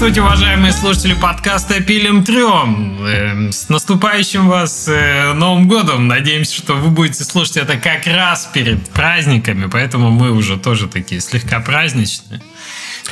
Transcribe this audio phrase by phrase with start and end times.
[0.00, 3.04] Здравствуйте, уважаемые слушатели подкаста «Пилим трем».
[3.04, 6.08] Эм, с наступающим вас э, Новым годом.
[6.08, 11.20] Надеемся, что вы будете слушать это как раз перед праздниками, поэтому мы уже тоже такие
[11.20, 12.40] слегка праздничные.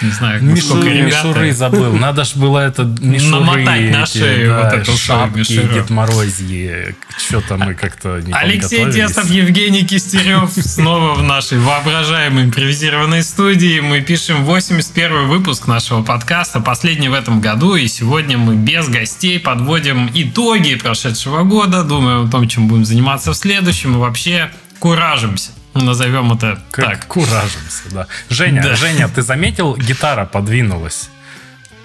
[0.03, 1.93] Не знаю, Мишуры, мишуры забыл.
[1.93, 3.41] Надо ж было это мишуры.
[3.41, 6.95] Намотать на шею да, вот эту шапки, Дед Морозье.
[7.17, 13.81] Что-то мы как-то не Алексей Тестов, Евгений Кистерев снова в нашей воображаемой импровизированной студии.
[13.81, 17.75] Мы пишем 81 выпуск нашего подкаста, последний в этом году.
[17.75, 23.33] И сегодня мы без гостей подводим итоги прошедшего года, думаем о том, чем будем заниматься
[23.33, 25.51] в следующем и вообще куражимся.
[25.85, 27.07] Назовем это как так.
[27.07, 28.07] Куражимся, да.
[28.29, 28.77] Женя, да.
[28.77, 31.11] Женя, ты заметил, гитара подвинулась?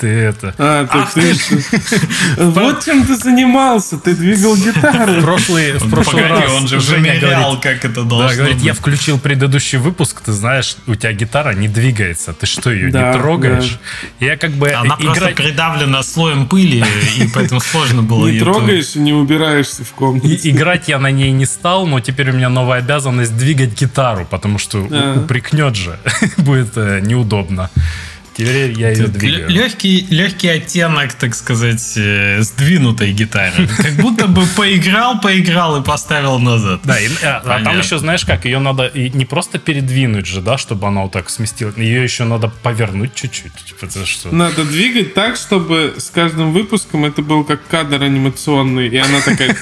[0.04, 0.54] Ты это...
[0.58, 2.44] А, ты, Ах, ты...
[2.44, 5.14] Вот чем ты занимался, ты двигал гитару.
[5.14, 8.66] В прошлый, в прошлый раз он же Женя говорит, как это должно да, говорит, быть.
[8.66, 13.08] я включил предыдущий выпуск, ты знаешь, у тебя гитара не двигается, ты что, ее да,
[13.08, 13.80] не трогаешь?
[14.20, 14.26] Да.
[14.26, 14.74] Я как бы...
[14.74, 15.14] Она игра...
[15.14, 16.84] просто придавлена слоем пыли,
[17.18, 20.38] и поэтому сложно было Не трогаешь и не убираешься в комнате.
[20.50, 24.58] Играть я на ней не стал, но теперь у меня новая обязанность двигать гитару, потому
[24.58, 25.98] что упрекнет же,
[26.38, 27.70] будет э, неудобно.
[28.36, 29.50] Теперь я ее двигаю.
[29.50, 33.68] Легкий, легкий оттенок, так сказать, э, сдвинутой гитары.
[33.78, 36.82] Как будто бы поиграл, поиграл и поставил назад.
[36.84, 40.58] Да, и, а, а там еще, знаешь как, ее надо не просто передвинуть же, да,
[40.58, 43.76] чтобы она вот так сместилась, ее еще надо повернуть чуть-чуть.
[43.80, 44.34] Потому что...
[44.34, 49.56] Надо двигать так, чтобы с каждым выпуском это был как кадр анимационный, и она такая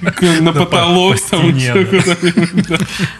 [0.40, 1.52] на потолок там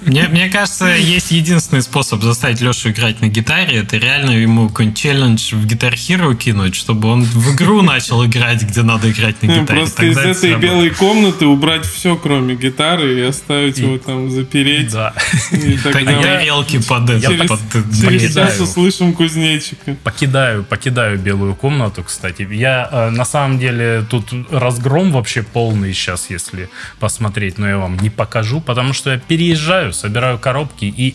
[0.07, 5.55] Мне кажется, есть единственный способ заставить Лешу играть на гитаре, это реально ему какой-нибудь челлендж
[5.55, 9.81] в Guitar Hero кинуть, чтобы он в игру начал играть, где надо играть на гитаре.
[9.81, 14.93] Просто из этой белой комнаты убрать все, кроме гитары, и оставить его там запереть.
[14.93, 15.15] Да.
[15.83, 17.59] Тарелки под это.
[18.01, 19.97] Через час услышим кузнечика.
[20.05, 22.47] Покидаю, покидаю белую комнату, кстати.
[22.51, 26.69] Я э, на самом деле тут разгром вообще полный сейчас, если
[27.01, 31.15] посмотреть, но я вам не покажу, потому что я переезжаю, собираю коробки и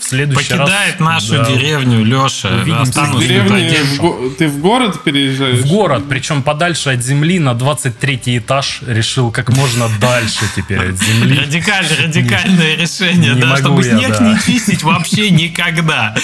[0.00, 1.00] следующий Покидает раз...
[1.00, 2.50] нашу да, деревню Леша.
[2.64, 4.30] Деревни в го...
[4.38, 5.58] Ты в город переезжаешь?
[5.58, 10.98] В город, причем подальше от земли на 23 этаж решил как можно дальше теперь от
[10.98, 11.38] земли.
[11.38, 16.14] Радикальное, радикальное решение, да, чтобы снег не чистить вообще никогда.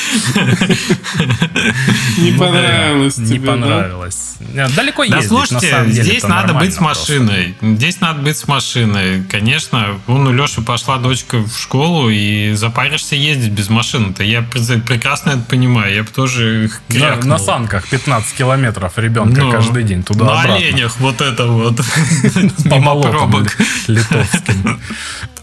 [2.19, 4.37] Не понравилось тебе, Не понравилось.
[4.75, 7.55] Далеко ездить, Да слушайте, здесь надо быть с машиной.
[7.61, 9.23] Здесь надо быть с машиной.
[9.31, 14.22] Конечно, вон у Леши пошла дочка в школу, и запаришься ездить без машины-то.
[14.22, 15.94] Я прекрасно это понимаю.
[15.94, 20.99] Я бы тоже на, на санках 15 километров ребенка ну, каждый день туда На оленях
[20.99, 21.77] вот это вот.
[22.71, 23.56] По пробок.
[23.87, 24.81] Литовским.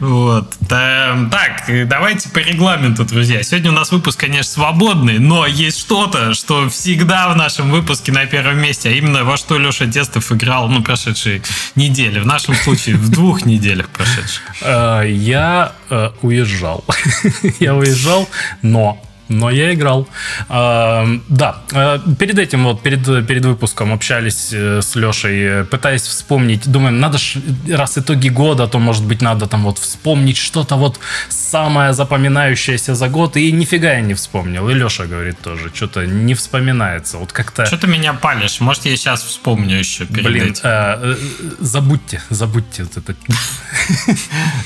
[0.00, 0.54] Вот.
[0.68, 3.42] Так, давайте по регламенту, друзья.
[3.42, 8.26] Сегодня у нас выпуск, конечно, свободный, но есть что-то, что всегда в нашем выпуске на
[8.26, 11.42] первом месте, а именно во что Леша Тестов играл, ну, прошедшие
[11.74, 12.18] недели.
[12.18, 14.42] В нашем случае в двух неделях прошедших.
[14.62, 16.84] Э, я э, уезжал.
[17.60, 18.28] Я уезжал,
[18.62, 20.08] но но я играл.
[20.48, 26.70] А, да, а, перед этим, вот, перед, перед выпуском общались э, с Лешей, пытаясь вспомнить,
[26.70, 27.36] думаем, надо ж,
[27.68, 30.98] раз итоги года, то, может быть, надо там вот вспомнить что-то вот
[31.28, 34.68] самое запоминающееся за год, и нифига я не вспомнил.
[34.68, 37.18] И Леша говорит тоже, что-то не вспоминается.
[37.18, 37.66] Вот как-то...
[37.66, 38.60] Что ты меня палишь?
[38.60, 40.60] Может, я сейчас вспомню еще перед Блин, этим.
[40.64, 41.16] Э,
[41.60, 43.14] забудьте, забудьте вот это.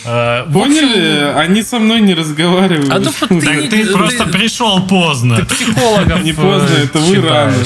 [0.53, 1.33] Поняли?
[1.37, 2.91] Они со мной не разговаривают.
[2.91, 5.37] А ты просто пришел пришел поздно.
[5.37, 7.65] Ты психологов Не поздно, это вы рано.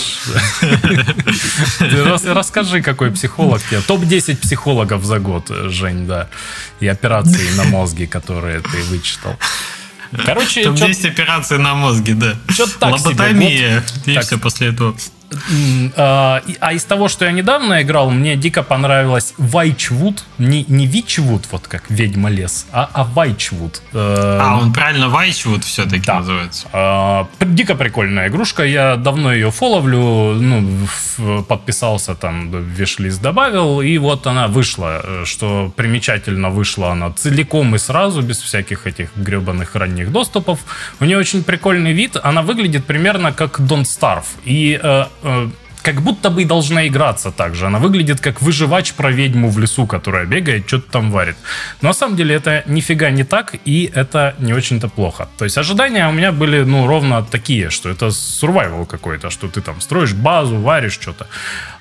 [2.35, 3.81] Расскажи, какой психолог тебе.
[3.81, 6.29] Топ-10 психологов за год, Жень, да.
[6.81, 9.37] И операции на мозге, которые ты вычитал.
[10.25, 12.37] Короче, Топ-10 операций на мозге, да.
[12.49, 13.85] Что-то так Лоботомия.
[14.07, 14.97] И все после этого.
[15.97, 20.25] А, а из того, что я недавно играл, мне дико понравилось Вайчвуд.
[20.39, 23.83] Не, не Вичвуд, вот как ведьма лес, а, а Вайчвуд.
[23.93, 26.21] Э, а, он правильно Вайчвуд все-таки да.
[26.21, 26.69] называется.
[26.73, 28.65] А, дико прикольная игрушка.
[28.65, 30.89] Я давно ее фоловлю, ну,
[31.43, 35.03] подписался там, виш-лист добавил, и вот она вышла.
[35.25, 40.61] Что примечательно, вышла она целиком и сразу, без всяких этих гребаных ранних доступов.
[41.01, 42.17] У нее очень прикольный вид.
[42.23, 44.25] Она выглядит примерно как Don't Starve.
[44.45, 44.81] И
[45.23, 45.49] э, Э,
[45.93, 47.67] как будто бы и должна играться так же.
[47.67, 51.37] Она выглядит как выживач про ведьму в лесу, которая бегает, что-то там варит.
[51.81, 55.29] Но на самом деле это нифига не так, и это не очень-то плохо.
[55.39, 59.63] То есть ожидания у меня были, ну, ровно такие, что это survival какой-то, что ты
[59.63, 61.27] там строишь базу, варишь что-то.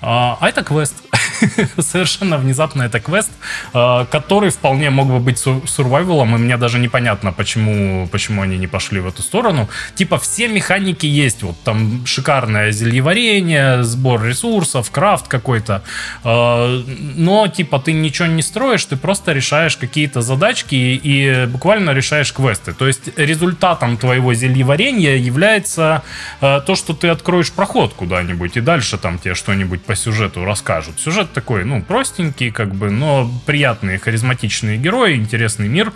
[0.02, 0.96] А, а это квест.
[1.80, 3.32] Совершенно внезапно это квест,
[3.74, 8.68] а, который вполне мог бы быть сурвайвалом, и мне даже непонятно, почему, почему они не
[8.68, 9.68] пошли в эту сторону.
[9.96, 15.82] Типа все механики есть, вот там шикарное зельеварение, сбор ресурсов, крафт какой-то,
[16.24, 16.84] а,
[17.16, 22.74] но типа ты ничего не строишь, ты просто решаешь какие-то задачки и буквально решаешь квесты.
[22.74, 26.04] То есть результатом твоего зельеварения является
[26.42, 31.00] а, то, что ты откроешь проход куда-нибудь, и дальше там тебе что-нибудь по сюжету расскажут.
[31.00, 35.92] Сюжет такой, ну, простенький, как бы, но приятные, харизматичные герои, интересный мир.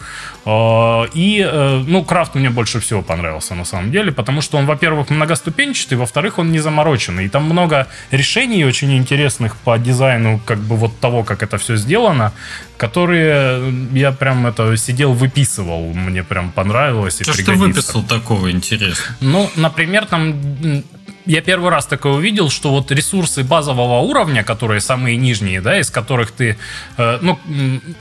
[0.45, 4.65] А, и, э, ну, Крафт мне больше всего понравился, на самом деле, потому что он,
[4.65, 7.25] во-первых, многоступенчатый, во-вторых, он не замороченный.
[7.25, 11.75] И там много решений очень интересных по дизайну, как бы вот того, как это все
[11.75, 12.33] сделано,
[12.77, 15.93] которые я прям это сидел, выписывал.
[15.93, 17.21] Мне прям понравилось.
[17.21, 19.15] И Что, что выписал такого интересного?
[19.21, 20.35] Ну, например, там
[21.25, 25.89] я первый раз такое увидел, что вот ресурсы базового уровня, которые самые нижние, да, из
[25.89, 26.57] которых ты,
[26.97, 27.39] э, ну,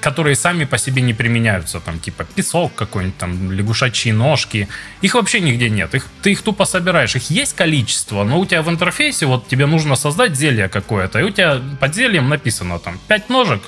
[0.00, 4.68] которые сами по себе не применяются, там, типа песок какой-нибудь, там, лягушачьи ножки,
[5.02, 5.94] их вообще нигде нет.
[5.94, 7.16] Их, ты их тупо собираешь.
[7.16, 11.22] Их есть количество, но у тебя в интерфейсе вот тебе нужно создать зелье какое-то, и
[11.22, 13.62] у тебя под зельем написано там 5 ножек,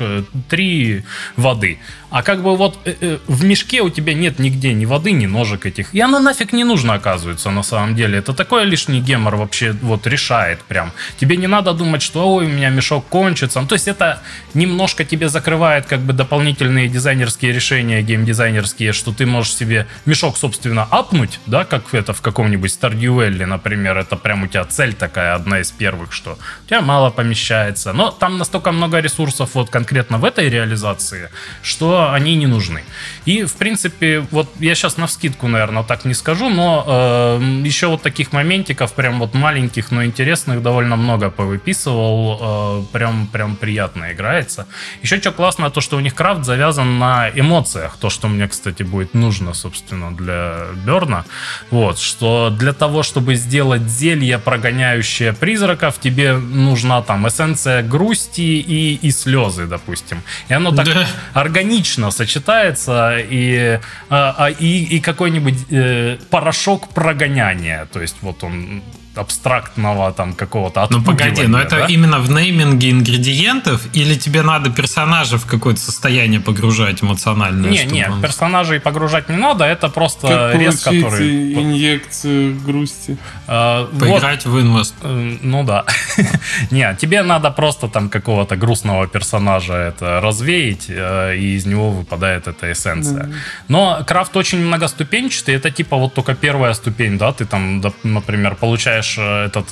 [0.49, 1.03] 3 э,
[1.37, 1.79] воды.
[2.13, 5.27] А как бы вот э, э, в мешке у тебя нет нигде ни воды, ни
[5.27, 5.95] ножек этих.
[5.95, 8.19] И оно нафиг не нужно, оказывается, на самом деле.
[8.19, 10.93] Это такой лишний гемор вообще вот решает прям.
[11.19, 13.61] Тебе не надо думать, что ой, у меня мешок кончится.
[13.61, 14.23] Ну, то есть это
[14.55, 20.85] немножко тебе закрывает как бы дополнительные дизайнерские решения, геймдизайнерские, что ты можешь себе мешок, собственно,
[20.85, 23.13] апнуть, да, как это в каком-нибудь Stardew
[23.47, 23.99] например.
[23.99, 27.93] Это прям у тебя цель такая, одна из первых, что у тебя мало помещается.
[27.93, 31.31] Но там настолько много ресурсов вот конкретно в этой реализации,
[31.63, 32.83] что они не нужны.
[33.25, 37.87] И, в принципе, вот я сейчас на вскидку, наверное, так не скажу, но э, еще
[37.87, 42.39] вот таких моментиков, прям вот маленьких, но интересных довольно много повыписывал.
[42.41, 44.67] Э, прям, прям приятно играется.
[45.03, 47.97] Еще что классно, то, что у них крафт завязан на эмоциях.
[48.01, 51.25] То, что мне, кстати, будет нужно, собственно, для Берна.
[51.71, 58.95] Вот, что для того, чтобы сделать зелье, прогоняющее призраков, тебе нужна там эссенция грусти и,
[58.95, 60.23] и слезы, допустим.
[60.49, 61.07] И оно так да.
[61.35, 67.87] органично сочетается и, а, а, и, и какой-нибудь э, порошок прогоняния.
[67.93, 68.83] То есть вот он
[69.15, 71.87] абстрактного там какого-то Ну погоди, но это да?
[71.87, 77.71] именно в нейминге ингредиентов или тебе надо персонажа в какое-то состояние погружать эмоциональное?
[77.71, 78.23] Не, не, он...
[78.23, 81.53] персонажей погружать не надо, это просто как рез, который...
[81.53, 83.19] инъекцию грусти?
[83.47, 84.95] А, Поиграть вот, в инвест.
[85.03, 85.85] Э, ну да.
[86.71, 92.49] не, тебе надо просто там какого-то грустного персонажа это развеять, э, и из него выпадает
[92.49, 93.31] эта эссенция.
[93.69, 99.02] Но крафт очень многоступенчатый, это типа вот только первая ступень, да, ты там, например, получаешь
[99.03, 99.67] получаешь э, этот,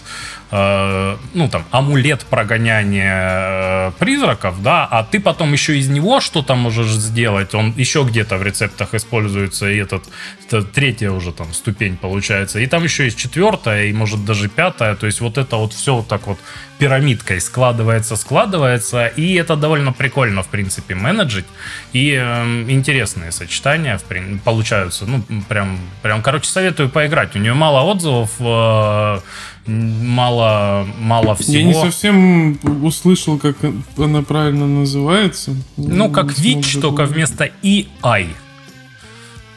[0.50, 6.55] э, ну там, амулет прогоняния э, призраков, да, а ты потом еще из него что-то
[6.55, 10.05] можешь сделать, он еще где-то в рецептах используется, и этот,
[10.47, 14.94] это третья уже там ступень получается, и там еще есть четвертая, и может даже пятая,
[14.94, 16.38] то есть вот это вот все вот так вот
[16.79, 21.44] пирамидкой складывается, складывается, и это довольно прикольно, в принципе, менеджить,
[21.93, 27.82] и э, интересные сочетания в, получаются, ну, прям, прям, короче, советую поиграть, у нее мало
[27.82, 29.20] отзывов, э,
[29.67, 31.57] мало, мало всего.
[31.57, 33.57] Я не совсем услышал, как
[33.97, 35.55] она правильно называется.
[35.77, 38.29] Ну, как Вич, только вместо и I.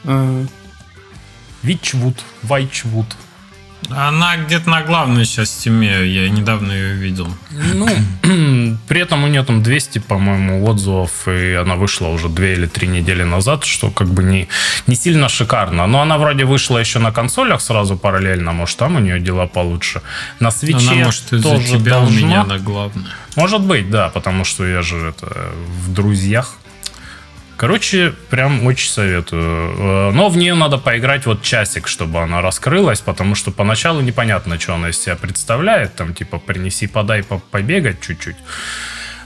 [0.06, 0.46] А.
[1.62, 3.06] Вичвуд, Вайчвуд.
[3.90, 7.28] Она где-то на главной сейчас стиме, я недавно ее видел.
[7.52, 7.88] Ну,
[8.88, 12.88] при этом у нее там 200, по-моему, отзывов, и она вышла уже две или три
[12.88, 14.48] недели назад, что как бы не,
[14.88, 15.88] не сильно шикарно.
[15.88, 20.02] Но она вроде вышла еще на консолях сразу параллельно, может, там у нее дела получше.
[20.40, 22.08] На свече она, может, тоже тебя должна.
[22.08, 23.06] у меня на главной.
[23.36, 26.58] Может быть, да, потому что я же это в друзьях
[27.57, 29.75] Короче, прям очень советую.
[29.77, 34.60] Э, но в нее надо поиграть вот часик, чтобы она раскрылась, потому что поначалу непонятно,
[34.60, 35.95] что она из себя представляет.
[35.95, 38.38] Там типа принеси, подай, побегать чуть-чуть.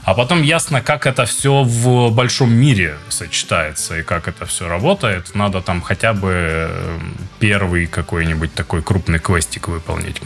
[0.04, 5.34] А потом ясно, как это все в большом мире сочетается и как это все работает.
[5.34, 6.98] Надо там хотя бы э,
[7.40, 10.22] первый какой-нибудь такой крупный квестик выполнить.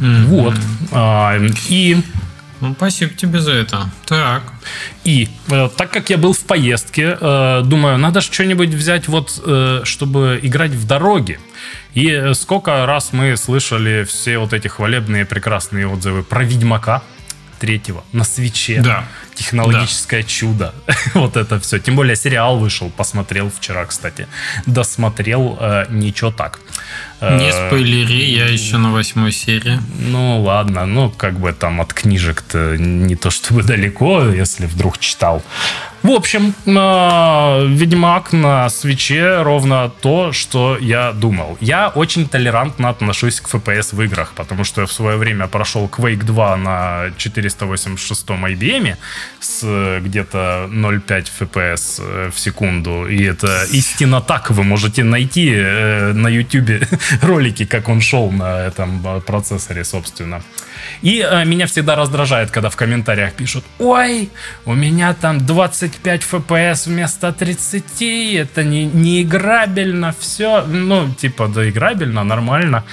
[0.00, 0.24] Mm-hmm.
[0.26, 0.54] Вот.
[0.92, 1.38] А,
[1.68, 2.02] и
[2.60, 3.90] Ну, спасибо тебе за это.
[4.06, 4.42] Так.
[5.04, 9.42] И э, так как я был в поездке, э, думаю, надо же что-нибудь взять, вот,
[9.44, 11.38] э, чтобы играть в дороге.
[11.94, 17.02] И э, сколько раз мы слышали все вот эти хвалебные прекрасные отзывы про Ведьмака
[17.58, 18.80] третьего на свече.
[18.82, 19.04] Да.
[19.34, 20.74] Технологическое чудо.
[21.14, 21.78] вот это все.
[21.78, 24.28] Тем более сериал вышел, посмотрел вчера, кстати.
[24.66, 26.60] Досмотрел э, ничего так.
[27.20, 29.78] Не Э, спойлери, я еще на восьмой серии.
[29.98, 35.42] ну ладно, ну как бы там от книжек-то не то чтобы далеко, если вдруг читал.
[36.02, 41.56] В общем, э, Ведьмак на свече ровно то, что я думал.
[41.60, 45.86] Я очень толерантно отношусь к FPS в играх, потому что я в свое время прошел
[45.86, 48.96] Quake 2 на 486 IBM
[49.40, 53.06] с э, где-то 0,5 FPS э, в секунду.
[53.08, 54.50] И это истинно так.
[54.50, 56.88] Вы можете найти э, на YouTube
[57.22, 60.42] ролики, как он шел на этом процессоре, собственно.
[61.02, 64.30] И меня всегда раздражает, когда в комментариях пишут, ой,
[64.64, 67.84] у меня там 25 FPS вместо 30,
[68.36, 70.64] это не, не играбельно, все.
[70.66, 72.84] Ну, типа, да, играбельно, нормально,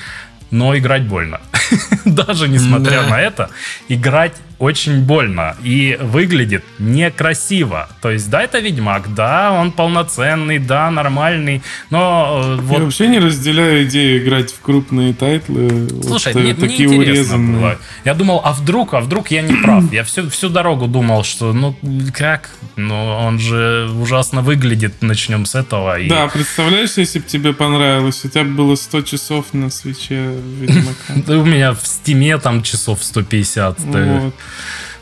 [0.52, 1.40] но играть больно.
[2.06, 3.10] Даже несмотря Да.
[3.10, 3.50] на это,
[3.90, 7.89] играть очень больно и выглядит некрасиво.
[8.00, 13.08] То есть, да, это Ведьмак, да, он полноценный, да, нормальный, но э, Я вот вообще
[13.08, 15.89] не разделяю идею играть в крупные тайтлы.
[16.03, 17.60] Слушай, вот, э, мне, мне такие интересно урезанные.
[17.60, 17.77] было.
[18.06, 19.91] Я думал, а вдруг, а вдруг я не прав?
[19.91, 21.75] Я всю, всю дорогу думал, что ну
[22.13, 22.51] как?
[22.75, 26.00] Ну он же ужасно выглядит, начнем с этого.
[26.00, 26.08] И...
[26.08, 31.34] Да, представляешь, если бы тебе понравилось, у тебя было 100 часов на Switch е Ведьмака.
[31.34, 33.91] У меня в Steam е там часов 150.
[33.91, 34.03] Да.
[34.03, 34.36] Вот.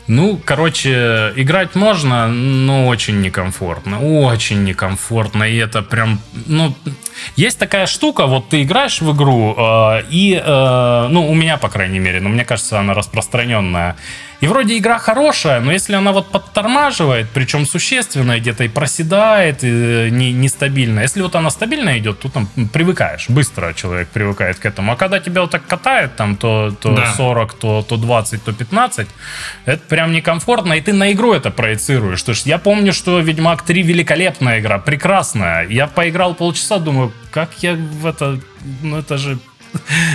[0.06, 4.00] Ну, короче, играть можно, но очень некомфортно.
[4.00, 5.44] Очень некомфортно.
[5.44, 6.74] И это прям, ну,
[7.36, 11.68] есть такая штука, вот ты играешь в игру, э, и, э, ну, у меня, по
[11.68, 13.96] крайней мере, но мне кажется, она распространенная.
[14.40, 19.68] И вроде игра хорошая, но если она вот подтормаживает, причем существенно, где-то и проседает, и
[19.68, 21.00] э, не, нестабильно.
[21.00, 23.28] Если вот она стабильно идет, то там привыкаешь.
[23.28, 24.92] Быстро человек привыкает к этому.
[24.92, 27.12] А когда тебя вот так катает, там то, то Да.
[27.16, 29.08] 40, то, то 20, то 15,
[29.66, 32.22] это прям некомфортно, и ты на игру это проецируешь.
[32.22, 35.66] То есть я помню, что Ведьмак 3 великолепная игра, прекрасная.
[35.68, 38.40] Я поиграл полчаса, думаю, как я в это...
[38.82, 39.38] Ну это же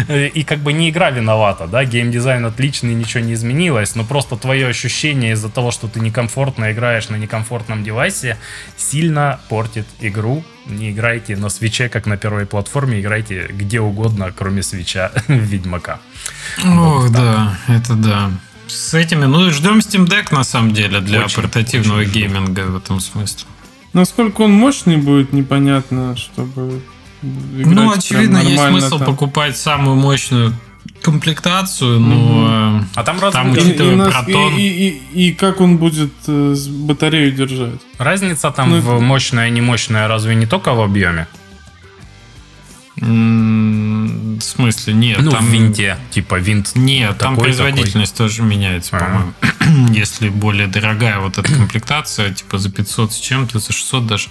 [0.09, 4.67] и как бы не игра виновата, да, геймдизайн отличный, ничего не изменилось, но просто твое
[4.67, 8.37] ощущение из-за того, что ты некомфортно играешь на некомфортном девайсе,
[8.77, 10.43] сильно портит игру.
[10.65, 15.99] Не играйте на свече, как на первой платформе, играйте где угодно, кроме свеча Ведьмака.
[16.63, 18.31] Ох, да, это да.
[18.67, 22.77] С этими, ну, ждем Steam Deck, на самом деле, для Очень, портативного очень гейминга в
[22.77, 23.45] этом смысле.
[23.95, 26.81] Насколько он мощный будет, непонятно, чтобы
[27.23, 29.07] играть ну, прям очевидно, есть смысл там.
[29.07, 30.53] покупать самую мощную
[31.01, 32.79] комплектацию, но...
[32.81, 34.53] э, А там, Там И, и учитывая нас- протон.
[34.57, 36.55] и- и- и- и как он будет э,
[36.87, 37.79] батарею держать?
[37.97, 41.27] разница там Ну, в мощное и немощное разве не только в объеме?
[42.97, 45.19] В смысле, нет.
[45.21, 45.45] ну, там...
[45.45, 45.97] в винте.
[46.11, 49.05] Типа винт Нет, там такой, производительность тоже меняется, Ага.
[49.05, 49.89] по-моему.
[49.93, 54.29] Если более дорогая вот эта комплектация, типа за 500 с чем-то, за 600 даже.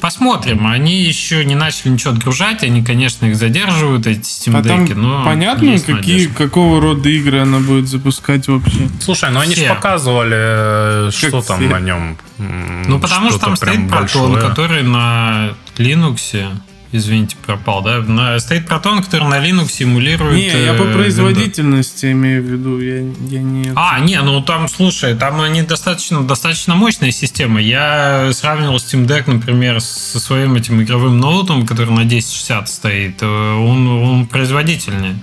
[0.00, 0.66] Посмотрим.
[0.66, 2.62] Они еще не начали ничего отгружать.
[2.62, 6.34] Они, конечно, их задерживают, эти Steam А там Deck'и, но понятно, какие, надежда.
[6.34, 8.88] какого рода игры она будет запускать вообще?
[9.00, 11.68] Слушай, ну они же показывали, э, что там все.
[11.68, 12.16] на нем.
[12.38, 16.48] Ну, потому что там стоит протон, который на Linux,
[16.92, 17.98] извините, пропал, да?
[18.00, 20.34] На, стоит протон, который на Linux симулирует...
[20.34, 23.72] Не, я по э, производительности имею в виду, я, я не...
[23.76, 27.60] А, не, ну там, слушай, там они достаточно, достаточно мощная система.
[27.60, 33.22] Я сравнивал Steam Deck, например, со своим этим игровым ноутом, который на 1060 стоит.
[33.22, 35.16] Э, Он, он производительнее.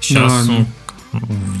[0.00, 0.52] Сейчас, ладно.
[0.52, 0.66] ну,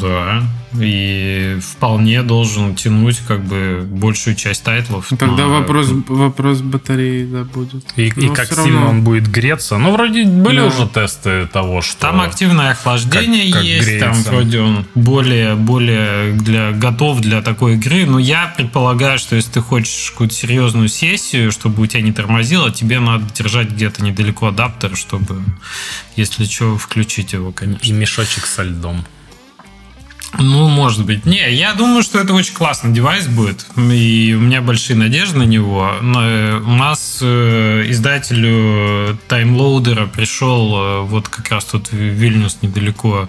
[0.00, 0.42] да,
[0.78, 5.08] и вполне должен тянуть как бы большую часть тайтлов.
[5.18, 7.84] Тогда на- вопрос, вопрос батареи, да, будет.
[7.96, 8.88] И, и как сильно равно.
[8.90, 9.78] он будет греться.
[9.78, 10.66] Ну, вроде были Да.
[10.66, 12.00] уже тесты того, что...
[12.00, 14.30] Там активное охлаждение как- как есть, там греется.
[14.30, 18.06] вроде он более, более для, готов для такой игры.
[18.06, 22.70] Но я предполагаю, что если ты хочешь какую-то серьезную сессию, чтобы у тебя не тормозило,
[22.70, 25.42] тебе надо держать где-то недалеко адаптер, чтобы,
[26.14, 27.92] если что, включить его, И конечно.
[27.92, 29.04] мешочек со льдом.
[30.38, 31.26] Ну, может быть.
[31.26, 33.66] Не, я думаю, что это очень классный девайс будет.
[33.76, 35.92] И у меня большие надежды на него.
[36.02, 42.58] Но, э, У нас э, издателю таймлоудера пришел э, вот как раз тут в Вильнюс
[42.62, 43.28] недалеко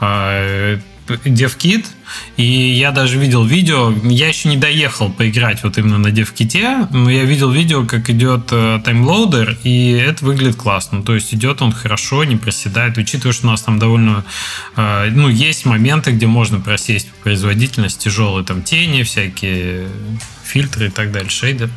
[0.00, 1.86] э, DevKit.
[2.36, 7.10] И я даже видел видео, я еще не доехал поиграть вот именно на девките, но
[7.10, 11.02] я видел видео, как идет э, таймлоудер, и это выглядит классно.
[11.02, 14.24] То есть идет он хорошо, не проседает, учитывая, что у нас там довольно,
[14.76, 19.88] э, ну, есть моменты, где можно просесть по производительности, тяжелые там тени всякие,
[20.46, 21.68] фильтры и так далее, шейдер.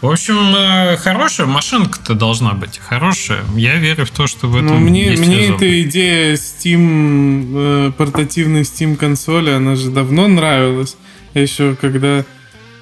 [0.00, 2.78] В общем, э, хорошая машинка-то должна быть.
[2.78, 3.44] Хорошая.
[3.56, 8.62] Я верю в то, что в этом Ну, мне, есть мне эта идея Steam, портативной
[8.62, 10.96] Steam консоли, она же давно нравилась.
[11.32, 12.24] Еще когда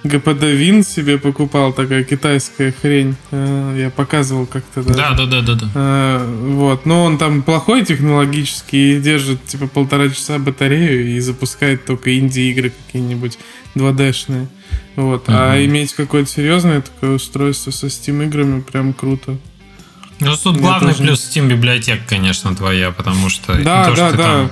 [0.05, 3.15] ГПД Win себе покупал, такая китайская хрень.
[3.31, 4.83] э, я показывал как-то.
[4.83, 5.67] Да, да, да, да, да.
[5.75, 11.85] Э, вот, но он там плохой технологически и держит типа полтора часа батарею и запускает
[11.85, 13.39] только инди-игры какие-нибудь
[13.77, 14.49] 2D-шные.
[14.97, 15.25] Вот.
[15.29, 15.65] А Мгм.
[15.67, 19.39] иметь какое-то серьезное такое устройство со Steam играми прям круто.
[20.21, 24.09] Ну, тут Я главный тоже- плюс Steam библиотека, конечно, твоя, потому что Да, то, да,
[24.09, 24.23] что да.
[24.25, 24.51] там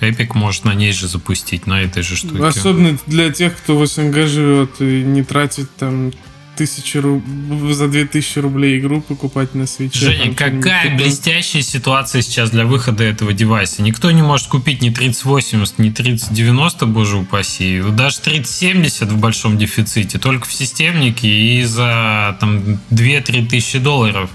[0.00, 2.44] Epic может на ней же запустить, на этой же штуке.
[2.44, 6.12] Особенно для тех, кто в СНГ живет и не тратит там
[6.60, 7.24] тысячи руб...
[7.70, 9.98] за 2000 рублей игру покупать на свече.
[9.98, 13.82] Женя, там какая блестящая ситуация сейчас для выхода этого девайса.
[13.82, 17.80] Никто не может купить ни 3080, ни 3090, боже упаси.
[17.80, 24.28] Даже 3070 в большом дефиците, только в системнике и за там 2-3 тысячи долларов.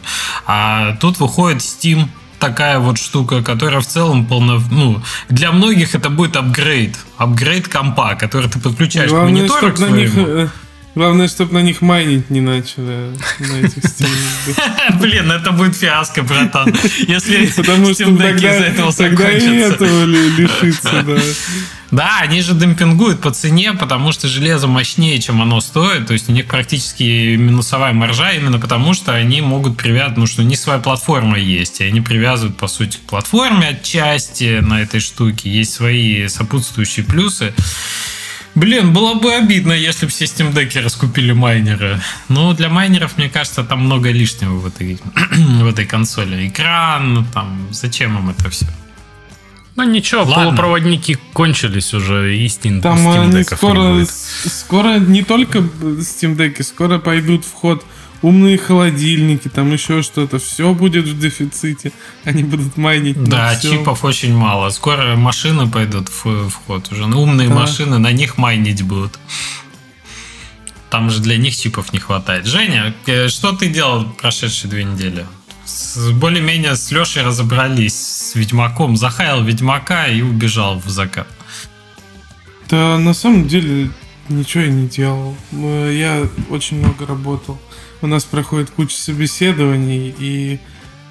[0.48, 2.07] А тут выходит Steam,
[2.39, 4.62] такая вот штука, которая в целом полно...
[4.72, 6.96] Ну, для многих это будет апгрейд.
[7.18, 10.27] Апгрейд компа, который ты подключаешь к Главное, монитору чтобы к на них, своему.
[10.30, 10.48] э,
[10.95, 13.83] главное, чтобы на них майнить не начали на этих.
[14.99, 16.73] Блин, это будет фиаско, братан.
[17.07, 21.17] Если Потому что тогда, из-за этого тогда и этого ли- лишится, да.
[21.91, 26.07] Да, они же демпингуют по цене, потому что железо мощнее, чем оно стоит.
[26.07, 30.41] То есть у них практически минусовая маржа, именно потому что они могут привязать, ну что
[30.41, 34.99] у них своя платформа есть, и они привязывают, по сути, к платформе отчасти на этой
[34.99, 35.49] штуке.
[35.49, 37.53] Есть свои сопутствующие плюсы.
[38.55, 42.00] Блин, было бы обидно, если бы все Steam Deck раскупили майнеры.
[42.29, 44.97] Но для майнеров, мне кажется, там много лишнего в этой,
[45.31, 46.47] в этой консоли.
[46.47, 48.65] Экран, там, зачем им это все?
[49.75, 50.35] Ну ничего, Ладно.
[50.35, 54.09] полупроводники кончились уже, и Steam, Там Steam они Deck'ов не скоро, будет.
[54.09, 57.85] скоро не только Steam Deck, скоро пойдут в ход
[58.22, 60.39] умные холодильники, там еще что-то.
[60.39, 61.91] Все будет в дефиците.
[62.24, 64.69] Они будут майнить Да, чипов очень мало.
[64.69, 67.05] Скоро машины пойдут в, в ход уже.
[67.07, 67.55] Ну, умные Да.
[67.55, 69.19] машины, на них майнить будут.
[70.89, 72.45] Там же для них чипов не хватает.
[72.45, 75.25] Женя, э, что ты делал прошедшие две недели?
[76.13, 78.95] Более-менее с Лешей разобрались с Ведьмаком.
[78.98, 81.27] Захаял Ведьмака и убежал в закат.
[82.69, 83.89] Да, на самом деле
[84.29, 85.36] ничего я не делал.
[85.51, 87.60] Э, Я очень много работал.
[88.01, 90.59] У нас проходит куча собеседований, и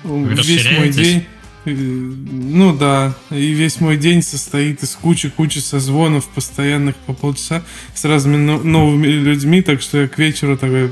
[0.04, 1.25] э, Вы весь мой день...
[1.64, 7.62] э, Ну да, и весь мой день состоит из кучи-кучи созвонов постоянных по полчаса
[7.94, 10.90] с разными но- новыми людьми, так что я к вечеру такой,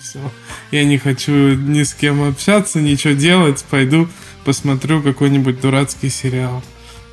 [0.00, 0.18] все,
[0.72, 4.08] я не хочу ни с кем общаться, ничего делать, пойду
[4.44, 6.62] посмотрю какой-нибудь дурацкий сериал.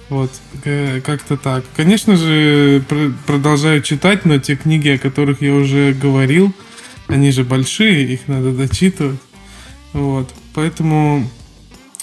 [0.09, 0.31] Вот,
[0.65, 1.63] э, как-то так.
[1.75, 6.53] Конечно же, пр- продолжаю читать, но те книги, о которых я уже говорил,
[7.07, 9.19] они же большие, их надо дочитывать.
[9.93, 11.29] Вот, поэтому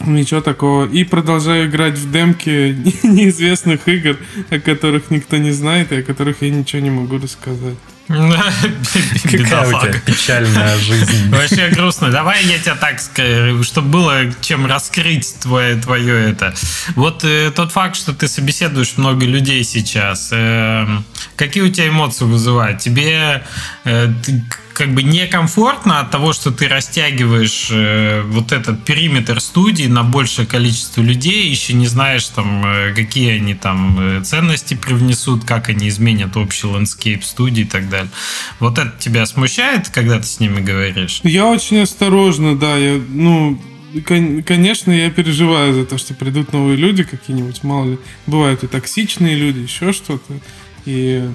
[0.00, 0.86] ничего такого.
[0.86, 2.50] И продолжаю играть в демки
[3.02, 4.16] неизвестных игр,
[4.50, 7.76] о которых никто не знает и о которых я ничего не могу рассказать.
[8.10, 11.30] Какая у тебя печальная жизнь.
[11.30, 12.10] Вообще грустно.
[12.10, 16.52] Давай я тебя так скажу, чтобы было чем раскрыть твое, твое это.
[16.96, 20.88] Вот э, тот факт, что ты собеседуешь много людей сейчас, э,
[21.36, 22.80] какие у тебя эмоции вызывает?
[22.80, 23.44] Тебе
[23.84, 24.42] э, ты
[24.80, 30.46] как бы некомфортно от того, что ты растягиваешь э, вот этот периметр студии на большее
[30.46, 35.88] количество людей, еще не знаешь там, э, какие они там э, ценности привнесут, как они
[35.88, 38.10] изменят общий landscape студии и так далее.
[38.58, 41.20] Вот это тебя смущает, когда ты с ними говоришь?
[41.24, 43.60] Я очень осторожно, да, я, ну,
[44.06, 48.66] кон- конечно, я переживаю за то, что придут новые люди какие-нибудь, мало ли, бывают и
[48.66, 50.40] токсичные люди, еще что-то,
[50.86, 51.28] и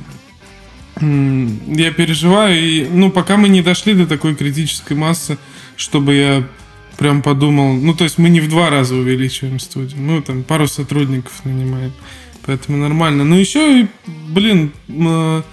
[1.02, 5.38] я переживаю, и, ну, пока мы не дошли до такой критической массы,
[5.76, 6.48] чтобы я
[6.98, 10.68] прям подумал, ну, то есть мы не в два раза увеличиваем студию, мы там пару
[10.68, 11.92] сотрудников нанимаем,
[12.46, 13.26] поэтому нормально.
[13.26, 15.44] Ну, еще и, блин, м,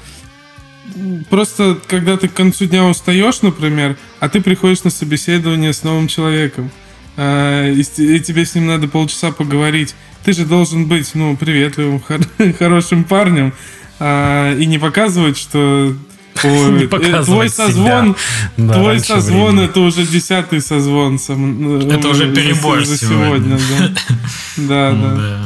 [1.30, 6.08] Просто когда ты к концу дня устаешь, например, а ты приходишь на собеседование с новым
[6.08, 6.70] человеком,
[7.16, 12.26] а, и, тебе с ним надо полчаса поговорить, ты же должен быть, ну, приветливым, хор-
[12.58, 13.54] хорошим парнем,
[14.04, 15.94] а, и не показывать, что
[16.44, 18.16] ой, э, твой созвон.
[18.56, 19.64] Да, твой созвон времени.
[19.70, 21.18] это уже десятый созвон.
[21.18, 23.58] сам- Это э, уже за- перебор за сегодня.
[23.58, 23.58] сегодня.
[23.78, 24.16] да.
[24.56, 25.14] Да, да.
[25.14, 25.44] Да.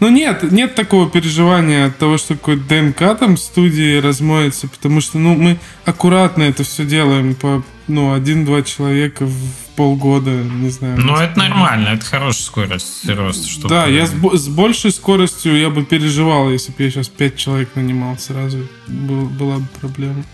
[0.00, 5.00] Ну нет, нет такого переживания от того, что какой-то ДНК там в студии размоется, потому
[5.00, 9.36] что, ну, мы аккуратно это все делаем по, ну, один-два человека в
[9.76, 10.98] полгода, не знаю.
[10.98, 13.48] Ну, это нормально, это хорошая скорость роста.
[13.48, 13.68] Чтобы...
[13.68, 17.74] Да, я с, с большей скоростью я бы переживал, если бы я сейчас пять человек
[17.74, 20.24] нанимал сразу, был, была бы проблема.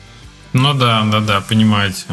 [0.52, 2.04] Ну да, да, да, понимаете.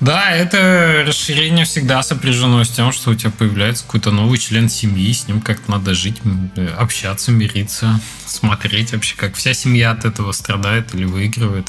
[0.00, 5.12] Да, это расширение всегда сопряжено с тем, что у тебя появляется какой-то новый член семьи,
[5.12, 6.18] с ним как-то надо жить,
[6.78, 11.66] общаться, мириться, смотреть вообще, как вся семья от этого страдает или выигрывает.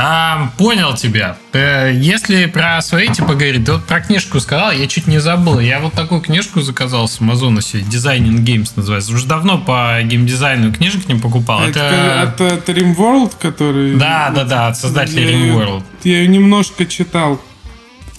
[0.00, 1.36] А, понял тебя.
[1.52, 5.58] Э, если про свои типа говорить, ты вот про книжку сказал, я чуть не забыл.
[5.58, 9.12] Я вот такую книжку заказал с Амазона себе, Designing Games называется.
[9.12, 11.62] Уже давно по геймдизайну книжек не покупал.
[11.62, 12.44] Это, это...
[12.44, 13.96] это Rimworld, который...
[13.96, 15.82] Да, да, да, от создателя я, Rimworld.
[16.04, 17.40] Я ее немножко читал.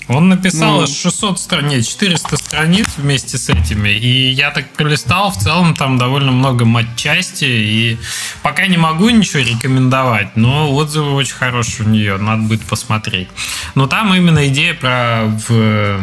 [0.10, 3.90] Он написал ну, 600 страниц, 400 страниц вместе с этими.
[3.90, 7.46] И я так пролистал, в целом там довольно много матчасти.
[7.46, 7.98] И
[8.42, 13.28] пока не могу ничего рекомендовать, но отзывы очень хорошие у нее, надо будет посмотреть.
[13.76, 16.00] Но там именно идея про в,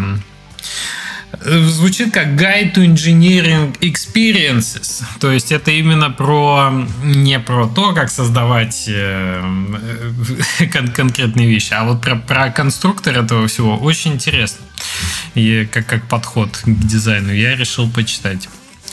[1.45, 5.03] звучит как Guide to Engineering Experiences.
[5.21, 6.73] То есть это именно про
[7.03, 9.43] не про то, как создавать э,
[10.73, 14.65] кон- конкретные вещи, а вот про, про конструктор этого всего очень интересно.
[15.35, 18.49] И как, как подход к дизайну я решил почитать.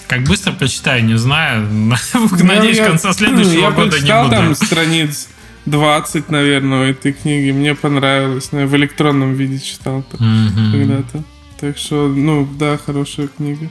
[0.07, 1.67] Как быстро прочитаю, не знаю.
[2.31, 4.29] Надеюсь, в конце следующего я года не буду.
[4.29, 5.29] там страниц
[5.65, 7.51] 20, наверное, этой книги.
[7.51, 8.49] Мне понравилось.
[8.51, 10.71] Я в электронном виде читал mm-hmm.
[10.71, 11.23] когда-то.
[11.59, 13.69] Так что, ну, да, хорошая книга.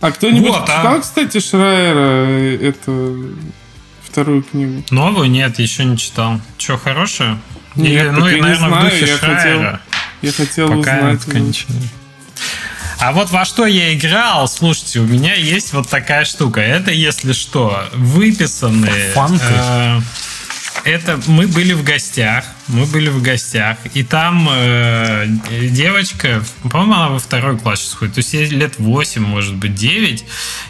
[0.00, 1.00] А кто-нибудь вот, читал, а...
[1.00, 3.34] кстати, Шрайера эту
[4.02, 4.84] вторую книгу?
[4.90, 5.30] Новую?
[5.30, 6.40] Нет, еще не читал.
[6.58, 7.38] Че, хорошая?
[7.74, 9.40] Нет, Или, ну, я наверное, знаю, в духе я Шрайера.
[9.42, 9.78] Хотел,
[10.22, 11.24] я хотел Пока узнать.
[11.24, 11.74] Конечно.
[12.98, 16.60] А вот во что я играл, слушайте, у меня есть вот такая штука.
[16.60, 19.12] Это, если что, выписанные...
[19.12, 19.44] Фанты.
[19.44, 20.00] Э,
[20.84, 25.26] это мы были в гостях мы были в гостях, и там э,
[25.70, 29.74] девочка, по-моему, она во второй класс сейчас ходит, то есть ей лет 8, может быть,
[29.74, 30.24] 9.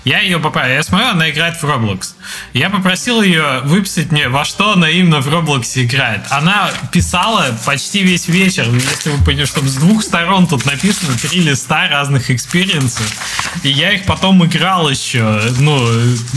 [0.04, 2.14] Я ее попросил, я смотрю, она играет в Roblox.
[2.52, 6.22] Я попросил ее выписать мне, во что она именно в Roblox играет.
[6.30, 11.40] Она писала почти весь вечер, если вы понимаете, чтобы с двух сторон тут написано три
[11.40, 13.10] листа разных experience ов.
[13.62, 15.80] И я их потом играл еще, ну,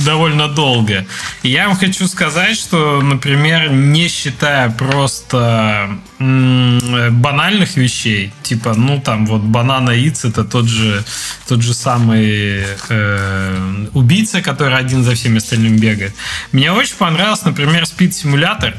[0.05, 1.05] довольно долго.
[1.43, 8.99] И я вам хочу сказать, что, например, не считая просто um, банальных вещей, типа, ну
[8.99, 11.05] там вот банана Иц это тот же
[11.47, 16.13] тот же самый э, убийца, который один за всеми остальными бегает.
[16.51, 18.75] Мне очень понравился, например, Speed Simulator.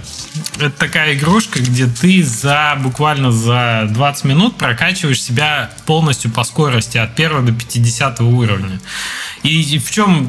[0.59, 6.99] Это такая игрушка, где ты за буквально за 20 минут прокачиваешь себя полностью по скорости
[6.99, 8.79] от 1 до 50 уровня.
[9.43, 10.29] И в чем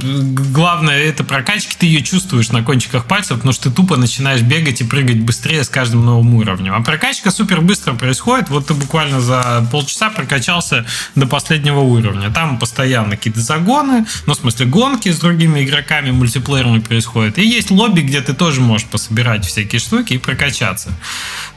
[0.53, 4.79] главное это прокачки, ты ее чувствуешь на кончиках пальцев, потому что ты тупо начинаешь бегать
[4.79, 6.73] и прыгать быстрее с каждым новым уровнем.
[6.73, 8.49] А прокачка супер быстро происходит.
[8.49, 10.85] Вот ты буквально за полчаса прокачался
[11.15, 12.29] до последнего уровня.
[12.29, 17.39] Там постоянно какие-то загоны, ну, в смысле, гонки с другими игроками мультиплеерами происходят.
[17.39, 20.91] И есть лобби, где ты тоже можешь пособирать всякие штуки и прокачаться.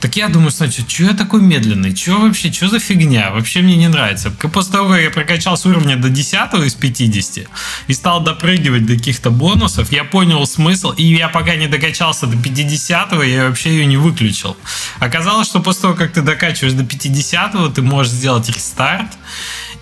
[0.00, 1.94] Так я думаю, значит, что я такой медленный?
[1.94, 3.30] Что вообще, что за фигня?
[3.30, 4.30] Вообще мне не нравится.
[4.30, 7.46] После того, как я прокачал с уровня до 10 из 50
[7.86, 12.36] и стал допрыгивать до каких-то бонусов, я понял смысл, и я пока не докачался до
[12.38, 14.56] 50 я вообще ее не выключил.
[15.00, 19.08] Оказалось, что после того, как ты докачиваешь до 50 ты можешь сделать рестарт,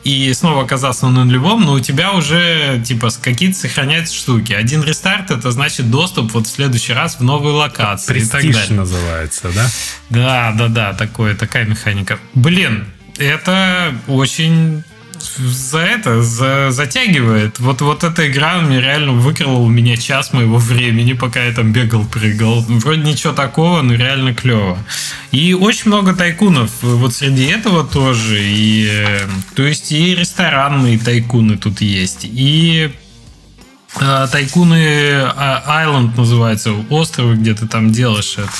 [0.04, 4.52] и снова оказаться на нулевом, но у тебя уже типа какие-то сохраняются штуки.
[4.52, 8.12] Один рестарт это значит доступ вот в следующий раз в новые локации.
[8.14, 8.76] Престиж и так далее.
[8.76, 9.66] называется, да?
[10.10, 12.18] Да, да, да, такое, такая механика.
[12.34, 12.86] Блин,
[13.18, 14.82] это очень
[15.22, 17.58] за это за, затягивает.
[17.58, 21.72] Вот, вот эта игра мне реально выкрала у меня час моего времени, пока я там
[21.72, 22.64] бегал, прыгал.
[22.68, 24.78] Вроде ничего такого, но реально клево.
[25.30, 28.42] И очень много тайкунов вот среди этого тоже.
[28.42, 32.92] И, э, то есть и ресторанные тайкуны тут есть, и
[34.00, 38.50] э, Тайкуны Айленд называется, островы, где ты там делаешь это.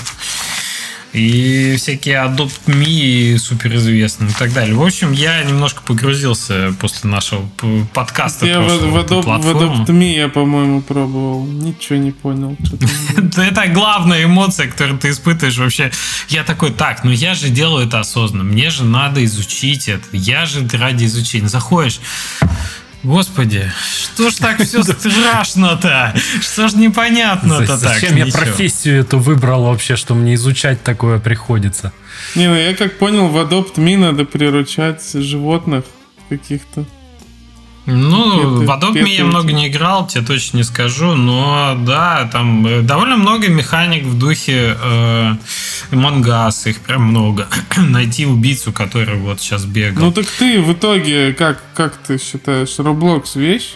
[1.13, 4.75] И всякие Adopt Me суперизвестные и так далее.
[4.75, 7.47] В общем, я немножко погрузился после нашего
[7.93, 8.47] подкаста.
[8.47, 11.45] Я в, в, Adopt, в Adopt Me я, по-моему, пробовал.
[11.45, 12.57] Ничего не понял.
[13.37, 15.91] Это главная эмоция, которую ты испытываешь вообще.
[16.29, 18.45] Я такой, так, ну я же делаю это осознанно.
[18.45, 20.05] Мне же надо изучить это.
[20.13, 21.49] Я же ради изучения.
[21.49, 22.01] Заходишь,
[23.03, 23.71] Господи,
[24.05, 26.15] что ж так все страшно-то?
[26.41, 27.79] Что ж непонятно-то так?
[27.79, 31.93] Зачем я профессию эту выбрал вообще, что мне изучать такое приходится?
[32.37, 35.85] Не, ну я как понял, в Adopt Me надо приручать животных
[36.29, 36.85] каких-то.
[37.85, 42.65] Ну, Это в Adobe я много не играл, тебе точно не скажу, но да, там
[42.65, 45.35] э, довольно много механик в духе э,
[45.91, 47.49] Us, их прям много.
[47.77, 50.05] Найти убийцу, который вот сейчас бегал.
[50.05, 53.75] Ну так ты в итоге, как, как ты считаешь, Roblox вещь?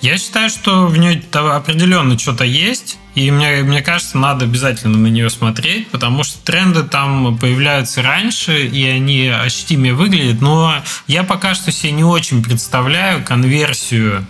[0.00, 5.08] Я считаю, что в ней определенно что-то есть, и мне, мне кажется, надо обязательно на
[5.08, 10.74] нее смотреть, потому что тренды там появляются раньше, и они ощутимее выглядят, но
[11.06, 14.26] я пока что себе не очень представляю конверсию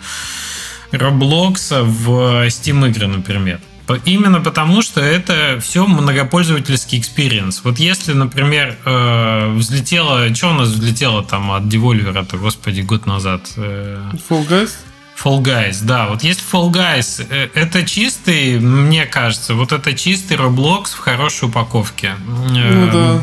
[0.90, 3.60] Roblox а в Steam игры, например.
[4.04, 7.62] Именно потому, что это все многопользовательский experience.
[7.64, 10.34] Вот если, например, э, взлетело...
[10.34, 13.50] Что у нас взлетело там от Devolver-то, господи, год назад?
[13.56, 14.72] Э, Fall Guys?
[15.22, 16.06] Fall Guys, да.
[16.08, 21.48] Вот если Fall Guys, э, это чистый, мне кажется, вот это чистый Roblox в хорошей
[21.48, 22.14] упаковке.
[22.26, 23.22] Ну да.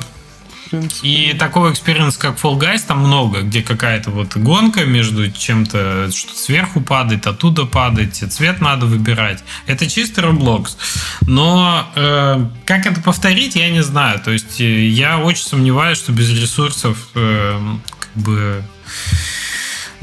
[0.70, 1.08] Принципе.
[1.08, 6.10] И такого experience а, как Fall Guys, там много, где какая-то вот гонка между чем-то,
[6.12, 9.44] что сверху падает, оттуда падает, цвет надо выбирать.
[9.68, 10.72] Это чистый Roblox.
[11.22, 14.20] Но э, как это повторить, я не знаю.
[14.20, 17.60] То есть э, я очень сомневаюсь, что без ресурсов э,
[18.00, 18.64] как бы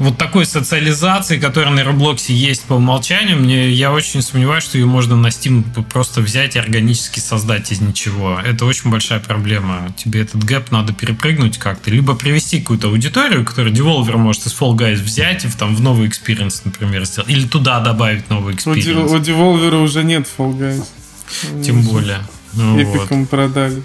[0.03, 4.77] вот такой социализации, которая на Roblox е есть по умолчанию, мне, я очень сомневаюсь, что
[4.77, 8.39] ее можно на Steam просто взять и органически создать из ничего.
[8.39, 9.93] Это очень большая проблема.
[9.97, 11.89] Тебе этот gap надо перепрыгнуть как-то.
[11.89, 15.81] Либо привести какую-то аудиторию, которую Devolver может из Fall Guys взять и в, там, в
[15.81, 17.29] новый experience, например, сделать.
[17.29, 19.11] Или туда добавить новый У, experience.
[19.11, 20.85] у Devolver уже нет Fall Guys.
[21.63, 22.19] Тем более.
[22.53, 23.29] Ну, вот.
[23.29, 23.81] Продали.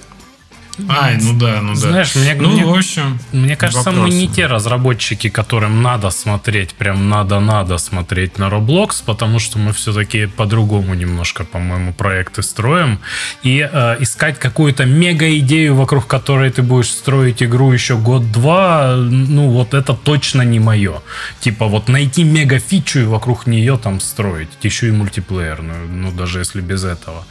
[0.89, 1.81] Ай, ну да, ну да.
[1.81, 4.17] Знаешь, мне, ну, мне, в общем, мне кажется, мы вопросы.
[4.19, 10.27] не те разработчики, которым надо смотреть, прям надо-надо смотреть на Roblox, потому что мы все-таки
[10.27, 13.01] по-другому немножко, по-моему, проекты строим.
[13.43, 19.75] И э, искать какую-то мега-идею, вокруг которой ты будешь строить игру еще год-два, ну вот
[19.75, 21.03] это точно не мое.
[21.41, 24.49] Типа вот найти мега-фичу и вокруг нее там строить.
[24.63, 27.25] Еще и мультиплеерную, ну даже если без этого.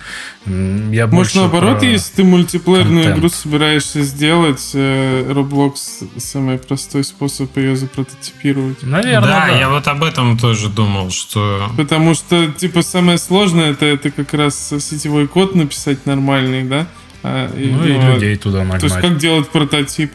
[0.45, 3.17] Я Может, наоборот, про- если ты мультиплеерную контент.
[3.17, 8.83] игру собираешься сделать, э, Roblox самый простой способ ее запрототипировать.
[8.83, 9.57] Наверное, да, да.
[9.59, 14.33] я вот об этом тоже думал, что Потому что, типа, самое сложное это, это как
[14.33, 16.87] раз сетевой код написать нормальный, да?
[17.23, 19.01] А, Ну и его- людей туда То есть нагнать.
[19.11, 20.11] как делать прототип?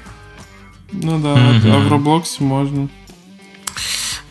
[0.92, 1.72] Ну да, Мгм.
[1.72, 2.88] а в Роблоксе можно.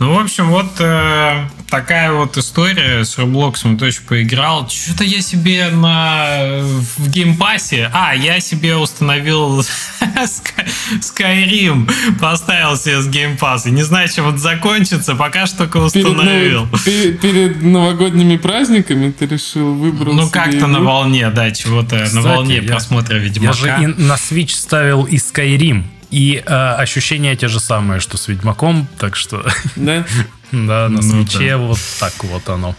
[0.01, 3.77] Ну, в общем, вот э, такая вот история с Роблоксом.
[3.77, 4.67] Точно поиграл.
[4.67, 6.63] Что-то я себе на
[6.97, 7.87] в Game Pass е.
[7.93, 9.59] А, я себе установил
[10.01, 10.67] Sky-
[11.01, 11.87] Skyrim.
[12.19, 13.69] Поставил себе с Game Pass а.
[13.69, 15.13] Не знаю, чем это закончится.
[15.13, 16.65] Пока что только Перед, установил.
[16.65, 22.07] нов- пе- перед новогодними праздниками ты решил выбрал Ну, как-то на волне, да, чего-то.
[22.11, 23.53] На волне я- просмотра Я Ведьмака.
[23.53, 25.83] же и на Switch ставил и Skyrim.
[26.11, 29.45] И э, ощущения те же самые, что с Ведьмаком, так что
[29.75, 30.05] Да?
[30.51, 32.75] да, на Ну Switch е вот так вот оно.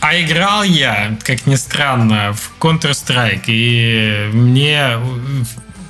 [0.00, 3.44] А играл я, как ни странно, в Counter-Strike.
[3.46, 4.98] И мне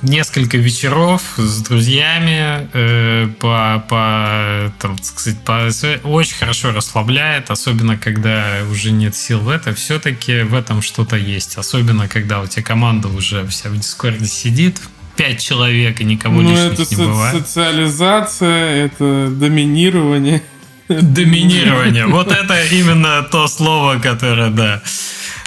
[0.01, 7.97] несколько вечеров с друзьями э, по, по, там, так сказать, по, очень хорошо расслабляет, особенно
[7.97, 9.73] когда уже нет сил в это.
[9.73, 11.57] Все-таки в этом что-то есть.
[11.57, 14.79] Особенно, когда у тебя команда уже вся в Дискорде сидит,
[15.15, 17.35] пять человек, и никого Ну, лишних это не со- бывает.
[17.37, 20.41] социализация, это доминирование.
[20.87, 22.05] Доминирование.
[22.07, 24.81] Вот это именно то слово, которое, да.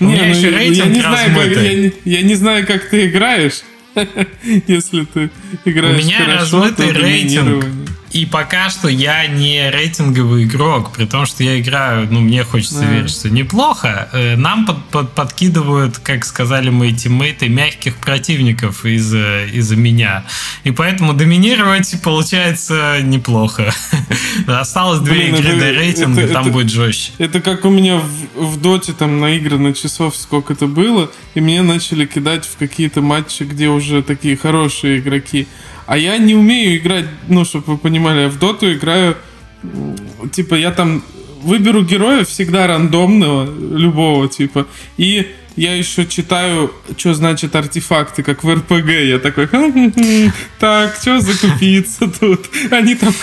[0.01, 2.35] У Не, меня ну, еще я- рейтинг я не знаю, как, я, не- я не
[2.35, 3.61] знаю, как ты играешь.
[4.67, 5.31] Если ты
[5.65, 7.65] играешь У меня хорошо, размытый рейтинг.
[8.13, 12.81] И пока что я не рейтинговый игрок, при том, что я играю, ну, мне хочется
[12.81, 12.87] Да.
[12.91, 14.09] верить, что неплохо.
[14.13, 20.25] Э, Нам под- под- подкидывают, как сказали мои тиммейты, мягких противников из-за из меня.
[20.65, 23.73] И поэтому доминировать получается неплохо.
[24.47, 27.13] Осталось две игры до рейтинга, там будет жестче.
[27.19, 31.63] Это как у меня в, в доте там наиграно часов сколько это было, и мне
[31.63, 35.47] начали кидать в какие-то матчи, где уже такие хорошие игроки.
[35.89, 39.17] А я не умею играть, ну, чтобы вы понимали, я в доту играю,
[40.33, 41.03] типа, я там
[41.43, 44.67] выберу героя всегда рандомного, любого типа,
[44.99, 48.89] и я еще читаю, что значит артефакты, как в РПГ.
[48.91, 52.51] Я такой, «Хм-хм-хм, так, что закупиться тут?
[52.71, 53.15] Они там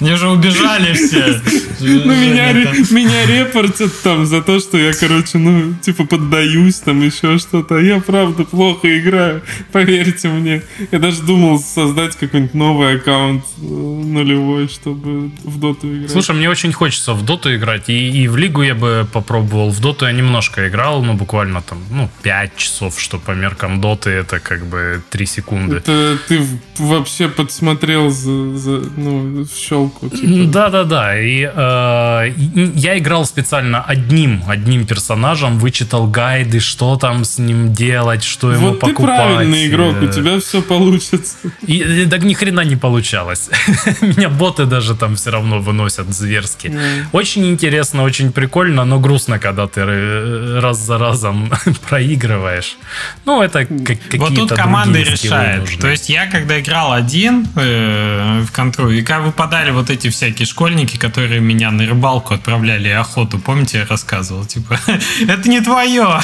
[0.00, 1.40] Они уже убежали все.
[1.80, 7.38] Ну, меня, меня репортят там за то, что я, короче, ну, типа, поддаюсь, там, еще
[7.38, 7.76] что-то.
[7.76, 9.42] А я, правда, плохо играю,
[9.72, 10.62] поверьте мне.
[10.90, 16.10] Я даже думал создать какой-нибудь новый аккаунт э, нулевой, чтобы в доту играть.
[16.10, 19.70] Слушай, мне очень хочется в доту играть, и, и в лигу я бы попробовал.
[19.70, 24.10] В доту я немножко играл, ну, буквально там, ну, 5 часов, что по меркам доты
[24.10, 25.76] это как бы 3 секунды.
[25.76, 26.40] Это ты
[26.78, 30.08] вообще подсмотрел за, за- ну, в щелк подделку.
[30.08, 30.52] Типа.
[30.52, 31.18] Да-да-да.
[31.20, 32.32] И э,
[32.74, 38.68] я играл специально одним, одним персонажем, вычитал гайды, что там с ним делать, что ему
[38.68, 39.16] Вот ты покупать.
[39.16, 41.36] правильный игрок, у Э, тебя все получится.
[41.66, 43.50] И, и так ни хрена не получалось.
[44.00, 46.72] Меня боты даже там все равно выносят зверски.
[47.12, 51.50] Очень интересно, очень прикольно, но грустно, когда ты э, раз за разом
[51.88, 52.76] проигрываешь.
[53.24, 55.60] Ну, это как, какие-то Вот тут команда решает.
[55.60, 55.80] нужны.
[55.80, 59.22] То есть я, когда играл один э, в контру, и как
[59.64, 64.44] выпадали вот эти всякие школьники, которые меня на рыбалку отправляли и охоту, помните, я рассказывал,
[64.44, 64.78] типа,
[65.28, 66.20] это не твое,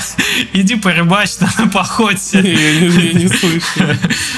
[0.53, 2.41] иди порыбачь там, походься.
[2.51, 3.87] Не, не слышал.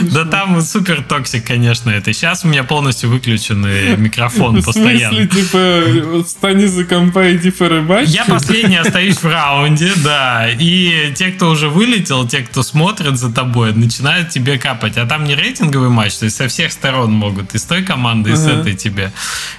[0.00, 2.12] Да там супер toxic, конечно, это.
[2.12, 5.26] Сейчас у меня полностью выключенный микрофон В смысле, постоянно.
[5.26, 8.08] типа, встань из-за компа, иди порыбачь?
[8.08, 10.48] Я последний остаюсь в раунде, да.
[10.50, 14.96] И те, кто уже вылетел, те, кто смотрит за тобой, начинают тебе капать.
[14.96, 17.54] А там не рейтинговый матч, то есть со всех сторон могут.
[17.54, 19.12] И с той команды, и с этой тебе.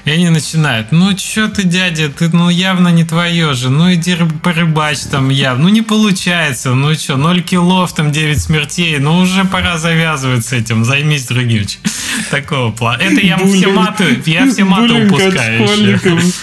[0.06, 0.92] И они начинают.
[0.92, 3.70] Ну, что ты, дядя, ты ну явно не твое же.
[3.70, 5.64] Ну, иди рыб- порыбачь там явно.
[5.64, 6.74] Ну, не получается.
[6.74, 8.98] Ну, что, 0 киллов, там 9 смертей.
[9.00, 10.86] Ну, уже пора завязывать с этим.
[10.86, 11.66] Займись другим.
[12.32, 13.02] Такого плана.
[13.02, 13.76] Это я все Буллинг.
[13.76, 15.64] маты, я все маты Буллинг от упускаю.
[15.64, 16.20] еще.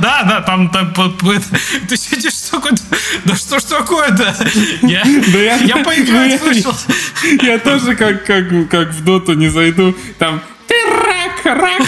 [0.00, 0.92] Да, да, там, там
[1.88, 2.32] ты сидишь
[3.24, 4.34] да что ж такое-то?
[4.82, 7.52] Я, Да я, я поиграть ну, я-.
[7.52, 11.82] Я тоже как, как, как в доту не зайду, там ты рак, рак.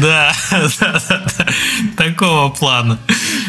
[0.00, 0.32] Да,
[1.96, 2.98] такого плана.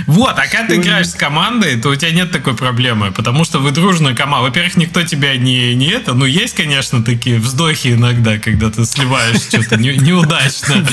[0.08, 3.60] Вот, а когда ты играешь с командой, то у тебя нет такой проблемы, потому что
[3.60, 4.48] вы дружная команда.
[4.48, 9.38] Во-первых, никто тебя не, не это, ну, есть, конечно, такие вздохи иногда, когда ты сливаешь
[9.38, 10.86] что-то не- неудачно.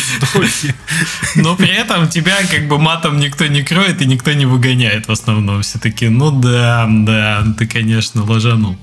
[1.35, 5.12] Но при этом тебя как бы матом никто не кроет и никто не выгоняет в
[5.12, 5.62] основном.
[5.62, 8.79] Все таки ну да, да, ты, конечно, ложанул.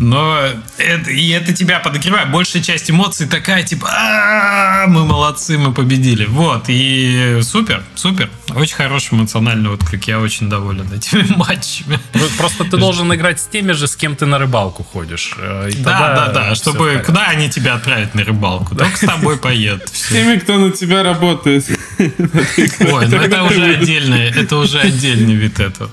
[0.00, 0.38] Но
[0.78, 2.30] это, и это тебя подогревает.
[2.30, 6.09] Большая часть эмоций такая, типа, «А, мы молодцы, мы победили.
[6.28, 8.28] Вот, и супер, супер.
[8.54, 10.04] Очень хороший эмоциональный отклик.
[10.08, 11.98] Я очень доволен этими матчами.
[12.14, 15.34] Ну, Просто ты должен играть с теми же, с кем ты на рыбалку ходишь.
[15.38, 18.74] Э, Да, да, да, чтобы куда они тебя отправят на рыбалку?
[18.74, 19.88] Только с тобой поедут.
[19.90, 20.14] Всё.
[20.14, 21.64] Теми, кто на тебя работает.
[21.98, 25.90] Ой, ну это уже отдельный, это уже отдельный вид этого.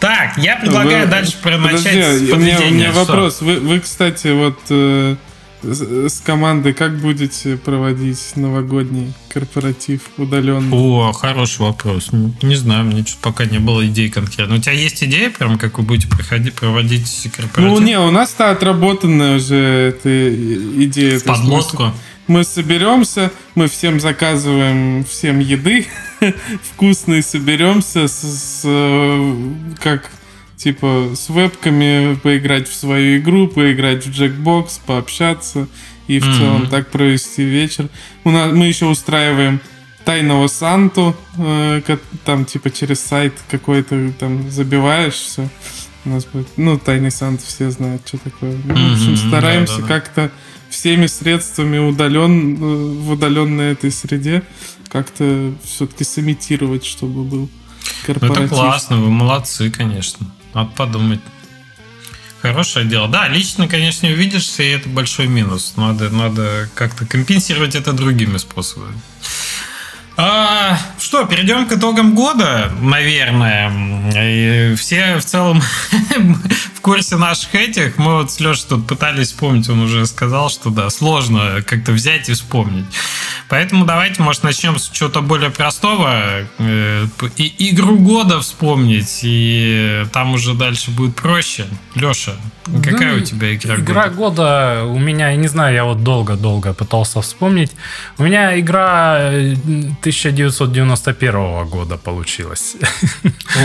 [0.00, 1.84] Так, я предлагаю Вы- дальше начать
[2.18, 3.40] с у меня, вопрос.
[3.40, 5.16] Вы, вы, кстати, вот э,
[5.62, 10.74] с, командой как будете проводить новогодний корпоратив удаленно?
[10.74, 12.10] О, хороший вопрос.
[12.42, 14.56] Не, знаю, мне что-то пока не было идей конкретно.
[14.56, 17.80] У тебя есть идея, прям как вы будете проходить, проводить корпоратив?
[17.80, 20.34] Ну, не, у нас-то отработанная уже эта
[20.84, 21.18] идея.
[21.18, 21.74] В есть
[22.26, 25.86] мы соберемся, мы всем заказываем всем еды
[26.62, 28.62] вкусной, соберемся с, с,
[29.80, 30.10] как
[30.56, 35.68] типа с вебками поиграть в свою игру, поиграть в джекбокс, пообщаться
[36.08, 36.34] и в Мгм.
[36.38, 37.88] целом так провести вечер.
[38.24, 39.60] У нас мы еще устраиваем
[40.04, 41.80] тайного Санту, э,
[42.24, 45.48] там типа через сайт какой-то там забиваешь все.
[46.04, 48.56] У нас будет, ну, тайный Санта все знают, что такое.
[48.64, 49.94] Ну, в общем, стараемся да-да-да.
[49.94, 50.30] как-то
[50.70, 52.58] всеми средствами удален, э,
[53.02, 54.42] в удаленной этой среде
[54.88, 57.48] как-то все-таки сымитировать, чтобы был Ну,
[58.06, 58.38] корпоратив.
[58.46, 60.24] это классно, вы молодцы, конечно.
[60.56, 61.20] Надо подумать.
[62.40, 63.08] Хорошее дело.
[63.08, 65.74] Да, лично, конечно, не увидишься, и это большой минус.
[65.76, 68.98] Надо, надо как-то компенсировать это другими способами.
[70.18, 73.70] А, что, перейдем к итогам года, наверное.
[74.14, 75.60] И все в целом
[76.74, 77.98] в курсе наших этих.
[77.98, 82.30] Мы вот с Лешей тут пытались вспомнить, он уже сказал, что да, сложно как-то взять
[82.30, 82.86] и вспомнить.
[83.48, 86.46] Поэтому давайте, может, начнем с чего-то более простого.
[86.58, 91.66] Э, И игру года вспомнить, и там уже дальше будет проще.
[91.94, 92.32] Леша,
[92.82, 94.16] какая Да, у тебя игра, Игра года?
[94.16, 97.70] года у меня, я не знаю, я вот долго-долго пытался вспомнить.
[98.18, 99.54] У меня игра э,
[100.06, 102.76] 1991 года получилась.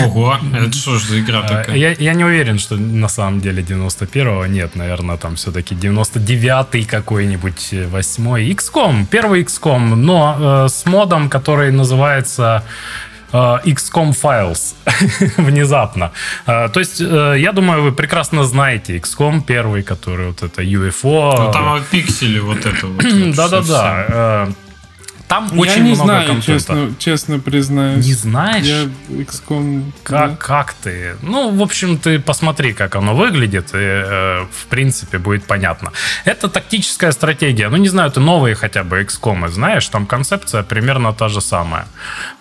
[0.03, 1.65] Ого, это что ж за игра такая?
[1.67, 6.85] А, Я, я не уверен, что на самом деле 91-го нет, наверное, там все-таки 99-й
[6.85, 8.51] какой-нибудь, 8-й.
[8.53, 12.63] XCOM, первый XCOM, но э, с модом, который называется
[13.31, 14.73] э, XCOM Files
[15.37, 16.11] внезапно.
[16.47, 21.35] Э, то есть, э, я думаю, вы прекрасно знаете XCOM первый, который вот это UFO.
[21.45, 23.03] Ну, там вот пиксели вот это вот.
[23.03, 23.35] вот.
[23.35, 24.05] Да-да-да.
[24.09, 24.51] Э,
[25.31, 26.51] там Я очень не много знаю, контента.
[26.53, 28.05] честно, честно признаюсь.
[28.05, 28.65] Не знаешь?
[28.65, 29.83] Я XCOM...
[30.03, 30.35] Как, да.
[30.35, 31.15] как ты?
[31.21, 35.93] Ну, в общем, ты посмотри, как оно выглядит, и, э, в принципе, будет понятно.
[36.25, 37.69] Это тактическая стратегия.
[37.69, 41.85] Ну, не знаю, ты новые хотя бы XCOM знаешь, там концепция примерно та же самая.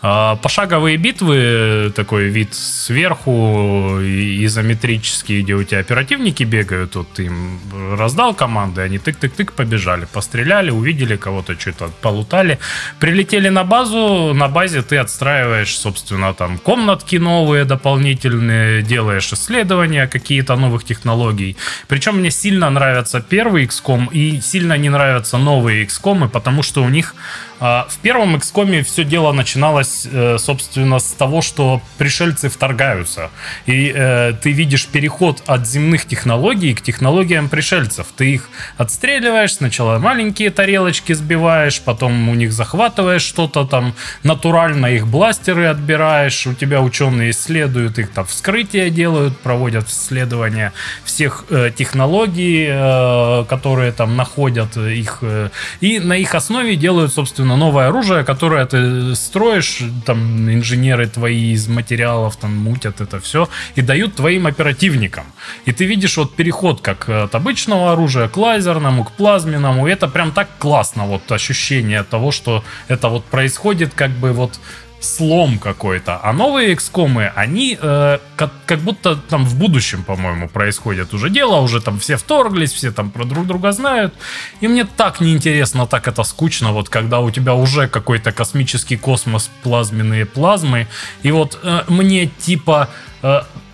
[0.03, 4.00] Э, пошаговые битвы, такой вид сверху,
[4.44, 7.61] изометрический, где у тебя оперативники бегают, вот ты им
[7.96, 12.59] раздал команды, они тык-тык-тык побежали, постреляли, увидели кого-то, что-то полутали,
[12.99, 20.57] прилетели на базу, на базе ты отстраиваешь, собственно, там комнатки новые, дополнительные, делаешь исследования какие-то
[20.57, 21.57] новых технологий.
[21.88, 26.88] Причем мне сильно нравится первый XCOM и сильно не нравятся новые XCOM, потому что у
[26.88, 27.15] них
[27.61, 33.31] в первом XCOM все дело начиналось, э, собственно, с того, что пришельцы вторгаются.
[33.67, 38.06] И э, ты видишь переход от земных технологий к технологиям пришельцев.
[38.17, 38.48] Ты их
[38.79, 46.46] отстреливаешь, сначала маленькие тарелочки сбиваешь, потом у них захватываешь что-то там, натурально их бластеры отбираешь,
[46.46, 50.73] у тебя ученые исследуют их, там вскрытия делают, проводят исследования
[51.04, 55.50] всех э, технологий, э, которые там находят их, э,
[55.81, 61.69] и на их основе делают, собственно, новое оружие, которое ты строишь, там инженеры твои из
[61.69, 65.25] материалов там мутят это все и дают твоим оперативникам.
[65.65, 70.09] И ты видишь вот переход как от обычного оружия к лазерному, к плазменному, и это
[70.09, 74.61] прям так классно, вот ощущение того, что это вот происходит как бы вот
[75.01, 76.21] слом какой-то.
[76.23, 81.61] А новые XCOM, они э, как, как будто там в будущем, по-моему, происходит уже дело,
[81.61, 84.15] уже там все вторглись, все там про друг друга знают.
[84.61, 89.51] И мне так неинтересно, так это скучно, вот когда у тебя уже какой-то космический космос,
[89.63, 90.87] плазменные плазмы.
[91.23, 92.88] И вот э, мне типа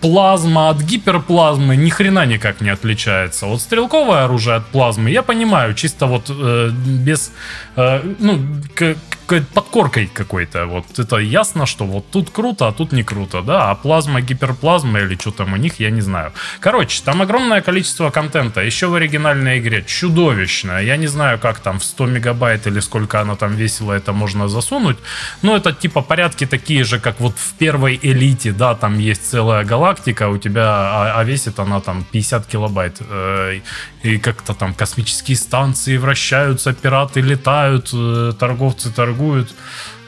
[0.01, 3.45] плазма от гиперплазмы ни хрена никак не отличается.
[3.45, 7.31] Вот стрелковое оружие от плазмы, я понимаю, чисто вот э, без,
[7.75, 8.39] э, ну,
[8.75, 8.95] к,
[9.25, 10.65] к- подкоркой какой-то.
[10.65, 13.71] Вот это ясно, что вот тут круто, а тут не круто, да.
[13.71, 16.31] А плазма, гиперплазма или что там у них, я не знаю.
[16.59, 18.61] Короче, там огромное количество контента.
[18.61, 20.79] Еще в оригинальной игре чудовищно.
[20.81, 24.47] Я не знаю, как там в 100 мегабайт или сколько она там весила, это можно
[24.47, 24.97] засунуть.
[25.41, 29.63] Но это типа порядки такие же, как вот в первой элите, да, там есть целая
[29.63, 32.97] галактика, у тебя, а, а весит она там 50 килобайт.
[33.01, 33.59] Э,
[34.03, 39.53] И как-то там космические станции вращаются, пираты летают, э, торговцы торгуют.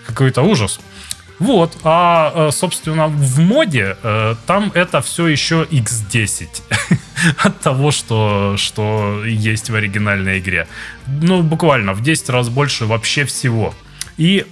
[0.08, 0.80] Какой-то ужас.
[1.40, 6.48] Вот, а, э, собственно, в моде э, там это все еще X10
[7.46, 10.68] от того, что, что есть в оригинальной игре.
[11.22, 13.76] Ну, буквально в 10 раз больше вообще всего.
[14.18, 14.46] И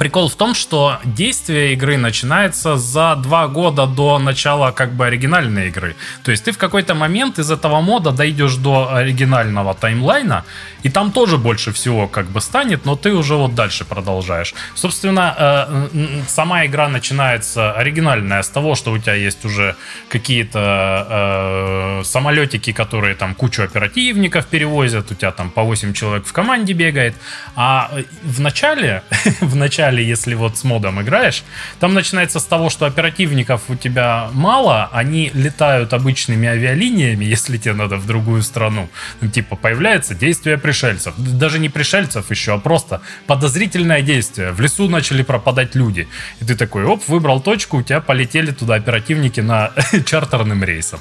[0.00, 5.68] Прикол в том, что действие игры начинается за два года до начала как бы оригинальной
[5.68, 5.94] игры.
[6.22, 10.44] То есть ты в какой-то момент из этого мода дойдешь до оригинального таймлайна,
[10.84, 14.54] и там тоже больше всего как бы станет, но ты уже вот дальше продолжаешь.
[14.74, 19.76] Собственно, э, сама игра начинается оригинальная с того, что у тебя есть уже
[20.08, 20.60] какие-то
[21.10, 26.72] э, самолетики, которые там кучу оперативников перевозят, у тебя там по 8 человек в команде
[26.72, 27.14] бегает.
[27.54, 29.02] А э, в начале,
[29.42, 31.42] в начале, если вот с модом играешь,
[31.80, 37.74] там начинается с того, что оперативников у тебя мало, они летают обычными авиалиниями, если тебе
[37.74, 38.88] надо в другую страну.
[39.20, 41.14] Ну, типа, появляется действие пришельцев.
[41.16, 44.52] Даже не пришельцев еще, а просто подозрительное действие.
[44.52, 46.06] В лесу начали пропадать люди.
[46.40, 49.72] И ты такой, оп, выбрал точку, у тебя полетели туда оперативники на
[50.06, 51.00] чартерным рейсом.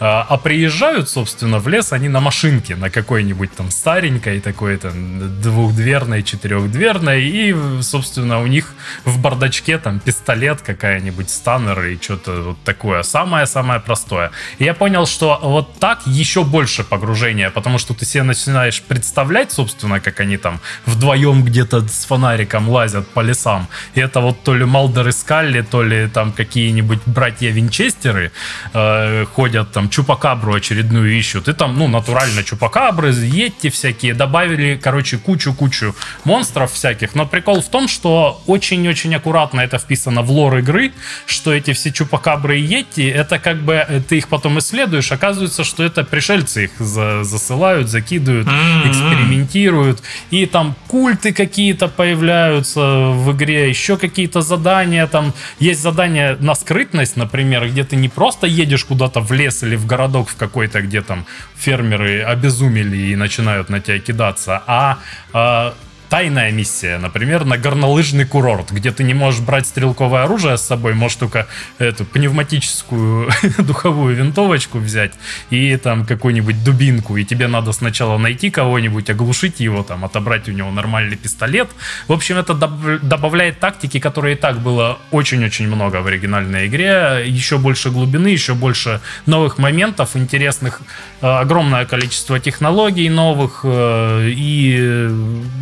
[0.00, 6.22] А а приезжают, собственно, в лес они на машинке, на какой-нибудь там старенькой, такой-то двухдверной,
[6.22, 8.74] четырехдверной, и, собственно, у них
[9.04, 13.02] в бардачке там пистолет какая-нибудь, станер и что-то вот такое.
[13.02, 14.30] Самое-самое простое.
[14.58, 19.52] И я понял, что вот так еще больше погружения, потому что ты себе начинаешь представлять,
[19.52, 23.68] собственно, как они там вдвоем где-то с фонариком лазят по лесам.
[23.94, 28.32] И это вот то ли Малдер и Скалли, то ли там какие-нибудь братья Винчестеры
[28.72, 31.48] э, ходят там Чупакабру очередную ищут.
[31.48, 34.14] И там, ну, натурально Чупакабры, Йетти всякие.
[34.14, 37.14] Добавили, короче, кучу-кучу монстров всяких.
[37.14, 40.92] Но прикол в том, что очень-очень аккуратно это вписано в лор игры,
[41.26, 45.64] что эти все Чупакабры и Йетти, это как бы э, ты их потом исследуешь, оказывается,
[45.64, 48.90] что это пришельцы их за- засылают, закидывают, М-м-м.
[48.90, 50.02] экспериментируют.
[50.30, 55.06] И там культы какие-то появляются в игре, еще какие-то задания.
[55.06, 59.76] Там есть задания на скрытность, например, где ты не просто едешь куда-то в лес или
[59.76, 61.24] в городок в какой-то, где там
[61.56, 64.98] фермеры обезумели и начинают на тебя кидаться, а
[65.32, 65.74] а,
[66.08, 70.94] тайная миссия, например, на горнолыжный курорт, где ты не можешь брать стрелковое оружие с собой,
[70.94, 71.46] можешь только
[71.78, 75.12] эту пневматическую духовую винтовочку взять
[75.50, 80.52] и там какую-нибудь дубинку, и тебе надо сначала найти кого-нибудь, оглушить его, там, отобрать у
[80.52, 81.68] него нормальный пистолет.
[82.06, 87.58] В общем, это добавляет тактики, которые и так было очень-очень много в оригинальной игре, еще
[87.58, 90.80] больше глубины, еще больше новых моментов, интересных,
[91.20, 95.08] э, огромное количество технологий новых, э, и,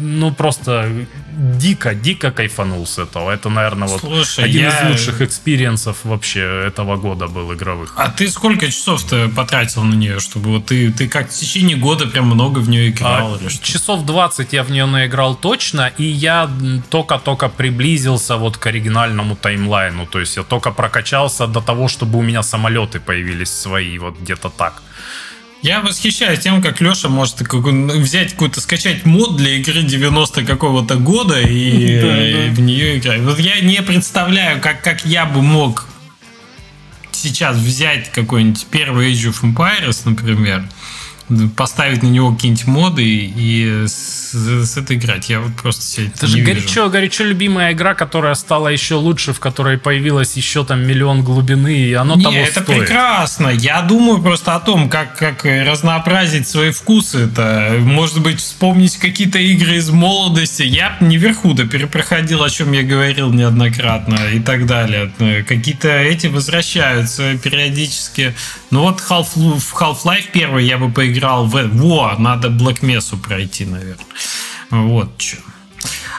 [0.00, 0.90] ну, просто
[1.36, 3.30] дико-дико кайфанул с этого.
[3.30, 4.68] Это, наверное, вот Слушай, один я...
[4.68, 7.94] из лучших experience ов вообще этого года был игровых.
[7.96, 12.06] А ты сколько часов-то потратил на нее, чтобы вот ты, ты как в течение года
[12.06, 13.34] прям много в нее играл?
[13.34, 13.64] А, или что?
[13.64, 16.50] Часов 20 я в нее наиграл точно, и я
[16.90, 20.06] только-только приблизился вот к оригинальному таймлайну.
[20.06, 24.50] То есть я только прокачался до того, чтобы у меня самолеты появились свои, вот где-то
[24.50, 24.82] так.
[25.66, 31.40] Я восхищаюсь тем, как Леша может взять какой-то, скачать мод для игры 90 какого-то года
[31.40, 32.00] и,
[32.48, 33.20] да, в нее играть.
[33.22, 35.88] Вот я не представляю, как, как я бы мог
[37.10, 40.68] сейчас взять какой-нибудь первый Age of Empires, например,
[41.56, 45.28] поставить на него какие-нибудь моды и с, с этой играть.
[45.28, 46.90] Я вот просто себе это же горячо, вижу.
[46.90, 51.92] горячо любимая игра, которая стала еще лучше, в которой появилось еще там миллион глубины, и
[51.94, 52.80] оно Не, того это стоит.
[52.80, 53.48] прекрасно.
[53.48, 57.24] Я думаю просто о том, как, как разнообразить свои вкусы.
[57.24, 60.62] Это, может быть, вспомнить какие-то игры из молодости.
[60.62, 65.10] Я не верху-то перепроходил, о чем я говорил неоднократно и так далее.
[65.48, 68.34] Какие-то эти возвращаются периодически.
[68.70, 71.52] Ну вот Half, Half-Life первый я бы поиграл играл в...
[71.52, 74.06] Во, надо Black Mesa пройти, наверное.
[74.70, 75.38] Вот что.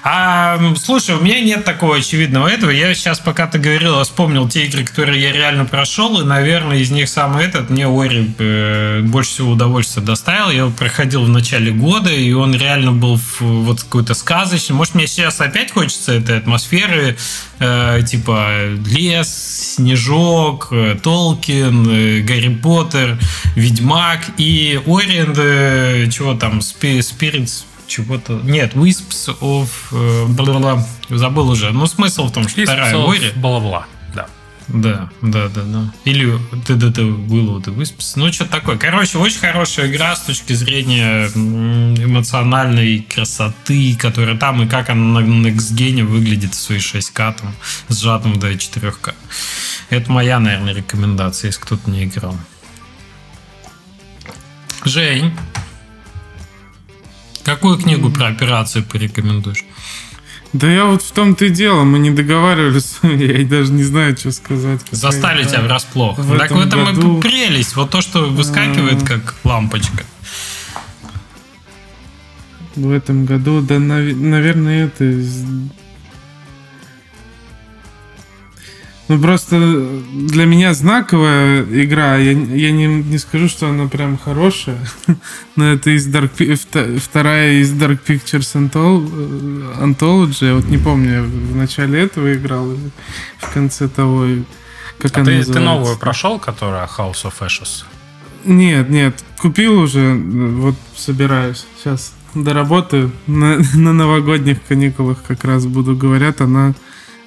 [0.03, 2.69] А, слушай, у меня нет такого очевидного этого.
[2.69, 6.91] Я сейчас, пока ты говорил, вспомнил те игры, которые я реально прошел, и, наверное, из
[6.91, 10.49] них самый этот мне Ори э, больше всего удовольствия доставил.
[10.49, 14.75] Я его проходил в начале года, и он реально был в, вот какой-то сказочный.
[14.75, 17.17] Может, мне сейчас опять хочется этой атмосферы,
[17.59, 18.49] э, типа
[18.85, 23.17] лес, снежок, э, Толкин, э, Гарри Поттер,
[23.55, 28.39] Ведьмак и Ориент, э, чего там, Спиритс, чего-то...
[28.43, 29.69] Нет, Wisps of...
[29.91, 30.85] Э, бла-бла-бла.
[31.09, 31.71] Забыл уже.
[31.71, 33.31] Но смысл в том, что Wisps вторая Ори...
[33.35, 33.87] Бла-бла.
[34.13, 34.27] Да.
[34.67, 35.93] Да, да, да, да.
[36.03, 38.13] Или ТДТ Willow the Wisps.
[38.15, 38.77] Ну, что-то такое.
[38.77, 45.47] Короче, очень хорошая игра с точки зрения эмоциональной красоты, которая там, и как она на
[45.47, 47.55] Next Gen выглядит в своей 6К, там,
[47.87, 49.13] сжатым до 4К.
[49.89, 52.37] Это моя, наверное, рекомендация, если кто-то не играл.
[54.83, 55.33] Жень,
[57.47, 59.63] Какую книгу про операцию порекомендуешь?
[60.51, 64.33] Да я вот в том-то и дело, мы не договаривались, я даже не знаю, что
[64.33, 64.81] сказать.
[64.91, 66.17] Застали тебя врасплох.
[66.17, 67.19] В так в этом году...
[67.19, 70.03] и прелесть, вот то, что выскакивает как лампочка.
[72.75, 75.05] В этом году, да, наверное, это
[79.07, 82.17] Ну, просто для меня знаковая игра.
[82.17, 84.79] Я, я не, не скажу, что она прям хорошая,
[85.55, 86.31] но это из Dark,
[86.99, 90.47] вторая из Dark Pictures э, Anthology.
[90.47, 92.91] Я вот не помню, я в начале этого играл или
[93.39, 94.25] в конце того.
[94.99, 97.85] Как а она ты, ты новую прошел, которая House of Ashes?
[98.43, 99.23] Нет, нет.
[99.39, 101.65] Купил уже, вот собираюсь.
[101.77, 103.11] Сейчас доработаю.
[103.25, 106.41] На, на новогодних каникулах как раз буду говорят.
[106.41, 106.73] Она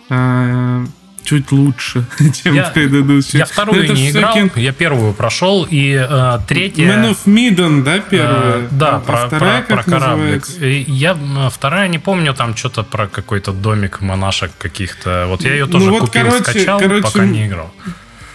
[0.08, 0.84] а,
[1.30, 2.04] чуть лучше,
[2.42, 3.38] чем я, предыдущие.
[3.38, 4.64] Я вторую ну, не играл, всякие...
[4.64, 6.86] я первую прошел, и э, третья...
[6.88, 8.56] Man of Midden, да, первая?
[8.56, 10.44] Э, да, а, про, вторая, про, про кораблик.
[10.58, 11.16] Я
[11.52, 15.26] вторая не помню, там что-то про какой-то домик монашек каких-то.
[15.28, 17.72] Вот я ее ну тоже ну, вот, купил, короче, скачал, короче, пока не играл.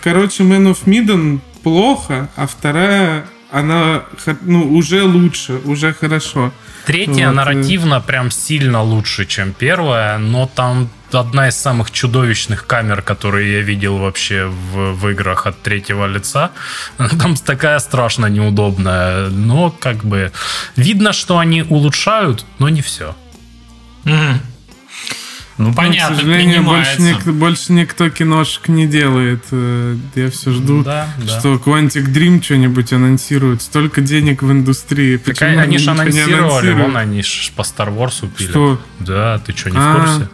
[0.01, 4.03] Короче, Man of Midden плохо, а вторая, она
[4.41, 6.53] ну, уже лучше, уже хорошо.
[6.85, 7.35] Третья вот.
[7.35, 13.61] нарративно прям сильно лучше, чем первая, но там одна из самых чудовищных камер, которые я
[13.61, 16.51] видел вообще в, в играх от третьего лица.
[16.97, 19.29] Там такая страшно неудобная.
[19.29, 20.31] Но как бы
[20.75, 23.15] видно, что они улучшают, но не все.
[24.05, 24.37] Mm-hmm.
[25.57, 29.45] Ну, понятно, К сожалению, больше, ник- больше никто киношек не делает.
[29.51, 31.39] Э, я все жду, да, да.
[31.39, 33.61] что Quantic Dream что-нибудь анонсирует.
[33.61, 35.15] Столько денег в индустрии.
[35.15, 38.49] Так Почему они же анонсировали, вон они ж по Star Wars пили.
[38.49, 38.81] Что?
[38.99, 40.29] Да, ты что, не в курсе?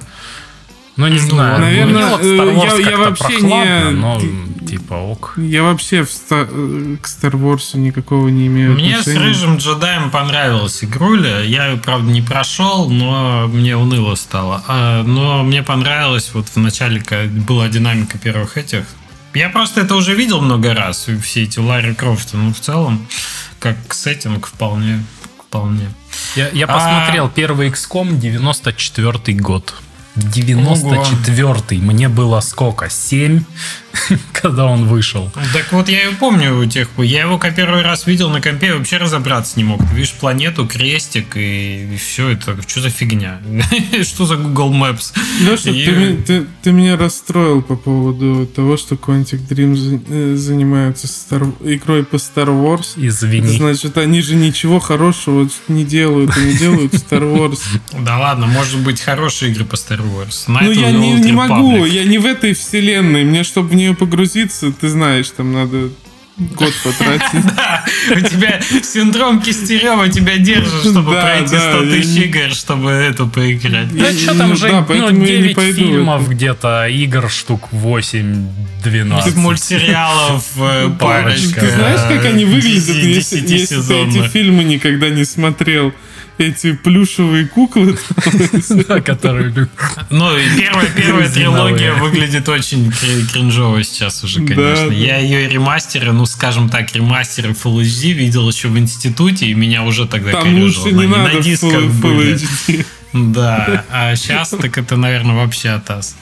[1.02, 1.60] Ну, не знаю.
[1.60, 3.92] Наверное, вот Star Wars я, я вообще не...
[3.92, 4.22] Но,
[4.68, 5.34] типа, ок.
[5.38, 6.46] Я вообще в ста...
[6.46, 9.20] к Star Wars никакого не имею Мне отношения.
[9.20, 11.40] с Рыжим Джедаем понравилась игруля.
[11.42, 14.64] Я ее, правда, не прошел, но мне уныло стало.
[14.68, 18.86] А, но мне понравилось вот в начале, когда была динамика первых этих.
[19.34, 22.38] Я просто это уже видел много раз, все эти Ларри Крофты.
[22.38, 23.08] Ну, в целом,
[23.60, 25.04] как сеттинг вполне,
[25.48, 25.90] вполне.
[26.36, 26.74] Я, я А.
[26.74, 29.74] посмотрел первый XCOM 94 год.
[30.16, 31.78] 94-й.
[31.80, 32.90] Мне было сколько?
[32.90, 33.44] 7,
[34.34, 35.32] когда он вышел.
[35.54, 38.68] Так вот, я и помню у тех, я его как первый раз видел на компе,
[38.70, 39.80] и вообще разобраться не мог.
[39.88, 43.40] Ты видишь планету, крестик, и, все это, что за фигня?
[44.04, 45.14] Что за Google Maps?
[45.42, 50.36] Леша, И- ты, ты- ты меня расстроил по поводу того, что Quantic Dream за- э,
[50.36, 52.94] занимаются Star- игрой по Star Wars.
[52.98, 53.58] Извини.
[53.58, 57.60] Значит, они же ничего хорошего не делают, они делают Star Wars.
[58.02, 60.44] Да ладно, может быть хорошие игры по Star Wars.
[60.48, 63.24] Ну, Night я of the не, не могу, я не в этой вселенной.
[63.24, 65.90] Мне, чтобы в нее погрузиться, ты знаешь, там надо
[66.38, 67.56] год потратить.
[67.56, 67.84] Да,
[68.16, 72.90] у тебя синдром Кистерева тебя держит, чтобы Да, пройти да, 100 я тысяч игр, чтобы
[72.92, 73.96] эту поиграть.
[73.96, 76.22] Да Я- что там ну же, да, ну, поэтому я не 9 пойду в фильмов
[76.24, 76.32] это.
[76.32, 79.36] где-то, игр штук 8-12.
[79.36, 81.60] Мультсериалов э, парочка.
[81.60, 85.94] Ты знаешь, как они выглядят, если, ты эти фильмы никогда не смотрел?
[86.42, 87.98] Эти плюшевые куклы.
[89.06, 89.70] которые любят.
[90.10, 94.88] Ну, и первая, трилогия выглядит очень кри- кринжово сейчас уже, конечно.
[94.88, 94.94] да.
[94.94, 99.84] Я ее ремастеры, ну, скажем так, ремастеры Full HD видел еще в институте, и меня
[99.84, 102.42] уже тогда Там лучше не надо Full.
[102.68, 102.86] HD.
[103.14, 106.16] Да, а сейчас так это, наверное, вообще атас.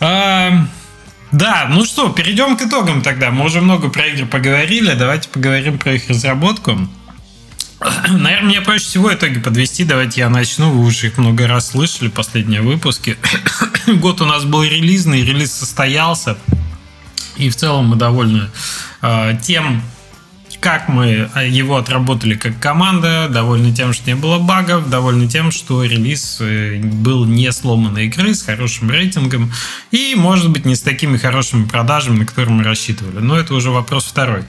[0.00, 3.30] Да, ну что, перейдем к итогам тогда.
[3.30, 6.88] Мы уже много про игры поговорили, давайте поговорим про их разработку.
[8.08, 9.84] Наверное, мне проще всего итоги подвести.
[9.84, 10.70] Давайте я начну.
[10.70, 13.16] Вы уже их много раз слышали, последние выпуски.
[13.86, 16.36] Год у нас был релизный, релиз состоялся.
[17.36, 18.50] И в целом мы довольны
[19.00, 19.82] э, тем,
[20.60, 25.52] как мы э, его отработали как команда, довольны тем, что не было багов, довольны тем,
[25.52, 29.52] что релиз э, был не сломанной игры с хорошим рейтингом
[29.92, 33.20] и, может быть, не с такими хорошими продажами, на которые мы рассчитывали.
[33.20, 34.42] Но это уже вопрос второй.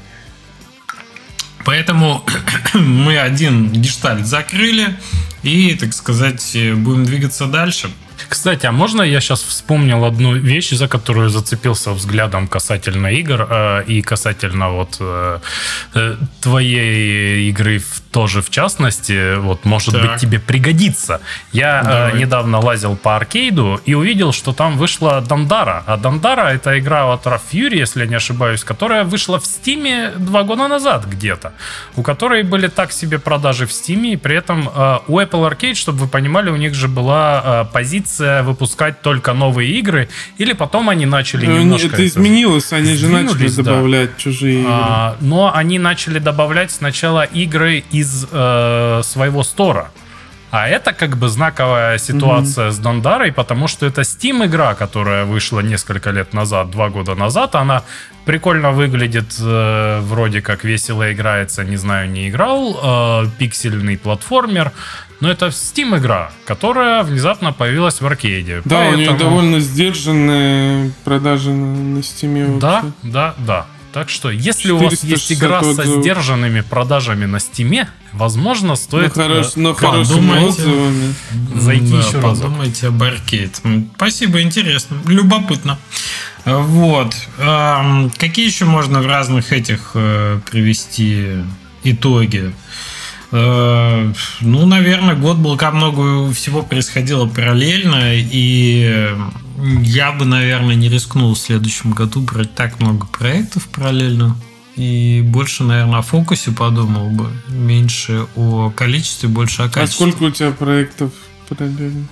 [1.69, 2.25] Поэтому
[2.73, 4.97] мы один гештальт закрыли
[5.43, 7.91] и, так сказать, будем двигаться дальше.
[8.27, 13.83] Кстати, а можно я сейчас вспомнил одну вещь, за которую зацепился взглядом касательно игр э,
[13.87, 15.39] и касательно вот э,
[15.93, 20.01] э, твоей игры в, тоже в частности, вот может Так.
[20.01, 21.21] быть тебе пригодится.
[21.51, 25.83] Я э, недавно лазил по аркейду и увидел, что там вышла Дандара.
[25.85, 30.11] А Дандара это игра от Rough Fury, если я не ошибаюсь, которая вышла в Стиме
[30.17, 31.53] два года назад где-то,
[31.95, 35.75] у которой были так себе продажи в Стиме, и при этом э, у Apple Arcade,
[35.75, 40.89] чтобы вы понимали, у них же была э, позиция выпускать только новые игры, или потом
[40.89, 41.87] они начали Ну, немножко...
[41.87, 43.63] Это изменилось, они же начали да.
[43.63, 44.71] добавлять чужие игры.
[44.73, 49.91] А, но они начали добавлять сначала игры из э, своего стора.
[50.51, 55.59] А это как бы знаковая ситуация с Дондарой, потому что это Steam игра, которая вышла
[55.59, 57.53] несколько лет назад, два года назад.
[57.55, 57.83] Она
[58.25, 62.79] прикольно выглядит, э, вроде как весело играется, не знаю, не играл.
[62.83, 64.71] э, пиксельный платформер.
[65.21, 68.61] Но это Steam игра, которая внезапно появилась в аркейде.
[68.65, 72.91] Да, у нее Поэтому- довольно сдержанные продажи на, на Steam да, вообще.
[73.03, 73.65] да, да.
[73.91, 76.01] Так что, если у вас 460 есть игра со отзывов.
[76.01, 80.47] сдержанными продажами на Стиме, возможно, Но, стоит хорош, э, но хорошими подумайте.
[80.61, 81.13] отзывами.
[81.55, 82.43] зайти Да, еще разок.
[82.45, 83.61] Подумайте об аркейд.
[83.95, 84.97] Спасибо, интересно.
[85.07, 85.79] Любопытно.
[86.45, 87.15] Э, Вот.
[87.39, 91.37] Ам, Какие еще можно в разных этих э, привести
[91.83, 92.53] итоги?
[93.31, 99.15] Э, Ну, наверное, год был, как много всего происходило параллельно, и
[99.81, 104.35] я бы, наверное, не рискнул в следующем году брать так много проектов параллельно.
[104.75, 107.29] И больше, наверное, о фокусе подумал бы.
[107.49, 110.07] Меньше о количестве, больше о А качестве.
[110.11, 111.11] сколько у тебя проектов
[111.49, 112.07] параллельно?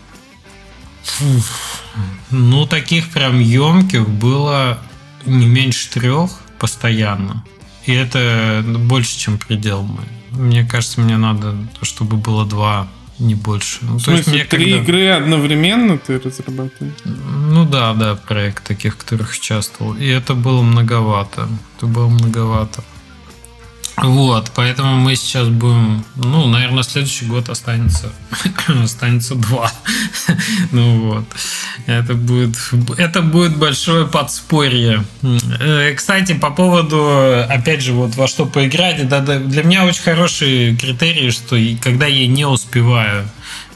[2.31, 4.79] Ну, таких прям емких было
[5.25, 7.45] не меньше трех постоянно.
[7.85, 10.03] И это больше, чем предел мой.
[10.37, 12.87] Мне кажется, мне надо, чтобы было два,
[13.19, 13.79] не больше.
[13.81, 16.93] Ну, В то есть мне три когда- игры одновременно ты разрабатываешь?
[17.05, 19.95] Ну да, да, проект таких, в которых участвовал.
[19.95, 21.47] И это было многовато.
[21.77, 22.83] Это было многовато.
[23.97, 28.11] Вот, поэтому мы сейчас будем, ну, наверное, следующий год останется,
[28.83, 29.71] останется два.
[30.71, 31.25] ну вот,
[31.87, 32.55] это будет,
[32.99, 35.03] это будет большое подспорье.
[35.59, 40.03] Э, Кстати, по поводу, опять же, вот во что поиграть, да, да, для меня очень
[40.03, 43.27] хороший критерий, что когда я не успеваю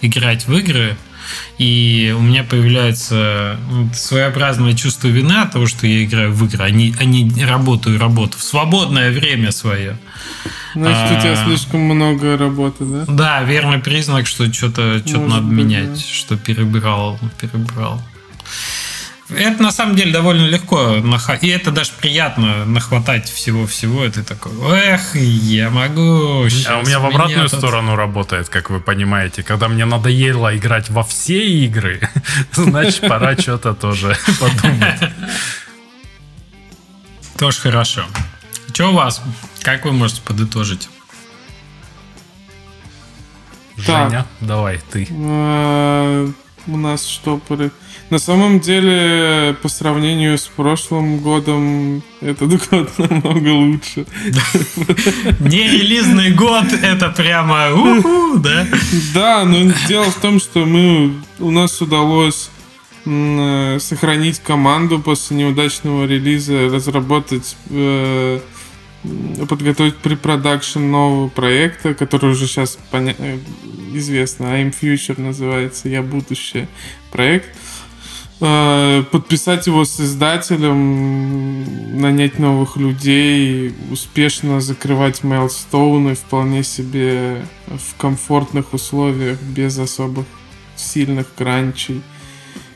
[0.02, 0.98] играть в игры,
[1.58, 6.64] и у меня появляется вот своеобразное чувство вины от того, что я играю в игры,
[6.64, 9.98] а не, а не работаю работу в свободное время свое.
[10.74, 11.46] Значит, у тебя А.
[11.46, 13.06] слишком много работы, да?
[13.08, 16.00] Да, верный признак, что что-то что надо быть, менять, да.
[16.00, 18.02] что перебрал, перебрал.
[19.36, 20.96] Это на самом деле довольно легко.
[21.42, 24.04] И это даже приятно нахватать всего-всего.
[24.04, 26.46] Это такой, эх, я могу.
[26.68, 27.60] А у меня в обратную тут...
[27.60, 29.44] сторону работает, как вы понимаете.
[29.44, 32.10] Когда мне надоело играть во все игры,
[32.52, 35.00] значит, пора что-то тоже подумать.
[37.38, 38.04] Тоже хорошо.
[38.74, 39.22] Что у вас?
[39.62, 40.90] Как вы можете подытожить?
[43.78, 45.08] Женя, давай, ты.
[46.68, 47.72] У нас штопоры.
[48.10, 54.06] На самом деле, по сравнению с прошлым годом, этот год намного лучше.
[55.40, 58.68] Нерелизный год, это прямо уху, да?
[59.14, 62.50] Да, но дело в том, что мы, у нас удалось
[63.04, 68.40] сохранить команду после неудачного релиза, разработать э,
[69.50, 73.40] подготовить препродакшн нового проекта, который уже сейчас поня- э,
[73.94, 76.68] известно, I'm Future называется, Я будущее
[77.12, 77.50] проект.
[78.44, 88.74] Э, подписать его с издателем, нанять новых людей, успешно закрывать мейлстоуны вполне себе в комфортных
[88.74, 90.26] условиях, без особых
[90.76, 92.02] сильных кранчей.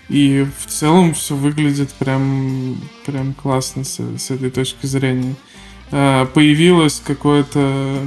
[0.07, 5.35] И в целом все выглядит прям, прям классно с, с этой точки зрения.
[5.91, 8.01] Э, появилось какое-то,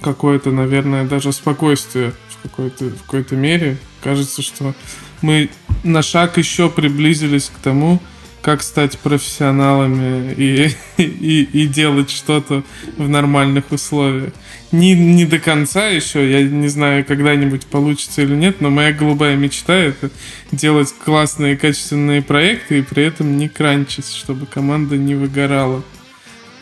[0.00, 3.78] какое-то, наверное, даже спокойствие в какой-то, в какой-то мере.
[4.02, 4.74] Кажется, что
[5.22, 5.50] мы
[5.84, 8.00] на шаг еще приблизились к тому,
[8.42, 12.62] как стать профессионалами и, и, и делать что-то
[12.96, 14.32] в нормальных условиях.
[14.72, 19.36] Не, не до конца еще, я не знаю, когда-нибудь получится или нет, но моя голубая
[19.36, 20.10] мечта это
[20.52, 25.82] делать классные качественные проекты и при этом не кранчить, чтобы команда не выгорала.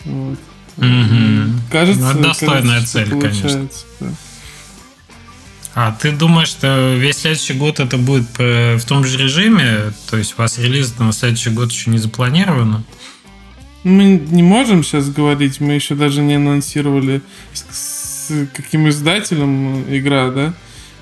[0.04, 0.38] Вот.
[0.76, 1.60] Угу.
[1.70, 3.68] Кажется, ну, достойная кажется, цель, конечно.
[4.00, 4.08] Да.
[5.74, 9.92] А ты думаешь, что весь следующий год это будет э, в том же режиме?
[10.10, 12.82] То есть у вас релиз на следующий год еще не запланировано?
[13.84, 17.22] Мы не можем сейчас говорить, мы еще даже не анонсировали,
[17.52, 20.54] с, с каким издателем игра, да?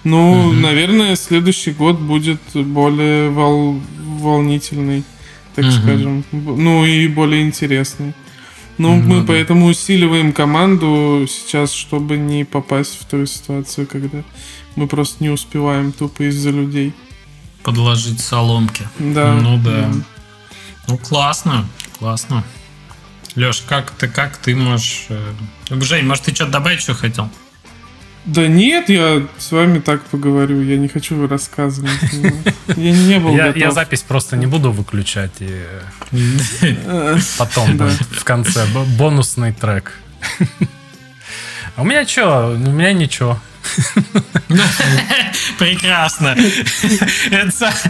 [0.04, 0.52] Ну, угу.
[0.52, 5.04] наверное, следующий год будет более вол, волнительный,
[5.54, 5.72] так угу.
[5.72, 6.24] скажем.
[6.32, 8.14] Ну и более интересный.
[8.78, 9.28] Ну, ну мы да.
[9.28, 14.22] поэтому усиливаем команду сейчас, чтобы не попасть в ту ситуацию, когда
[14.74, 16.94] мы просто не успеваем тупо из-за людей.
[17.62, 18.86] Подложить соломки.
[18.98, 19.34] Да.
[19.34, 19.70] Ну да.
[19.70, 19.92] да.
[20.88, 21.66] Ну классно,
[21.98, 22.44] классно.
[23.34, 25.06] Леш, как ты, как ты можешь...
[25.10, 25.32] Э,
[25.70, 27.28] Жень, может, ты что-то добавить, что хотел?
[28.26, 31.90] Да нет, я с вами так поговорю, я не хочу рассказывать.
[32.76, 35.62] Я не был я, я запись просто не буду выключать и
[37.38, 38.66] потом в конце
[38.98, 39.92] бонусный трек.
[41.76, 42.48] А у меня что?
[42.48, 43.38] У меня ничего.
[45.58, 46.34] Прекрасно.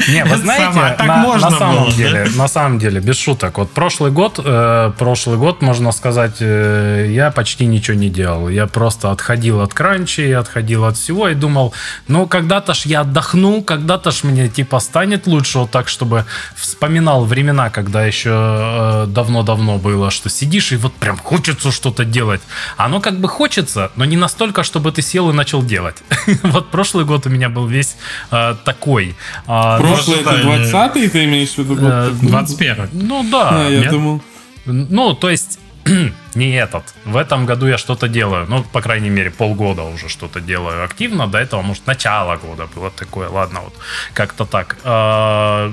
[0.08, 3.58] Не, вы знаете, так можно на самом деле, на самом деле, без шуток.
[3.58, 8.48] Вот прошлый год, э, прошлый год, можно сказать, э, я почти ничего не делал.
[8.48, 11.72] Я просто отходил от кранчи, отходил от всего и думал,
[12.08, 16.24] ну, когда-то ж я отдохну, когда-то ж мне, типа, станет лучше вот так, чтобы
[16.54, 22.40] вспоминал времена, когда еще э, давно-давно было, что сидишь и вот прям хочется что-то делать.
[22.76, 25.96] Оно как бы хочется, но не настолько, чтобы ты сел и начал делать.
[26.42, 27.96] вот прошлый год у меня был весь
[28.30, 29.14] э, такой.
[29.46, 31.76] Э, прошлый это 20-й ты имеешь в виду?
[31.80, 33.66] Э, 21 Ну да.
[33.66, 34.22] А, я думал.
[34.64, 35.58] Ну, то есть
[36.36, 36.84] не этот.
[37.04, 38.46] В этом году я что-то делаю.
[38.48, 41.26] Ну, по крайней мере, полгода уже что-то делаю активно.
[41.26, 43.28] До этого, может, начало года было такое.
[43.28, 43.74] Ладно, вот
[44.12, 44.76] как-то так.
[44.84, 45.72] А,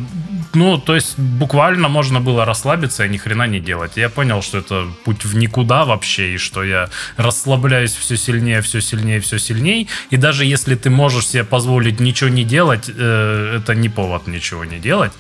[0.54, 3.98] ну, то есть буквально можно было расслабиться и ни хрена не делать.
[3.98, 8.82] Я понял, что это путь в никуда вообще, и что я расслабляюсь все сильнее, все
[8.82, 9.88] сильнее, все сильнее.
[10.12, 14.66] И даже если ты можешь себе позволить ничего не делать, э, это не повод ничего
[14.66, 15.12] не делать.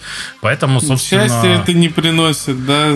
[0.41, 1.27] Поэтому, собственно...
[1.27, 2.95] Счастье это не приносит, да?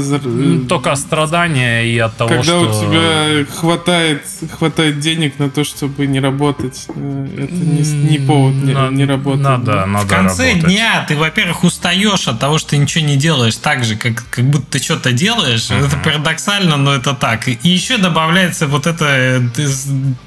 [0.70, 2.70] Только страдания и от того, Когда что...
[2.70, 4.24] у тебя хватает,
[4.58, 9.06] хватает денег на то, чтобы не работать, э, это не, не повод не, на, не
[9.06, 9.44] работать.
[9.44, 9.86] Надо, да?
[9.86, 10.74] надо В конце работать.
[10.74, 14.46] дня ты, во-первых, устаешь от того, что ты ничего не делаешь так же, как, как
[14.46, 15.70] будто ты что-то делаешь.
[15.70, 15.86] Uh-huh.
[15.86, 17.48] Это парадоксально, но это так.
[17.48, 19.40] И еще добавляется вот это э,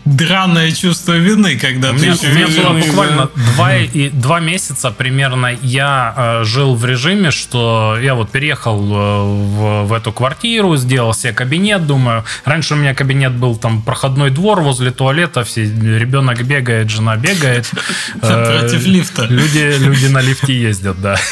[0.05, 2.07] драное чувство вины, когда у ты...
[2.07, 3.43] Меня, у меня было буквально да.
[3.55, 9.23] два, и, два месяца примерно я э, жил в режиме, что я вот переехал э,
[9.23, 13.83] в, в эту квартиру, сделал себе кабинет, думаю, думаю, раньше у меня кабинет был там
[13.83, 17.71] проходной двор возле туалета, все ребенок бегает, жена бегает.
[18.21, 19.27] Против Э, лифта.
[19.27, 21.17] Люди, люди на лифте ездят, да.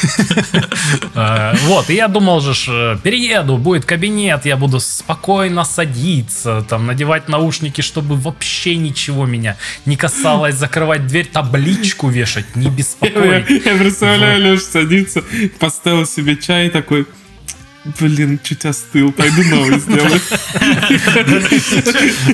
[1.15, 7.29] Э, Вот, и я думал же, перееду, будет кабинет, я буду спокойно садиться, там, надевать
[7.29, 9.55] наушники, чтобы вообще ничего меня
[9.85, 13.65] не касалось, закрывать дверь, табличку вешать, не Я, беспокоить.
[13.65, 15.23] я представляю, Леша садится,
[15.59, 17.05] поставил себе чай такой.
[17.99, 20.19] Блин, чуть остыл, пойду новый сделаю.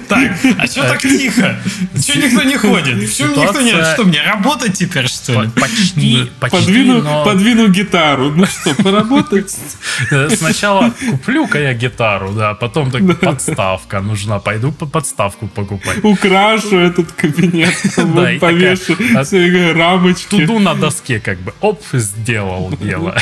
[0.07, 1.59] Так, а что так тихо?
[1.93, 2.99] Чего никто не ходит?
[2.99, 3.71] Почему никто не...
[3.71, 5.49] Что, мне работать теперь, что ли?
[5.49, 6.57] Почти, почти,
[7.25, 8.31] Подвину, гитару.
[8.31, 9.55] Ну что, поработать?
[10.11, 16.03] э, сначала куплю-ка я гитару, да, потом так подставка нужна, пойду по подставку покупать.
[16.03, 17.73] Украшу этот кабинет,
[18.39, 20.29] повешу а, все рамочки.
[20.29, 23.15] Туду на доске как бы, оп, сделал дело.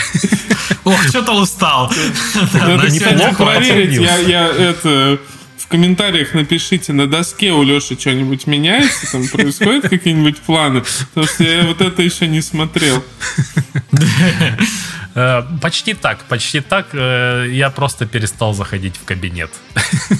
[0.83, 1.91] Ох, что-то устал.
[2.53, 3.99] Надо на сегодня проверить.
[4.27, 5.19] Я это
[5.57, 11.43] в комментариях напишите, на доске у Леши что-нибудь меняется, там происходят какие-нибудь планы, потому что
[11.43, 13.03] я вот это еще не смотрел.
[15.15, 16.87] Э, Почти так, почти так.
[16.93, 19.49] Э, Я просто перестал заходить в кабинет.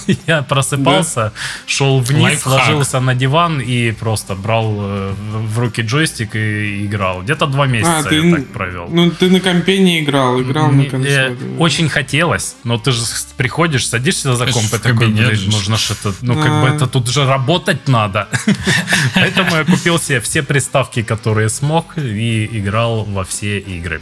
[0.26, 1.32] Я просыпался,
[1.66, 5.14] шел вниз, ложился на диван и просто брал э,
[5.48, 7.22] в руки джойстик и играл.
[7.22, 8.88] Где-то два А, месяца я так провел.
[8.90, 11.36] ну, ты на компе не играл, играл на консоли.
[11.58, 13.02] Очень хотелось, но ты же
[13.36, 15.50] приходишь, садишься за комп и такой, же.
[15.50, 16.74] нужно что-то, ну как бы А.
[16.74, 18.28] это тут же работать надо.
[19.14, 24.00] Поэтому я купил себе все приставки, которые смог, и играл во все игры.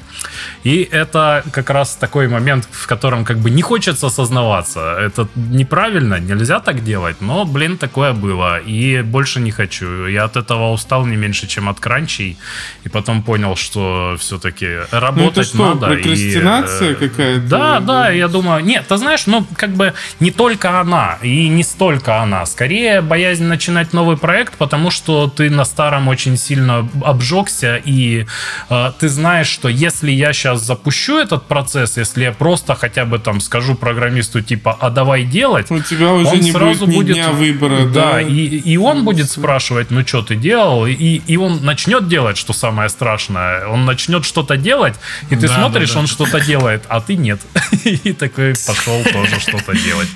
[0.64, 4.96] И это как раз такой момент, в котором как бы не хочется осознаваться.
[4.98, 8.58] Это неправильно, нельзя так делать, но, блин, такое было.
[8.58, 10.06] И больше не хочу.
[10.06, 12.36] Я от этого устал не меньше, чем от кранчей.
[12.84, 15.92] И потом понял, что все-таки Ну это работать что, надо.
[15.92, 17.46] и, прокрастинация э, какая-то?
[17.48, 21.64] Да, да, я думаю, нет, ты знаешь, ну, как бы не только она, и не
[21.64, 22.46] столько она.
[22.46, 28.26] Скорее, боязнь начинать новый проект, потому что ты на старом очень сильно обжегся, и
[28.70, 33.18] э, ты знаешь, что если я сейчас запущу этот процесс, если я просто хотя бы
[33.18, 36.96] там скажу программисту, типа, а давай делать, У тебя уже он не сразу будет ни
[36.96, 38.12] будет дня выбора, да?
[38.12, 42.36] да, и, и он будет спрашивать, ну что ты делал, и, и он начнет делать,
[42.38, 44.94] что самое страшное, он начнет что-то делать,
[45.30, 46.00] и ты Да, смотришь, да, да.
[46.00, 47.40] он что-то делает, а ты нет,
[47.84, 50.08] и такой пошел тоже что-то делать.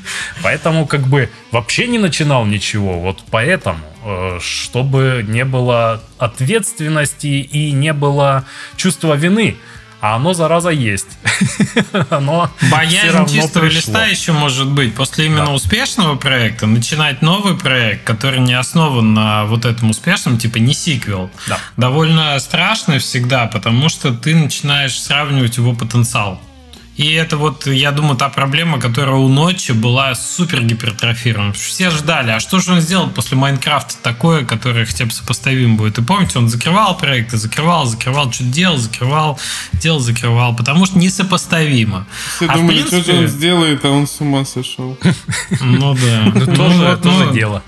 [0.43, 7.73] Поэтому как бы вообще не начинал ничего, вот поэтому, э, чтобы не было ответственности и
[7.73, 8.45] не было
[8.77, 9.57] чувства вины.
[10.07, 11.09] А оно, зараза, есть.
[12.11, 13.67] Оно Боязнь чистого пришло.
[13.93, 14.95] листа еще может быть.
[14.95, 15.51] После именно Да.
[15.53, 21.29] успешного проекта начинать новый проект, который не основан на вот этом успешном, типа не сиквел,
[21.49, 21.59] Да.
[21.77, 26.41] довольно страшно всегда, потому что ты начинаешь сравнивать его потенциал.
[26.97, 31.53] И это вот, я думаю, та проблема, которая у Ночи была супер гипертрофирована.
[31.53, 35.11] Потому что Все ждали, а что же он сделал после Майнкрафта такое, которое хотя бы
[35.11, 35.99] сопоставим будет.
[35.99, 39.39] И помните, он закрывал проекты, закрывал, закрывал, что-то делал, закрывал,
[39.75, 42.07] делал, закрывал, потому что несопоставимо.
[42.37, 44.99] Все А думали, что же принципе- он сделает, а он с ума сошел.
[45.61, 46.33] Ну да.
[46.35, 47.63] Ну, Ну тоже, тоже ну, дело.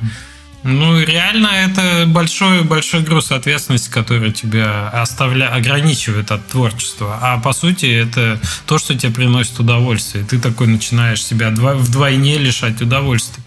[0.64, 5.54] Ну, реально, это большой, большой груз ответственности, который тебя оставля...
[5.54, 7.18] ограничивает от творчества.
[7.22, 10.24] А по сути, это то, что тебе приносит удовольствие.
[10.24, 13.44] Ты такой начинаешь себя дво- вдвойне лишать удовольствия.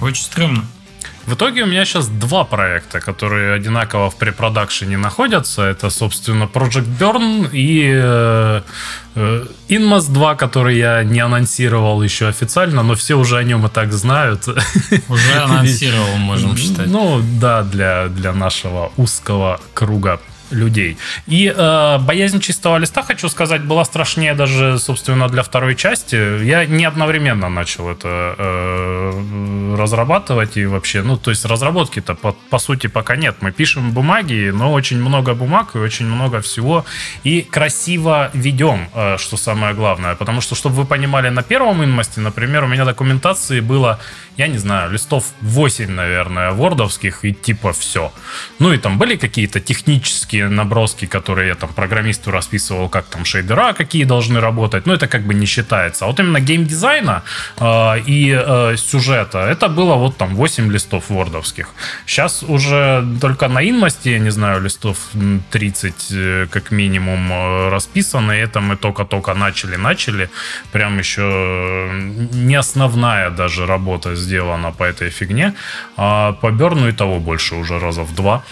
[0.00, 0.64] Очень стрёмно.
[1.26, 5.62] В итоге у меня сейчас два проекта, которые одинаково в препродакшене находятся.
[5.62, 8.62] Это, собственно, Project Burn и э,
[9.14, 13.68] э, Inmas 2, который я не анонсировал еще официально, но все уже о нем и
[13.68, 14.48] так знают.
[15.08, 16.88] Уже анонсировал, можем считать.
[16.88, 20.20] Ну, да, для, для нашего узкого круга
[20.52, 20.96] людей.
[21.26, 26.44] И э, боязнь чистого листа, хочу сказать, была страшнее даже, собственно, для второй части.
[26.44, 32.58] Я не одновременно начал это э, разрабатывать и вообще, ну, то есть разработки-то по, по
[32.58, 33.36] сути пока нет.
[33.40, 36.84] Мы пишем бумаги, но очень много бумаг и очень много всего.
[37.24, 40.14] И красиво ведем, э, что самое главное.
[40.14, 43.98] Потому что, чтобы вы понимали, на первом инмасте, например, у меня документации было,
[44.36, 48.12] я не знаю, листов 8, наверное, вордовских и типа все.
[48.58, 53.72] Ну и там были какие-то технические наброски, которые я там программисту расписывал, как там шейдера
[53.72, 54.86] какие должны работать.
[54.86, 56.04] Но это как бы не считается.
[56.04, 57.22] А вот именно геймдизайна
[57.58, 61.68] э, и э, сюжета, это было вот там 8 листов вордовских.
[62.06, 67.68] Сейчас уже только на инмасте, я не знаю, листов м, 30 э, как минимум э,
[67.70, 68.32] расписаны.
[68.32, 70.28] Это мы только-только начали-начали.
[70.72, 71.90] Прям еще
[72.32, 75.54] не основная даже работа сделана по этой фигне.
[75.96, 78.42] А по Берну и того больше уже раза в два.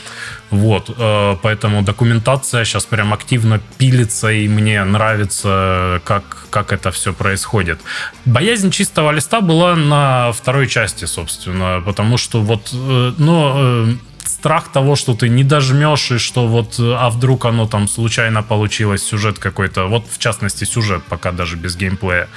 [0.50, 7.12] Вот, э, поэтому документация сейчас прям активно пилится, и мне нравится, как, как это все
[7.12, 7.80] происходит.
[8.24, 13.96] Боязнь чистого листа была на второй части, собственно, потому что вот, ну,
[14.40, 19.02] страх того, что ты не дожмешь, и что вот, а вдруг оно там случайно получилось,
[19.02, 22.28] сюжет какой-то, вот в частности сюжет пока даже без геймплея.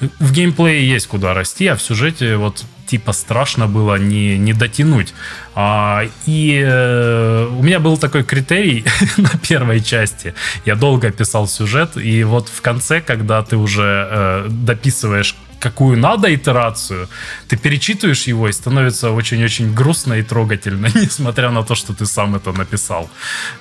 [0.00, 5.14] В геймплее есть куда расти, а в сюжете вот типа страшно было не, не дотянуть.
[5.54, 8.84] А, и э, у меня был такой критерий
[9.16, 10.34] на первой части.
[10.66, 16.34] Я долго писал сюжет, и вот в конце, когда ты уже э, дописываешь какую надо
[16.34, 17.08] итерацию,
[17.48, 22.34] ты перечитываешь его и становится очень-очень грустно и трогательно, несмотря на то, что ты сам
[22.34, 23.10] это написал.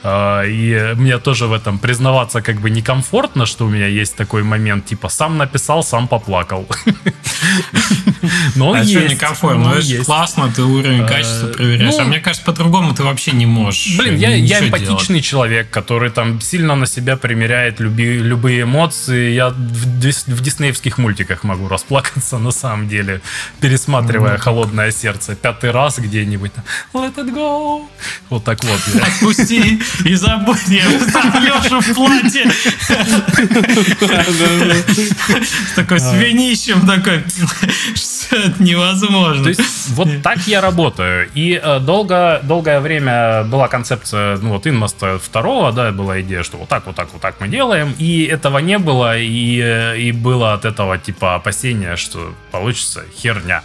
[0.04, 4.43] А, и мне тоже в этом признаваться как бы некомфортно, что у меня есть такой
[4.43, 6.68] момент, типа сам написал, сам поплакал.
[8.56, 9.14] Но он а есть.
[9.14, 9.70] некомфортно?
[9.70, 11.95] Ну, это классно, ты уровень качества э, проверяешь.
[12.00, 16.10] А ну, мне кажется, по-другому ты вообще не можешь Блин, я, я эмпатичный человек, который
[16.10, 19.32] там сильно на себя примеряет любые эмоции.
[19.32, 23.22] Я в диснеевских мультиках могу расплакаться расплакаться на самом деле,
[23.62, 24.42] пересматривая mm-hmm.
[24.42, 26.52] «Холодное сердце» пятый раз где-нибудь.
[26.94, 27.88] Let it go.
[28.30, 28.80] Вот так вот.
[29.02, 30.68] Отпусти и забудь.
[30.68, 32.52] Я Леша в платье.
[35.72, 37.24] С такой свинищем такой.
[38.32, 39.44] Это невозможно.
[39.44, 41.30] То есть вот так я работаю.
[41.34, 46.58] И э, долго, долгое время была концепция, ну вот Инмоста второго, да, была идея, что
[46.58, 47.96] вот так, вот так, вот так мы делаем.
[47.98, 49.18] И этого не было.
[49.18, 51.40] И, э, и было от этого типа
[51.80, 53.63] опасения что получится херня.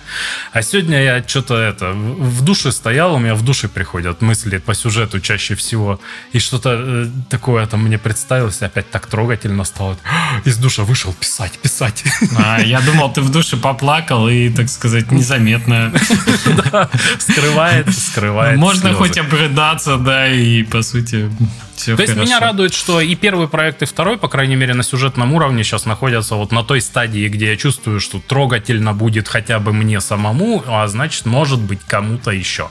[0.52, 4.74] А сегодня я что-то это в душе стоял, у меня в душе приходят мысли по
[4.74, 6.00] сюжету чаще всего,
[6.32, 9.96] и что-то э, такое там мне представилось, опять так трогательно стало.
[10.44, 12.04] Из душа вышел писать, писать.
[12.36, 15.92] А, я думал, ты в душе поплакал и, так сказать, незаметно.
[17.18, 18.58] Скрывает, скрывает.
[18.58, 21.30] Можно хоть обрыдаться, да, и по сути
[21.76, 24.82] все То есть меня радует, что и первый проект, и второй, по крайней мере, на
[24.82, 29.58] сюжетном уровне сейчас находятся вот на той стадии, где я чувствую, что трогательно будет хотя
[29.58, 32.68] бы мне самому, а значит, может быть, кому-то еще.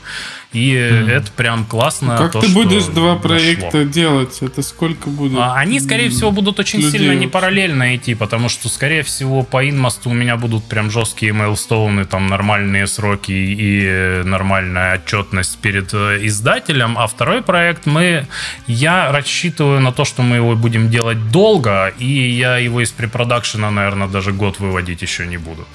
[0.54, 1.10] И mm.
[1.10, 2.16] это прям классно.
[2.16, 3.84] Как то, ты будешь два проекта дошло.
[3.84, 4.38] делать?
[4.42, 5.38] Это сколько будет?
[5.40, 9.42] А, они, скорее всего, будут очень людей сильно не параллельно идти, потому что, скорее всего,
[9.42, 15.92] по инмосту у меня будут прям жесткие мейлстоуны, там нормальные сроки и нормальная отчетность перед
[15.94, 16.98] э, издателем.
[16.98, 18.28] А второй проект мы...
[18.68, 23.72] Я рассчитываю на то, что мы его будем делать долго, и я его из препродакшена,
[23.72, 25.66] наверное, даже год выводить еще не буду.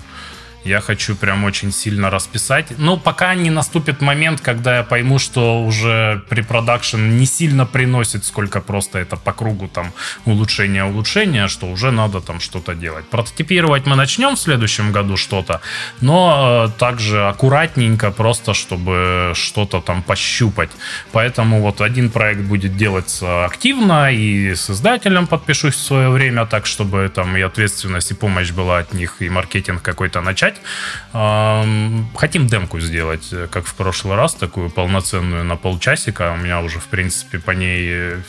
[0.68, 2.78] Я хочу прям очень сильно расписать.
[2.78, 8.24] Но пока не наступит момент, когда я пойму, что уже при продакшн не сильно приносит,
[8.26, 9.92] сколько просто это по кругу там
[10.26, 13.08] улучшения, улучшения, что уже надо там что-то делать.
[13.08, 15.62] Прототипировать мы начнем в следующем году что-то,
[16.02, 20.70] но э, также аккуратненько, просто чтобы что-то там пощупать.
[21.12, 26.66] Поэтому вот один проект будет делаться активно и с издателем подпишусь в свое время, так
[26.66, 30.57] чтобы там и ответственность, и помощь была от них, и маркетинг какой-то начать.
[31.12, 36.32] Хотим демку сделать, э, как в прошлый раз, такую полноценную на полчасика.
[36.32, 38.20] У меня уже, в принципе, по ней э,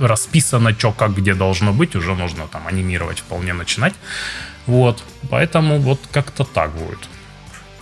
[0.00, 1.96] расписано, что как где должно быть.
[1.96, 3.94] Уже можно там анимировать вполне начинать.
[4.66, 5.02] Вот.
[5.30, 6.98] Поэтому вот как-то так будет.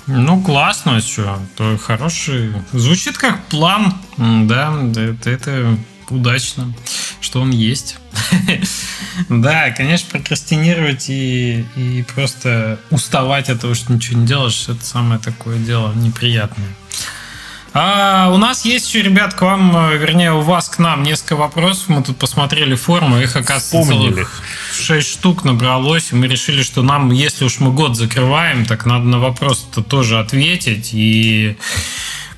[0.07, 2.53] Ну, классно, что, то хороший.
[2.73, 5.79] Звучит как план, да, это, это
[6.11, 6.73] удачно,
[7.21, 7.97] что он есть.
[9.29, 15.21] да, конечно, прокрастинировать и, и просто уставать от того, что ничего не делаешь, это самое
[15.21, 16.75] такое дело неприятное.
[17.77, 21.89] А у нас есть еще, ребят, к вам, вернее, у вас к нам несколько вопросов.
[21.89, 24.43] Мы тут посмотрели форму, их, оказывается, целых
[24.73, 26.13] 6 штук набралось.
[26.13, 30.21] И мы решили, что нам, если уж мы год закрываем, так надо на вопрос-то тоже
[30.21, 30.91] ответить.
[30.93, 31.57] И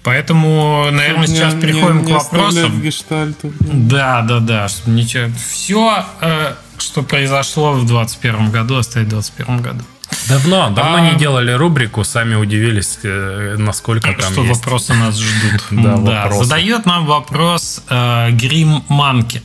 [0.06, 2.80] Поэтому, наверное, сейчас не, переходим не, к вопросам.
[2.80, 3.52] Гештальту.
[3.58, 4.68] Да, да, да.
[4.68, 5.24] Чтобы ничего.
[5.36, 9.84] Все, э, что произошло в 2021 году, оставить в 2021 году.
[10.28, 11.00] Давно, давно а...
[11.00, 14.60] не делали рубрику, сами удивились, э, насколько там Что есть.
[14.60, 15.64] вопросы нас ждут.
[16.04, 19.42] да, Задает нам вопрос э, Грим Манки.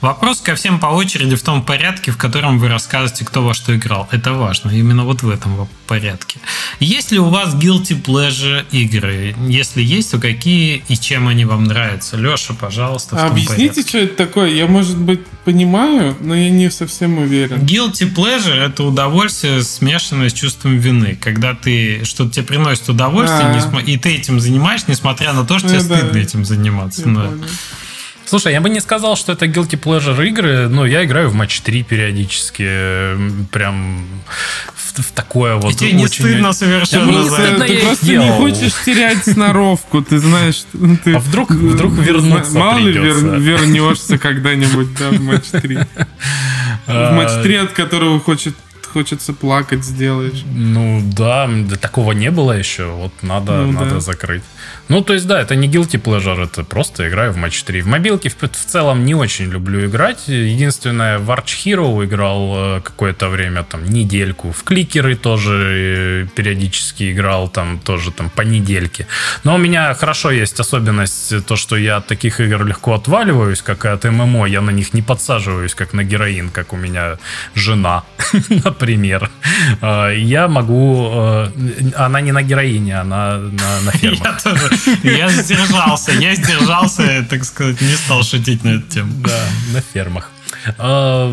[0.00, 3.74] Вопрос ко всем по очереди в том порядке, в котором вы рассказываете, кто во что
[3.76, 4.08] играл.
[4.10, 6.38] Это важно, именно вот в этом порядке.
[6.80, 9.34] Есть ли у вас guilty pleasure игры?
[9.48, 12.16] Если есть, то какие и чем они вам нравятся?
[12.16, 13.88] Леша, пожалуйста, а Объясните, порядке.
[13.88, 14.50] что это такое?
[14.50, 17.60] Я, может быть, понимаю, но я не совсем уверен.
[17.60, 21.16] Guilty pleasure– это удовольствие, смешанное с чувством вины.
[21.20, 23.84] Когда ты что-то тебе приносит удовольствие, а -а -а.
[23.84, 25.98] и ты этим занимаешь, несмотря на то, что ну, тебе да.
[25.98, 27.02] стыдно этим заниматься.
[27.06, 27.30] Да.
[28.26, 31.60] Слушай, я бы не сказал, что это guilty pleasure игры, но я играю в матч
[31.60, 32.64] 3 периодически,
[33.14, 34.04] м, прям
[34.74, 35.72] в, в такое вот.
[35.72, 37.30] И тебе не очень- стыдно совершенно это.
[37.30, 38.32] стыдно ты я просто не делал.
[38.38, 41.14] хочешь терять сноровку, ты знаешь, ну, ты...
[41.14, 43.36] А вдруг- вдруг вернуться Мало ли вер- придется.
[43.36, 45.76] вернешься когда-нибудь, да, в матч 3.
[46.86, 48.54] В А, матч 3, от которого хочет,
[48.96, 50.42] хочется плакать, сделаешь.
[50.54, 52.84] Ну да, такого не было еще.
[52.84, 54.00] Вот надо, Ну надо да.
[54.00, 54.42] закрыть.
[54.88, 57.82] Ну, то есть, да, это не guilty pleasure, это просто играю в матч 3.
[57.82, 60.28] В мобилке в, в целом не очень люблю играть.
[60.28, 64.50] Единственное, в Arch Hero играл э, какое-то время, там, недельку.
[64.52, 69.06] В кликеры тоже э, периодически играл, там, тоже там по недельке.
[69.44, 73.60] Но у меня хорошо есть особенность, э, то, что я от таких игр легко отваливаюсь,
[73.60, 74.46] как и от ММО.
[74.46, 77.18] Я на них не подсаживаюсь, как на героин, как у меня
[77.54, 78.02] жена,
[78.48, 78.85] например.
[79.82, 81.10] Э, Я могу...
[81.12, 81.48] э,
[81.96, 84.40] Она не на героине, она на, на фермах.
[84.44, 84.70] Я тоже.
[85.02, 86.12] Я сдержался.
[86.12, 89.12] Я сдержался, так сказать, не стал шутить на эту тему.
[89.24, 89.40] Да,
[89.72, 90.30] на фермах.
[90.78, 91.32] А,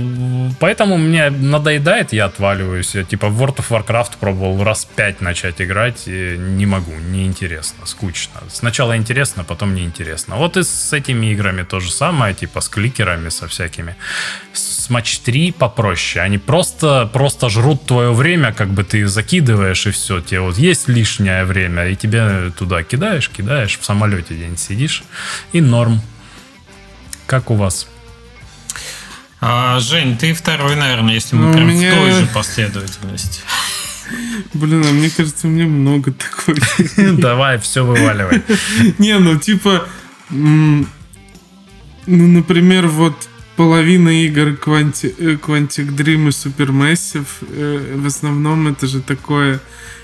[0.59, 2.95] Поэтому мне надоедает, я отваливаюсь.
[2.95, 8.41] Я типа в World of Warcraft пробовал раз пять начать играть, не могу, неинтересно, скучно.
[8.49, 10.35] Сначала интересно, потом неинтересно.
[10.35, 13.95] Вот и с этими играми то же самое, типа с кликерами, со всякими.
[14.53, 16.23] С матч 3 попроще.
[16.23, 20.21] Они просто, просто жрут твое время, как бы ты закидываешь, и все.
[20.21, 25.03] Тебе вот есть лишнее время, и тебе туда кидаешь, кидаешь, в самолете день сидишь,
[25.51, 26.01] и норм.
[27.25, 27.87] Как у вас?
[29.45, 33.41] А, Жень, ты второй, наверное, если мы Ну, у прям меня- в той же последовательности.
[34.53, 36.55] Блин, а мне кажется, у меня много такой.
[37.17, 38.41] Давай, все вываливай.
[38.99, 39.85] Не, ну типа,
[40.29, 40.85] ну,
[42.05, 43.27] например, вот
[43.57, 49.59] половина игр Quanti- э, Quantic Dream и Supermassive, э, в основном это же такое,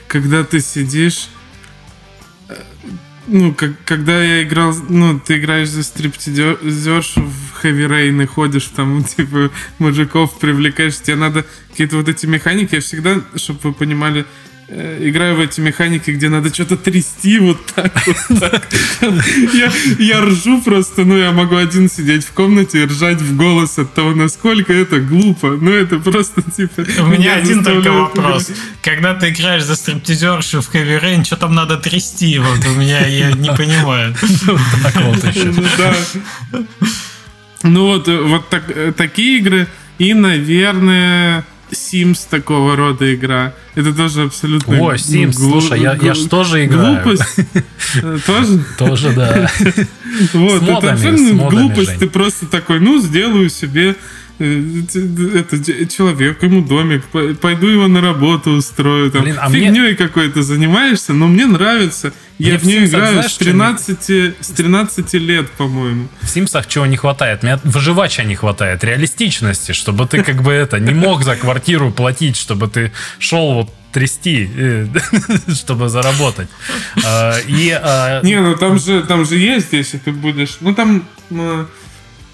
[0.07, 1.29] когда ты сидишь,
[3.29, 8.65] ну, как, когда я играл, ну, ты играешь за стриптизершу в Heavy Rain и ходишь
[8.65, 14.25] там, типа, мужиков привлекаешь, тебе надо какие-то вот эти механики, я всегда, чтобы вы понимали,
[14.69, 18.67] играю в эти механики, где надо что-то трясти вот так вот так.
[19.53, 23.79] Я, я ржу просто, ну я могу один сидеть в комнате и ржать в голос
[23.79, 25.57] от того, насколько это глупо.
[25.59, 26.85] Ну это просто типа...
[27.01, 28.51] У меня один только вопрос.
[28.81, 32.39] Когда ты играешь за стриптизершу в Heavy Rain, что там надо трясти?
[32.39, 34.15] Вот у меня я не понимаю.
[34.83, 35.53] Так вот еще.
[36.51, 36.65] Ну.
[37.63, 39.67] Ну вот, э, вот так- э, такие игры.
[39.97, 43.53] И, наверное, Sims такого рода игра.
[43.75, 44.73] Это тоже абсолютно...
[44.75, 47.03] О, ну, Sims, глу- слушай, я, я ж тоже играю.
[47.03, 47.39] Глупость.
[47.95, 48.59] Э, Тоже?
[48.77, 49.49] Тоже, да.
[50.33, 51.99] Вот, это абсолютно глупость.
[51.99, 53.95] Ты просто такой, ну, сделаю себе
[54.39, 59.65] это д- человек, ему домик, по- пойду его на работу устрою, там, Блин, а мне-
[59.65, 62.13] фигней какой-то занимаешься, но мне нравится.
[62.39, 66.07] Мне Я в нее играю знаешь, с что 13, с 13 лет, по-моему.
[66.21, 67.43] В Симсах чего не хватает?
[67.43, 72.37] Мне выживача не хватает, реалистичности, чтобы ты как бы это не мог за квартиру платить,
[72.37, 74.87] чтобы ты шел вот трясти, э,
[75.53, 76.47] чтобы заработать.
[77.03, 77.77] А, И
[78.23, 80.57] Не, ну там же, там же есть, если ты будешь...
[80.61, 81.65] Ну, там э,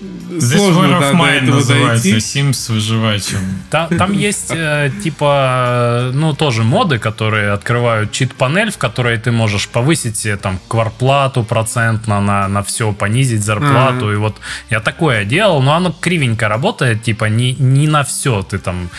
[0.02, 2.04] This сложно, War of до Mine этого называется.
[2.12, 2.18] дойти.
[2.18, 3.40] Sims выживачем.
[3.70, 9.68] Та- Там есть э, типа, ну тоже моды, которые открывают чит-панель, в которой ты можешь
[9.70, 14.06] повысить себе там кварплату процентно на, на все, понизить зарплату.
[14.08, 14.14] Ага.
[14.14, 14.36] И вот
[14.70, 18.90] я такое делал, но оно кривенько работает, типа не, не на все ты там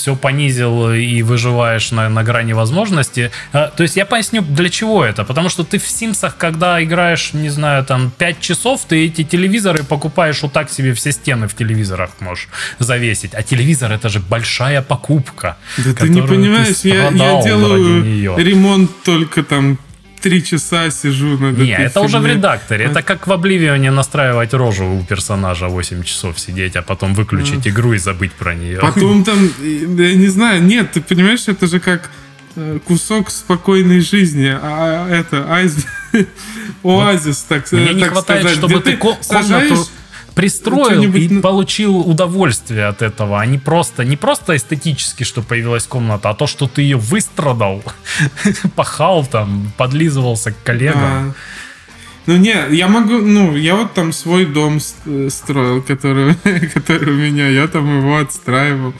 [0.00, 3.30] все понизил и выживаешь на, на грани возможности.
[3.52, 5.24] Э, То есть я поясню, для чего это.
[5.24, 9.84] Потому что ты в Симсах, когда играешь, не знаю, там 5 часов, ты эти телевизоры
[9.84, 12.48] покупаешь вот так себе, все стены в телевизорах можешь
[12.78, 13.34] завесить.
[13.34, 15.56] А телевизор это же большая покупка.
[15.76, 19.78] Да ты не понимаешь, я, я ради делаю ремонт только там
[20.20, 22.84] три часа сижу над Не, это уже в редакторе.
[22.84, 27.92] Это как в Обливионе настраивать рожу у персонажа 8 часов сидеть, а потом выключить игру
[27.92, 28.78] и забыть про нее.
[28.78, 32.10] Потом там, я не знаю, нет, ты понимаешь, это же как
[32.56, 35.86] э, кусок спокойной жизни, а это айс...
[36.82, 39.90] оазис, так, Мне э, не так хватает, сказать, чтобы где ты ко- сажаешь- комнату
[40.34, 46.30] пристроил и получил удовольствие от этого, а не просто, не просто эстетически, что появилась комната,
[46.30, 47.82] а то, что ты ее выстрадал,
[48.76, 51.02] пахал там, подлизывался к коллегам.
[51.02, 51.32] А.
[52.26, 56.34] Ну не, я могу, ну, я вот там свой дом э, строил, который,
[56.74, 58.94] который у меня, я там его отстраивал,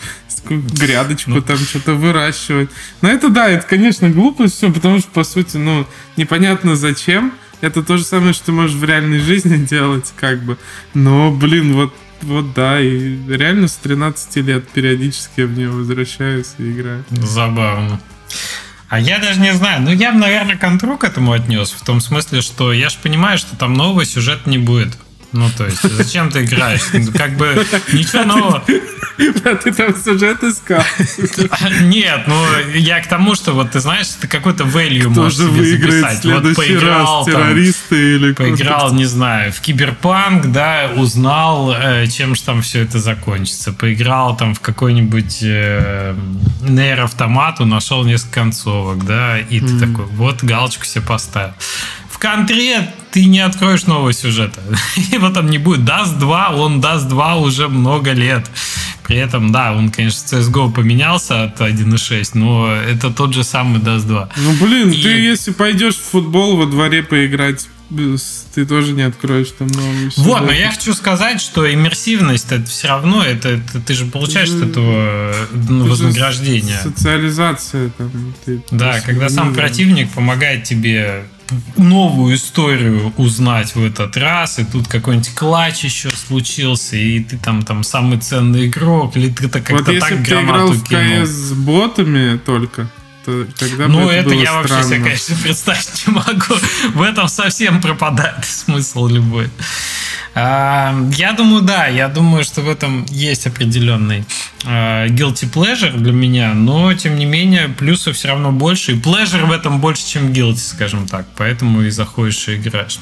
[0.49, 1.43] грядочку Ну.
[1.43, 2.71] там что-то выращивать.
[3.03, 7.33] Но это да, это, конечно, глупость все, потому что, по сути, ну, непонятно зачем.
[7.61, 10.57] Это то же самое, что ты можешь в реальной жизни делать, как бы.
[10.95, 16.55] Но, блин, вот, вот да, и реально с 13 лет периодически я в нее возвращаюсь
[16.59, 17.05] и играю.
[17.11, 18.01] Забавно.
[18.89, 19.83] А я даже не знаю.
[19.83, 21.71] Ну, я бы, наверное, контру к этому отнес.
[21.71, 24.99] В том смысле, что я же понимаю, что там нового сюжета не будет.
[25.33, 26.83] Ну, то есть, зачем ты играешь?
[26.93, 28.63] Ну, Как бы ничего нового.
[29.45, 30.83] А ты там сюжет искал.
[31.83, 32.43] Нет, ну
[32.75, 36.25] я к тому, что вот ты знаешь, ты какой-то value Кто можешь же себе записать.
[36.25, 37.27] Вот поиграл раз?
[37.27, 38.33] там, Террористы или?
[38.33, 43.73] Поиграл, не знаю, в Киберпанк, да, узнал, э, чем же там все это закончится.
[43.73, 46.15] Поиграл там в какой-нибудь э,
[46.63, 51.53] Nier Automat у, нашел несколько концовок, да, и ты такой, вот галочку себе поставил.
[52.21, 54.61] Контре ты не откроешь нового сюжета.
[55.13, 55.85] Его там не будет.
[55.85, 58.49] Dust 2, он Dust 2 уже много лет.
[59.05, 64.07] При этом, да, он, конечно, CSGO поменялся от 1.6, но это тот же самый Dust
[64.07, 64.29] 2.
[64.37, 67.67] Ну, блин, И- ты если пойдешь в футбол во дворе поиграть,
[68.55, 72.87] ты тоже не откроешь там новый Вот, но я хочу сказать, что иммерсивность это все
[72.87, 75.35] равно, это, это ты же получаешь от этого
[75.69, 76.79] ну, вознаграждение.
[76.81, 78.35] Социализация там.
[78.45, 81.25] ты Да, когда сам противник помогает тебе
[81.77, 87.63] новую историю узнать в этот раз, и тут какой-нибудь клатч еще случился, и ты там,
[87.63, 90.85] там самый ценный игрок, или ты так Вот как-то если так бы ты играл в
[90.85, 91.25] кинул.
[91.25, 92.91] КС с ботами только,
[93.31, 95.05] то тогда Ну, это, это было я вообще себе, странно.
[95.05, 96.55] конечно, представить не могу.
[96.95, 99.51] В этом совсем пропадает смысл любой.
[100.35, 104.25] А, Я думаю, да, я думаю, что в этом есть определенный
[104.65, 109.45] а, guilty pleasure для меня, но, тем не менее, плюсов все равно больше, и pleasure
[109.47, 112.99] в этом больше, чем guilty, скажем так, поэтому и заходишь и играешь.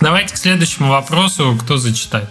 [0.00, 2.28] Давайте к следующему вопросу, кто зачитает.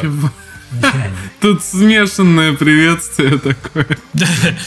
[0.00, 0.30] Чего?
[1.40, 3.98] Тут смешанное приветствие такое.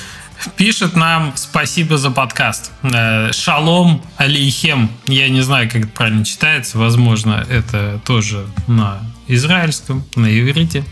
[0.57, 2.72] Пишет нам спасибо за подкаст.
[2.82, 4.90] Э, Шалом алейхем.
[5.06, 6.78] Я не знаю, как это правильно читается.
[6.78, 9.02] Возможно, это тоже на
[9.34, 10.84] израильском, на иврите.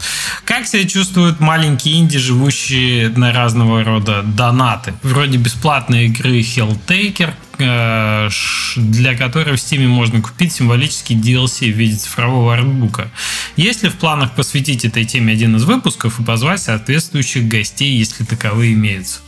[0.45, 4.93] Как себя чувствуют маленькие инди, живущие на разного рода донаты?
[5.03, 8.29] Вроде бесплатной игры Helltaker, э,
[8.77, 13.11] для которой в Steam можно купить символический DLC в виде цифрового артбука.
[13.55, 18.23] Есть ли в планах посвятить этой теме один из выпусков и позвать соответствующих гостей, если
[18.23, 19.19] таковые имеются?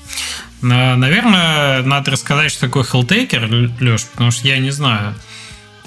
[0.61, 5.15] На- Наверное, надо рассказать, что такое Helltaker, Леш, потому что я не знаю.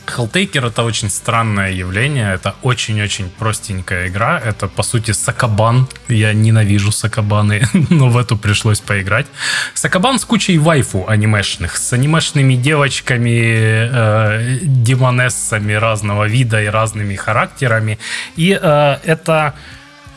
[0.07, 2.35] Helltaker это очень странное явление.
[2.35, 4.41] Это очень-очень простенькая игра.
[4.45, 5.89] Это, по сути, Сакабан.
[6.09, 9.27] Я ненавижу Сакабаны, но в эту пришлось поиграть.
[9.75, 17.99] Сакабан с кучей вайфу анимешных, с анимешными девочками, э, демонессами разного вида и разными характерами.
[18.37, 19.55] И э, это...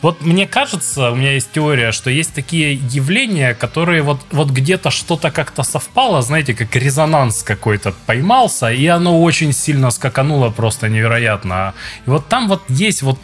[0.00, 4.90] Вот мне кажется, у меня есть теория, что есть такие явления, которые вот, вот где-то
[4.90, 11.74] что-то как-то совпало, знаете, как резонанс какой-то поймался, и оно очень сильно скакануло просто невероятно.
[12.06, 13.18] И вот там вот есть вот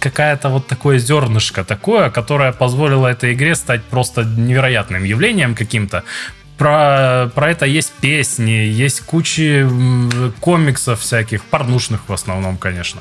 [0.00, 6.04] какая-то вот такое зернышко такое, которое позволило этой игре стать просто невероятным явлением каким-то.
[6.58, 13.00] Про, про это есть песни, есть куча м, комиксов всяких, порнушных в основном, конечно.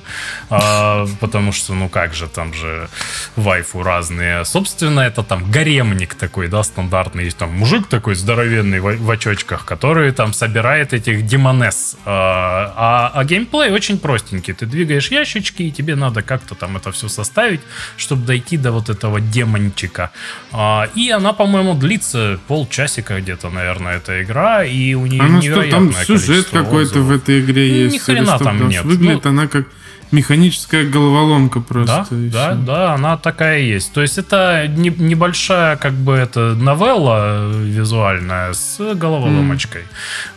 [0.51, 2.87] А, потому что, ну как же, там же
[3.35, 4.45] вайфу разные.
[4.45, 7.25] Собственно, это там гаремник такой, да, стандартный.
[7.25, 11.97] Есть там мужик такой здоровенный в, в очочках, который там собирает этих демонесс.
[12.05, 14.53] А, а, а геймплей очень простенький.
[14.53, 17.61] Ты двигаешь ящички, и тебе надо как-то там это все составить,
[17.97, 20.11] чтобы дойти до вот этого демончика.
[20.51, 25.41] А, и она, по-моему, длится полчасика где-то, наверное, эта игра, и у нее А ну
[25.41, 27.99] что, невероятное там сюжет какой-то в этой игре Ни есть?
[28.05, 28.43] хрена или что?
[28.43, 28.79] там нет.
[28.79, 29.65] что Выглядит Ну- она как
[30.11, 32.07] механическая головоломка просто.
[32.11, 33.93] Да, да, да, она такая есть.
[33.93, 39.83] То есть это не- небольшая как бы это новелла э, визуальная с головоломочкой.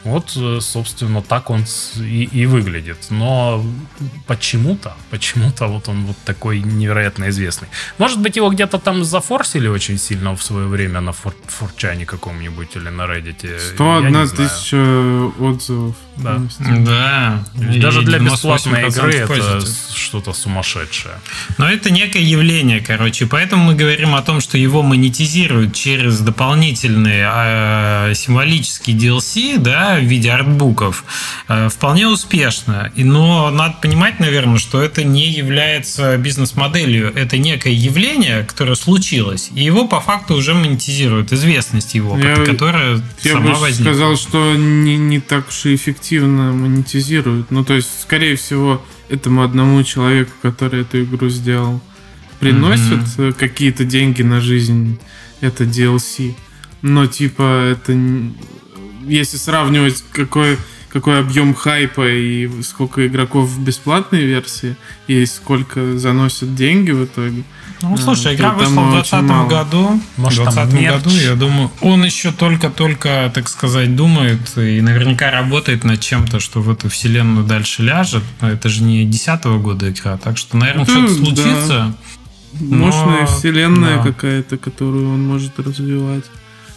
[0.05, 1.65] Вот, э, собственно, так он
[1.97, 2.99] и, и выглядит.
[3.11, 3.65] Но
[4.27, 7.69] почему-то, почему-то вот он вот такой невероятно известный.
[7.99, 12.77] Может быть, его где-то там зафорсили очень сильно в свое время на фор- форчане каком-нибудь
[12.77, 13.47] или на Reddit.
[13.53, 14.29] Я 101 не знаю.
[14.49, 14.77] тысяча
[15.41, 15.95] отзывов.
[16.23, 16.41] Да.
[16.59, 17.45] Да.
[17.55, 19.63] Даже И для 98% бесплатной игры это
[19.95, 21.15] что-то сумасшедшее.
[21.59, 23.27] Но это некое явление, короче.
[23.27, 30.03] Поэтому мы говорим о том, что его монетизируют через дополнительные э, символические DLC, да, в
[30.05, 31.05] виде артбуков,
[31.49, 32.93] э, вполне успешно.
[32.97, 37.13] И, но надо понимать, наверное, что это не является бизнес-моделью.
[37.15, 39.51] Это некое явление, которое случилось.
[39.55, 41.33] И его по факту уже монетизируют.
[41.33, 43.93] Известность его, Я- которая Я сама бы возникла.
[43.93, 47.51] сказал, что не, не так уж и эффективно монетизируют.
[47.51, 51.81] Ну, то есть, скорее всего, этому одному человеку, который эту игру сделал,
[52.39, 54.99] приносят э, какие-то деньги на жизнь.
[55.41, 56.35] Это DLC.
[56.83, 57.99] Но, типа, это...
[59.07, 60.59] Если сравнивать, какой
[60.91, 64.77] какой объем хайпа и сколько игроков в бесплатной версии,
[65.07, 67.45] и сколько заносят деньги в итоге.
[67.83, 70.01] Ну, слушай, игра вышла в 2020 году.
[70.17, 75.85] Может, в 2020 году, я думаю, он еще только-только, так сказать, думает и наверняка работает
[75.85, 78.23] над чем-то, что в эту вселенную дальше ляжет.
[78.41, 81.25] Это же не 2010 года игра, так что, наверное, Ну, что-то да.
[81.25, 81.95] случится.
[82.61, 84.03] Мощная Но- вселенная да.
[84.03, 86.25] какая-то, которую он может развивать.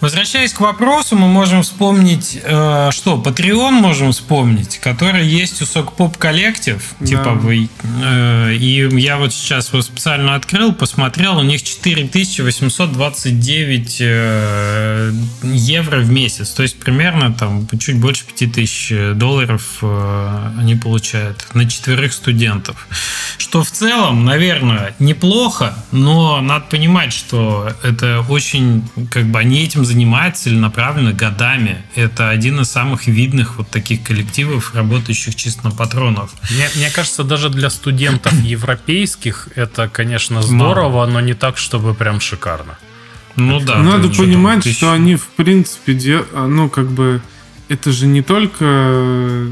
[0.03, 6.17] Возвращаясь к вопросу, мы можем вспомнить, э, что, Patreon можем вспомнить, который есть у Сокпоп
[6.17, 7.05] коллектив, Да.
[7.07, 7.69] типа вы,
[8.03, 15.13] э, и я вот сейчас его специально открыл, посмотрел, у них 4829 э,
[15.43, 21.65] евро в месяц, то есть примерно там чуть больше 5000 долларов э, они получают на
[21.65, 22.89] четверых студентов.
[23.37, 29.85] Что в целом, наверное, неплохо, но надо понимать, что это очень, как бы они этим
[29.85, 29.92] занимаются
[30.31, 31.77] целенаправленно годами.
[31.95, 36.31] Это один из самых видных вот таких коллективов, работающих чисто на патронов.
[36.51, 42.19] Мне, мне кажется, даже для студентов европейских это, конечно, здорово, но не так, чтобы прям
[42.19, 42.77] шикарно.
[43.35, 43.79] Ну да.
[43.79, 46.25] Надо ты же понимать, там что тысяч- они, в принципе, дел...
[46.33, 47.21] а, ну, как бы,
[47.69, 49.47] это же не только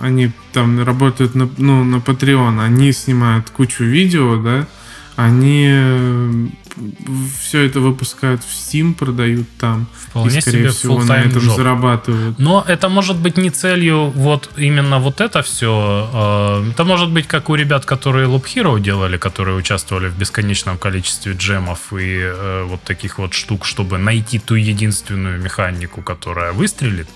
[0.00, 4.66] они там работают на, ну, на Patreon, они снимают кучу видео, да,
[5.16, 6.50] они
[7.40, 11.56] все это выпускают в Steam, продают там, Вполне и, скорее себе всего, на этом job.
[11.56, 12.38] зарабатывают.
[12.38, 16.62] Но это может быть не целью вот именно вот это все.
[16.72, 21.32] Это может быть как у ребят, которые Loop Hero делали, которые участвовали в бесконечном количестве
[21.32, 27.08] джемов и э, вот таких вот штук, чтобы найти ту единственную механику, которая выстрелит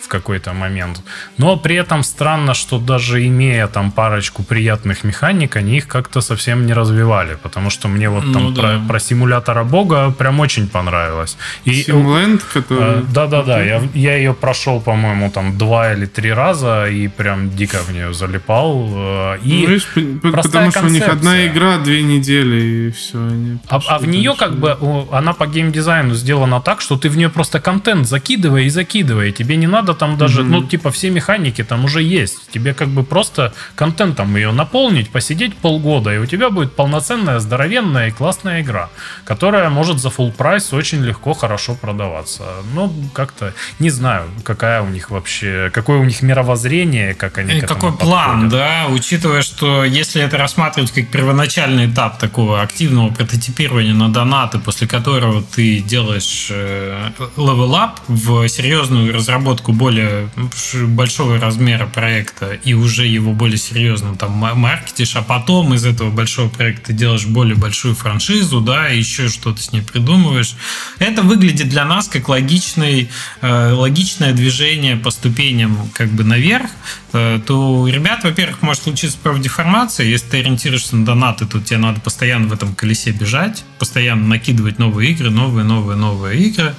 [0.00, 1.00] в какой-то момент.
[1.38, 6.66] Но при этом странно, что даже имея там парочку приятных механик, они их как-то совсем
[6.66, 7.38] не развивали.
[7.42, 8.62] Потому что мне вот там Ну да.
[8.62, 11.36] про, про симулятора бога прям очень понравилось.
[11.64, 13.02] И Симленд, который...
[13.12, 13.62] да, да, да.
[13.62, 18.12] Я, я ее прошел, по-моему, там два или три раза и прям дико в нее
[18.14, 18.88] залипал.
[18.90, 20.00] э, Ну, И видишь, п-
[20.32, 21.46] простая потому что у них одна концепция.
[21.48, 23.18] игра, две недели, и все.
[23.18, 24.76] Они а, а в нее как бы
[25.12, 29.32] она по геймдизайну сделана так, что ты в нее просто контент закидывай и закидывай.
[29.32, 30.50] Тебе не надо там даже, Мгм.
[30.50, 32.50] ну, типа, все механики там уже есть.
[32.52, 38.08] Тебе как бы просто контентом ее наполнить, посидеть полгода, и у тебя будет полноценная, здоровенная
[38.08, 38.88] и классная игра,
[39.24, 42.42] которая может за full прайс очень легко, хорошо продаваться.
[42.74, 47.60] Ну, как-то не знаю, какая у них вообще, какое у них мировоззрение, как они И
[47.60, 48.50] к какой план, подходят.
[48.50, 54.86] да, учитывая, что если это рассматривать как первоначальный этап такого активного прототипирования на донаты, после
[54.86, 62.74] которого ты делаешь э, level up в серьезную разработку более ш- большого размера проекта и
[62.74, 67.56] уже его более серьезно там ма- маркетишь, а потом из этого большого проекта делаешь более
[67.56, 70.54] большую франшизу, да, и еще что-то с ней придумываешь.
[70.98, 73.08] Это выглядит для нас как логичный,
[73.40, 76.70] э, логичное движение по ступеням как бы наверх,
[77.12, 80.06] э, то у ребят, во-первых, может случиться профдеформация.
[80.06, 84.78] Если ты ориентируешься на донаты, то тебе надо постоянно в этом колесе бежать, постоянно накидывать
[84.78, 86.74] новые игры, новые, новые, новые игры.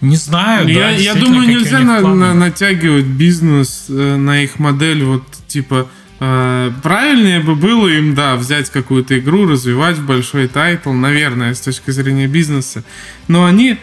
[0.00, 5.02] Не знаю, Я, да, я думаю, нельзя на- на- натягивать бизнес э, на их модель,
[5.04, 5.88] вот типа
[6.18, 11.90] правильнее бы было им, да, взять какую-то игру, развивать в большой тайтл, наверное, с точки
[11.90, 12.84] зрения бизнеса.
[13.28, 13.78] Но они,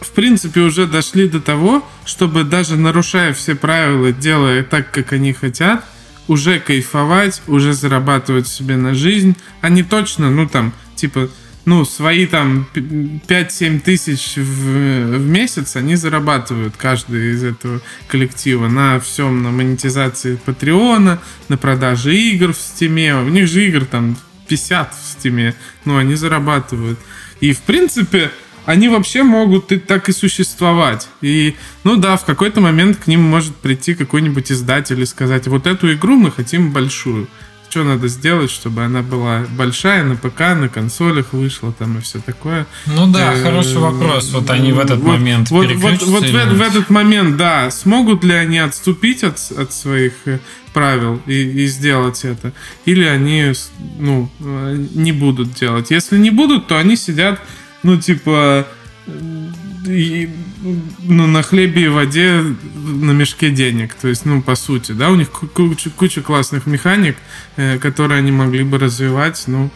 [0.00, 5.32] в принципе, уже дошли до того, чтобы даже нарушая все правила, делая так, как они
[5.32, 5.84] хотят,
[6.28, 9.36] уже кайфовать, уже зарабатывать себе на жизнь.
[9.60, 11.28] Они точно, ну там, типа,
[11.66, 18.68] ну, свои там п- 5-7 тысяч в, в месяц они зарабатывают, каждый из этого коллектива,
[18.68, 23.16] на всем, на монетизации Патреона, на продаже игр в Стиме.
[23.16, 24.16] У них же игр там
[24.48, 27.00] 50 в Стиме, но они зарабатывают.
[27.40, 28.30] И, в принципе,
[28.64, 31.08] они вообще могут и так и существовать.
[31.20, 35.66] И, ну да, в какой-то момент к ним может прийти какой-нибудь издатель и сказать, вот
[35.66, 37.28] эту игру мы хотим большую.
[37.76, 42.20] Что надо сделать, чтобы она была большая на ПК, на консолях вышла там и все
[42.20, 42.66] такое.
[42.86, 44.30] Ну да, Э, хороший вопрос.
[44.32, 47.70] Вот они в этот вот- момент вот, вот, вот в, э- в этот момент, да,
[47.70, 50.38] смогут ли они отступить от, от своих э,
[50.72, 52.54] правил и, и сделать это,
[52.86, 53.52] или они,
[53.98, 55.90] ну, э, не будут делать.
[55.90, 57.42] Если не будут, то они сидят,
[57.82, 58.66] ну, типа,
[59.06, 59.48] э,
[59.86, 60.30] и,
[60.62, 62.42] ну, на хлебе и воде
[62.84, 63.94] на мешке денег.
[63.94, 67.16] То есть, ну, по сути, да, у них ку- куча, куча классных механик,
[67.56, 69.42] э, которые они могли бы развивать.
[69.46, 69.70] Ну,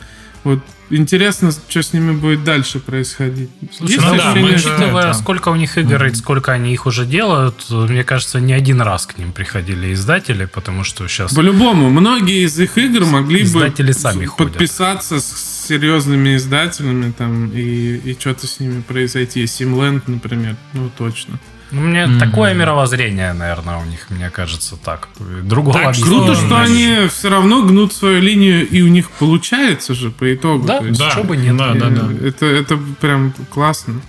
[0.44, 3.50] вот интересно, что с ними будет дальше происходить.
[3.76, 6.72] Слушай, Есть ну да, ощущение, мы, учитывая, это- сколько у них игр и сколько они
[6.72, 11.34] их уже делают, мне кажется, не один раз к ним приходили издатели, потому что сейчас...
[11.34, 14.52] По-любому, многие из их игр могли Издатели бы сами с- ходят.
[14.54, 19.46] подписаться с серьезными издателями там и, и что-то с ними произойти.
[19.46, 21.38] Симленд, например, ну точно.
[21.70, 22.18] Ну, мне mm-hmm.
[22.18, 25.08] такое мировоззрение, наверное, у них, мне кажется, так.
[25.44, 30.10] Другого так, Круто, что они все равно гнут свою линию, и у них получается же
[30.10, 30.66] по итогу.
[30.66, 31.56] Да, есть, да, что бы нет.
[31.56, 32.26] Да, да, да.
[32.26, 34.00] Это, это прям классно.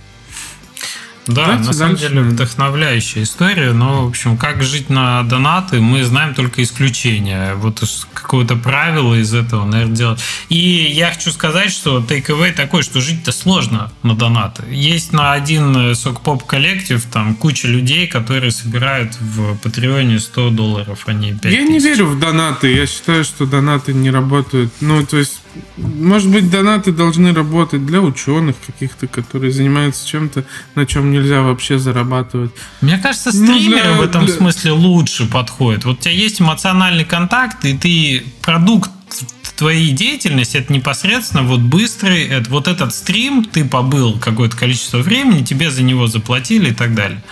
[1.26, 6.02] Да, Давайте на самом деле вдохновляющая история, но, в общем, как жить на донаты, мы
[6.04, 7.54] знаем только исключения.
[7.54, 7.82] Вот
[8.12, 10.20] какое-то правило из этого, наверное, делать.
[10.48, 14.64] И я хочу сказать, что take такой, что жить-то сложно на донаты.
[14.68, 21.12] Есть на один сок-поп коллектив там куча людей, которые собирают в Патреоне 100 долларов, а
[21.12, 22.74] не 5 Я не верю в донаты.
[22.74, 24.72] Я считаю, что донаты не работают.
[24.80, 25.41] Ну, то есть
[25.76, 31.78] может быть, донаты должны работать для ученых каких-то, которые занимаются чем-то, на чем нельзя вообще
[31.78, 32.52] зарабатывать.
[32.80, 34.34] Мне кажется, стримеры ну, для, в этом для...
[34.34, 35.84] смысле лучше подходят.
[35.84, 38.90] Вот у тебя есть эмоциональный контакт, и ты продукт
[39.62, 45.44] твоей деятельности это непосредственно вот быстрый, это, вот этот стрим, ты побыл какое-то количество времени,
[45.44, 47.22] тебе за него заплатили и так далее.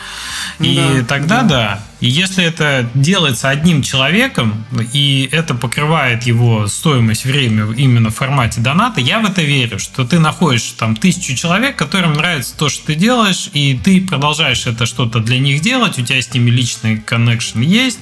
[0.60, 1.48] И да, тогда да.
[1.48, 1.86] да.
[2.00, 8.60] И если это делается одним человеком, и это покрывает его стоимость время именно в формате
[8.60, 12.86] доната, я в это верю, что ты находишь там тысячу человек, которым нравится то, что
[12.86, 16.98] ты делаешь, и ты продолжаешь это что-то для них делать, у тебя с ними личный
[16.98, 17.98] коннекшн есть,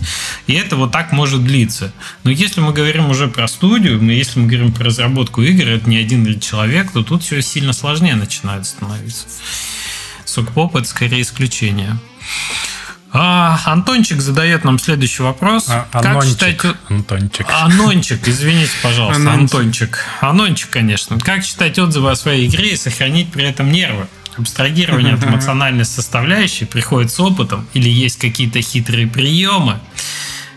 [0.47, 1.93] и это вот так может длиться.
[2.23, 5.97] Но если мы говорим уже про студию, если мы говорим про разработку игр, это не
[5.97, 9.27] один человек, то тут все сильно сложнее начинает становиться.
[10.25, 11.99] Сокпоп это скорее исключение.
[13.13, 15.67] А, Антончик задает нам следующий вопрос.
[15.69, 16.61] А, как анончик, читать...
[16.89, 17.47] Антончик.
[17.49, 19.23] Анончик, извините, пожалуйста.
[19.23, 19.55] Анончик.
[19.55, 19.99] Антончик.
[20.21, 21.19] Анончик, конечно.
[21.19, 24.07] Как читать отзывы о своей игре и сохранить при этом нервы?
[24.37, 29.81] Абстрагирование от эмоциональной составляющей приходит с опытом или есть какие-то хитрые приемы?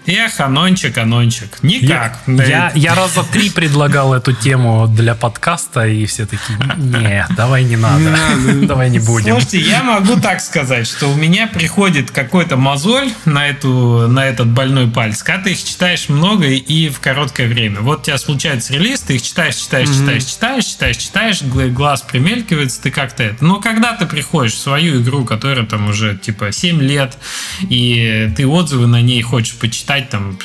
[0.08, 1.62] Эх, Анончик, Анончик.
[1.62, 2.20] Никак.
[2.26, 7.64] Я, я, я раза три предлагал эту тему для подкаста, и все такие, не, давай
[7.64, 8.18] не надо,
[8.66, 9.34] давай не будем.
[9.34, 14.48] Слушайте, я могу так сказать, что у меня приходит какой-то мозоль на, эту, на этот
[14.48, 17.82] больной палец, когда ты их читаешь много и в короткое время.
[17.82, 22.82] Вот у тебя случается релиз, ты их читаешь, читаешь, читаешь, читаешь, читаешь, читаешь, глаз примелькивается,
[22.82, 23.46] ты как-то это.
[23.46, 27.20] Но когда ты приходишь в свою игру, которая там уже типа 7 лет,
[27.62, 30.38] и ты отзывы на ней хочешь почитать, читать там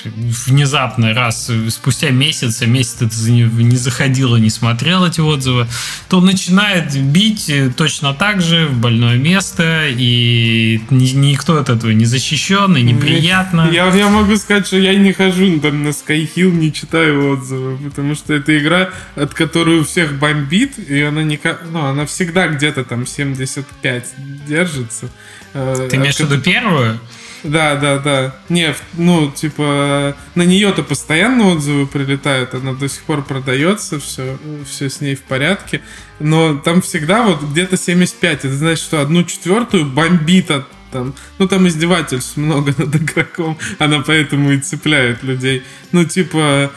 [0.47, 5.69] внезапно раз спустя месяц, а месяц ты не заходила, не смотрел эти отзывы,
[6.09, 12.77] то начинает бить точно так же в больное место, и никто от этого не защищен,
[12.77, 13.71] и неприятно.
[13.73, 18.17] Я, я могу сказать, что я не хожу там на Skyhill, не читаю отзывы, потому
[18.17, 21.39] что это игра, от которой у всех бомбит, и она, не,
[21.71, 24.05] ну, она всегда где-то там 75
[24.49, 25.09] держится.
[25.55, 26.99] Э, ты имеешь в виду первую?
[27.47, 28.37] Да, да, да.
[28.49, 34.37] Не, ну, типа, на нее-то постоянно отзывы прилетают, она до сих пор продается, все,
[34.69, 35.81] все с ней в порядке.
[36.19, 38.45] Но там всегда вот где-то 75.
[38.45, 44.03] Это значит, что одну четвертую бомбит от там, ну там издевательств много над игроком, она
[44.07, 45.63] поэтому и цепляет людей.
[45.93, 46.71] Ну, типа,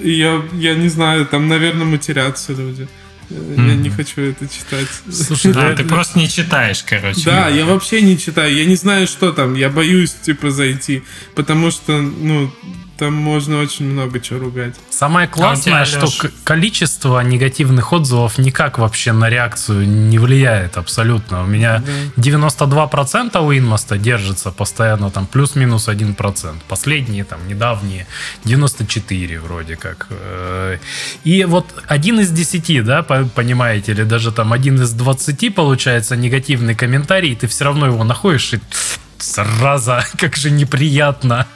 [0.00, 2.88] я, я не знаю, там, наверное, матерятся люди.
[3.30, 4.88] Я не хочу это читать.
[5.10, 7.24] Слушай, да, ты просто не читаешь, короче.
[7.26, 8.54] Да, я вообще не читаю.
[8.54, 9.54] Я не знаю, что там.
[9.54, 11.02] Я боюсь, типа, зайти.
[11.34, 12.50] Потому что, ну,
[12.98, 14.74] там можно очень много чего ругать.
[14.90, 21.44] Самое классное, а тебя, что количество негативных отзывов никак вообще на реакцию не влияет абсолютно.
[21.44, 21.82] У меня
[22.16, 22.22] да.
[22.22, 26.54] 92% у Инмоста держится постоянно там плюс-минус 1%.
[26.66, 28.06] Последние там недавние
[28.44, 30.08] 94 вроде как.
[30.10, 30.78] Э,
[31.22, 36.74] и вот один из 10, да, понимаете, или даже там один из 20 получается негативный
[36.74, 38.60] комментарий, и ты все равно его находишь и
[39.22, 41.46] зараза, как же неприятно.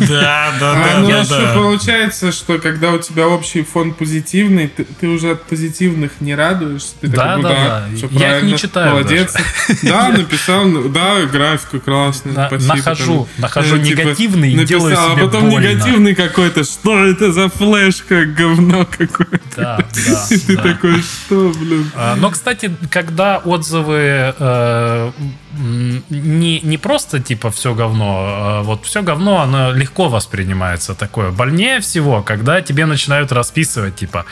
[0.00, 0.96] Да, да, да.
[0.96, 1.54] А, ну, да, да.
[1.54, 6.94] получается, что когда у тебя общий фон позитивный, ты, ты уже от позитивных не радуешься.
[7.00, 8.08] Ты да, такой, да, да.
[8.08, 8.18] да.
[8.18, 9.34] Я их не читаю Молодец.
[9.82, 12.74] Да, написал, да, графика классная, спасибо.
[12.76, 17.48] Нахожу, нахожу э, типа, негативный и делаю себе а потом негативный какой-то, что это за
[17.48, 19.38] флешка, говно какое-то.
[19.56, 19.76] Да,
[20.06, 20.26] да.
[20.30, 21.90] И ты такой, что, блин.
[21.94, 25.12] А, но, кстати, когда отзывы э,
[25.58, 31.30] не, не просто типа все говно, а вот все говно, оно легко воспринимается такое.
[31.30, 34.24] Больнее всего, когда тебе начинают расписывать, типа,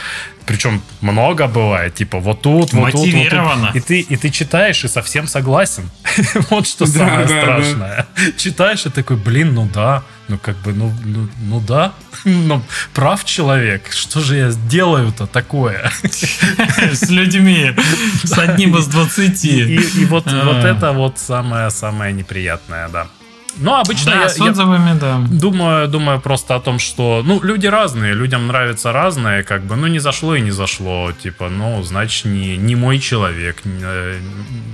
[0.46, 3.74] причем много бывает, типа вот тут, вот тут, вот тут.
[3.74, 5.90] И ты, и ты читаешь и совсем согласен.
[6.50, 8.06] вот что самое страшное.
[8.36, 11.92] Читаешь и такой, блин, ну да, ну как бы, ну, ну, ну да,
[12.24, 12.62] ну
[12.94, 15.90] прав человек, что же я сделаю-то такое?
[16.02, 17.74] С людьми,
[18.22, 19.76] с одним из двадцати.
[19.76, 20.68] И вот вот а.
[20.68, 23.08] это вот самое-самое неприятное, да.
[23.58, 25.18] Ну, обычно Да, я, с я отзывами, да.
[25.30, 29.86] думаю, думаю просто о том, что, ну, люди разные, людям нравится разное, как бы, ну,
[29.86, 34.20] не зашло и не зашло, типа, ну, значит, не, не мой человек, не, э,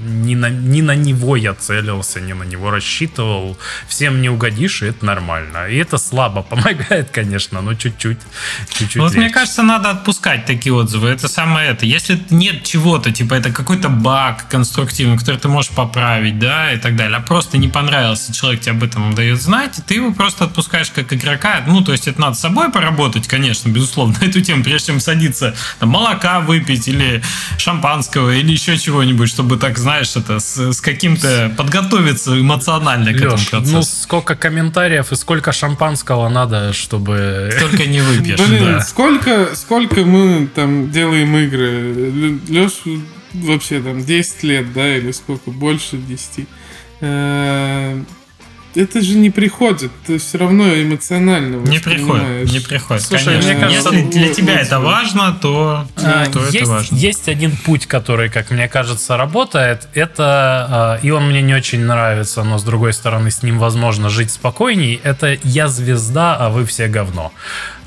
[0.04, 3.56] не на, не на него я целился, не на него рассчитывал,
[3.88, 5.68] всем не угодишь, и это нормально.
[5.68, 8.18] И это слабо помогает, конечно, но чуть-чуть,
[8.68, 11.09] чуть-чуть Вот мне кажется, надо отпускать такие отзывы.
[11.09, 11.86] Это самое это.
[11.86, 16.96] Если нет чего-то, типа это какой-то баг конструктивный, который ты можешь поправить, да, и так
[16.96, 20.44] далее, а просто не понравился, человек тебе об этом дает знать, и ты его просто
[20.44, 21.62] отпускаешь как игрока.
[21.66, 25.55] Ну, то есть это надо с собой поработать, конечно, безусловно, эту тему, прежде чем садиться,
[25.78, 27.23] там, молока выпить или
[27.59, 33.32] шампанского или еще чего-нибудь, чтобы так, знаешь, это с, с каким-то подготовиться эмоционально к этому
[33.32, 33.77] Леш, процессу.
[33.77, 37.51] ну сколько комментариев и сколько шампанского надо, чтобы...
[37.61, 38.81] Только не выпьешь, Блин, да.
[38.81, 42.39] сколько, сколько мы там делаем игры?
[42.49, 42.73] Леш
[43.35, 46.47] вообще там 10 лет, да, или сколько, больше 10.
[48.74, 53.03] Это же не приходит, ты все равно эмоционально Не приходит, не приходит.
[53.03, 53.53] Слушай, конечно.
[53.53, 56.94] мне кажется, если для тебя вот- это важно, то, А, то это есть, важно.
[56.97, 59.89] есть один путь, который, как мне кажется, работает.
[59.94, 60.24] Это,
[60.70, 64.31] а, и он мне не очень нравится, но с другой стороны, с ним возможно жить
[64.31, 65.01] спокойней.
[65.03, 67.32] Это я звезда, а вы все говно.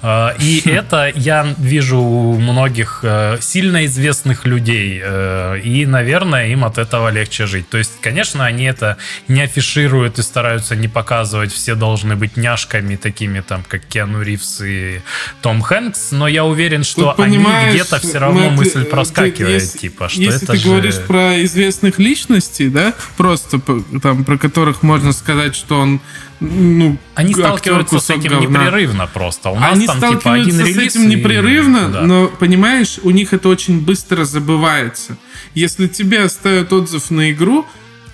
[0.01, 5.01] А, И это я вижу у многих э, сильно известных людей.
[5.03, 7.69] э, И, наверное, им от этого легче жить.
[7.69, 8.97] То есть, конечно, они это
[9.27, 11.51] не афишируют и стараются не показывать.
[11.51, 15.01] Все должны быть няшками, такими там, как Киану Ривз и
[15.41, 16.11] Том Хэнкс.
[16.11, 20.21] Но я уверен, что Тут, они где-то все равно Мэтт, мысль проскакивает, если- типа, что
[20.21, 20.65] Если это ты же...
[20.69, 23.59] говоришь про известных личностей, да, просто
[24.01, 26.01] там, про которых можно сказать, что он,
[26.39, 28.65] ну, Они сталкиваются с этим говна.
[28.65, 29.49] непрерывно просто.
[29.49, 32.01] У нас Они там типа один с этим и- непрерывно, да.
[32.01, 35.17] но, понимаешь, у них это очень быстро забывается.
[35.53, 37.65] Если тебе оставят отзыв на игру,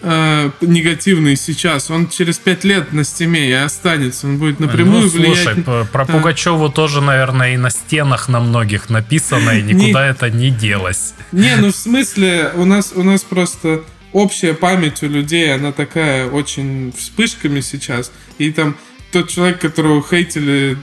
[0.03, 4.27] э, негативный сейчас, он через пять лет на стиме и останется.
[4.27, 5.37] Он будет напрямую ну, влиять.
[5.43, 6.13] слушай, на- п- про Да.
[6.13, 11.13] Пугачеву тоже, наверное, и на стенах на многих написано, и никуда это не делось.
[11.31, 13.81] Не, ну в смысле, у нас, у нас просто
[14.13, 18.11] общая память у людей, она такая очень вспышками сейчас.
[18.37, 18.75] И там
[19.11, 20.77] тот человек, которого хейтили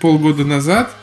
[0.00, 0.94] полгода назад,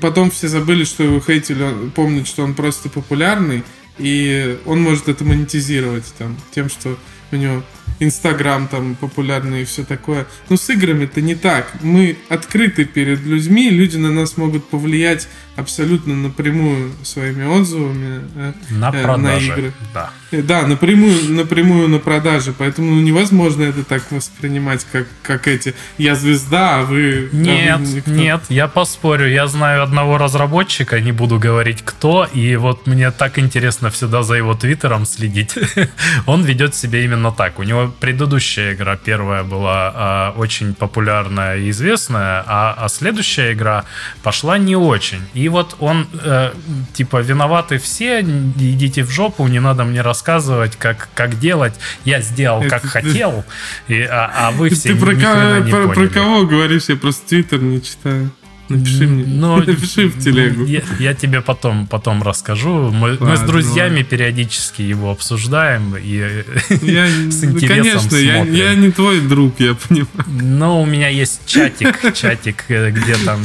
[0.00, 1.62] потом все забыли, что его хейтили,
[1.96, 3.62] он что он просто популярный,
[3.98, 6.96] и он может это монетизировать там, тем, что
[7.32, 7.62] у него
[8.00, 10.26] Инстаграм там популярный и все такое.
[10.48, 11.72] Но с играми это не так.
[11.82, 15.28] Мы открыты перед людьми, люди на нас могут повлиять
[15.58, 19.52] абсолютно напрямую своими отзывами э, На э, продаже.
[19.52, 19.72] игры.
[19.92, 20.10] Да.
[20.30, 25.74] Э, Да, напрямую, напрямую на продаже, поэтому ну, невозможно это так воспринимать, как, как эти
[25.98, 28.10] «я звезда, а вы...» а вы Нет, никто».
[28.10, 29.28] нет, я поспорю.
[29.28, 34.34] Я знаю одного разработчика, не буду говорить кто, и вот мне так интересно всегда за
[34.34, 35.54] его твиттером следить.
[36.26, 37.58] Он ведет себя именно так.
[37.58, 43.84] У него предыдущая игра, первая была а, очень популярная и известная, а, а следующая игра
[44.22, 45.22] пошла не очень.
[45.34, 46.52] И вот он, э,
[46.94, 51.74] типа, виноваты все, идите в жопу, не надо мне рассказывать, как, как делать.
[52.04, 53.44] Я сделал, как Это хотел,
[53.88, 56.88] и, а, а вы все Ты про, ни кого, про, про кого говоришь?
[56.88, 58.30] Я просто твиттер не читаю.
[58.68, 59.24] Напиши мне.
[59.26, 60.64] Ну, Напиши в телегу.
[60.64, 62.90] Я, я тебе потом, потом расскажу.
[62.90, 64.04] Мы, мы с Ладно, друзьями ладно.
[64.04, 65.96] периодически его обсуждаем.
[65.96, 66.44] И,
[66.82, 68.54] Я, с интересом конечно, я, смотрим.
[68.54, 70.08] я не твой друг, я понимаю.
[70.26, 73.40] но у меня есть чатик, чатик, э, где там...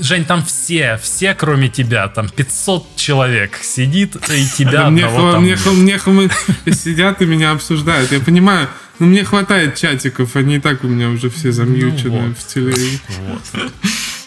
[0.00, 5.28] Жень, там все, все, кроме тебя, там 500 человек сидит, и тебя Да мне, одного
[5.28, 8.12] хва- там мне, мне хва- сидят и меня обсуждают.
[8.12, 8.68] Я понимаю,
[9.00, 12.38] но мне хватает чатиков, они и так у меня уже все замьючены Ну вот.
[12.38, 12.98] в телеге.
[13.26, 13.72] Вот.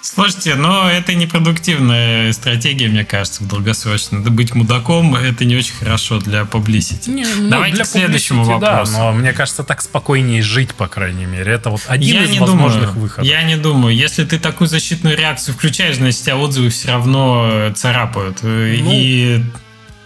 [0.04, 4.18] Слушайте, но это непродуктивная стратегия, мне кажется, в долгосрочно.
[4.18, 7.10] Надо быть мудаком, это не очень хорошо для publicity.
[7.12, 8.92] Не, ну, Давайте для к следующему publicity, да, вопросу.
[8.98, 11.54] но мне кажется, так спокойнее жить, по крайней мере.
[11.54, 13.30] Это вот один я из возможных думаю, выходов.
[13.30, 13.96] Я не думаю.
[13.96, 18.40] Если ты такую защитную реакцию включаешь, значит, тебя отзывы все равно э, царапают.
[18.42, 19.44] Э, Ну, И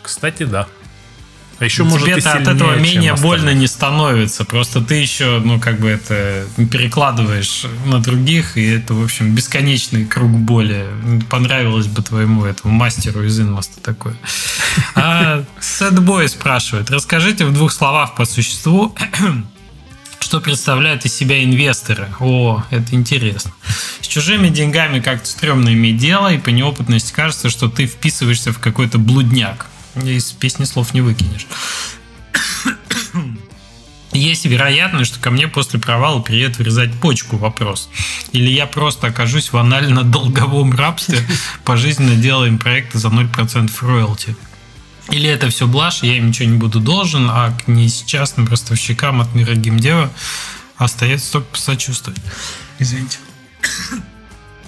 [0.04, 0.68] Кстати, да.
[1.60, 4.44] А еще, может, тебе от этого менее больно не становится.
[4.44, 10.06] Просто ты еще, ну, как бы это перекладываешь на других, и это, в общем, бесконечный
[10.06, 10.86] круг боли.
[11.30, 14.16] Понравилось бы твоему этому мастеру из Инмоста такое.
[14.96, 18.94] А Сэдбой спрашивает, расскажите в двух словах по существу,
[20.20, 22.10] что представляют из себя инвесторы.
[22.20, 23.52] О, это интересно.
[24.02, 28.60] С чужими деньгами как-то стрёмно иметь дело, и по неопытности кажется, что ты вписываешься в
[28.60, 29.68] какой-то блудняк.
[29.96, 31.48] Из песни слов не выкинешь.
[34.12, 37.90] Есть вероятность, что ко мне после провала приедет вырезать почку вопрос.
[38.32, 41.20] Или я просто окажусь в анально-долговом рабстве,
[41.66, 44.36] пожизненно делаем проекты за 0% роялти.
[45.12, 49.36] Или это все блажь, я им ничего не буду должен, а к несчастным ростовщикам от
[49.36, 50.12] мира геймдева
[50.78, 52.20] Остается только посочувствовать.
[52.80, 53.18] Извините.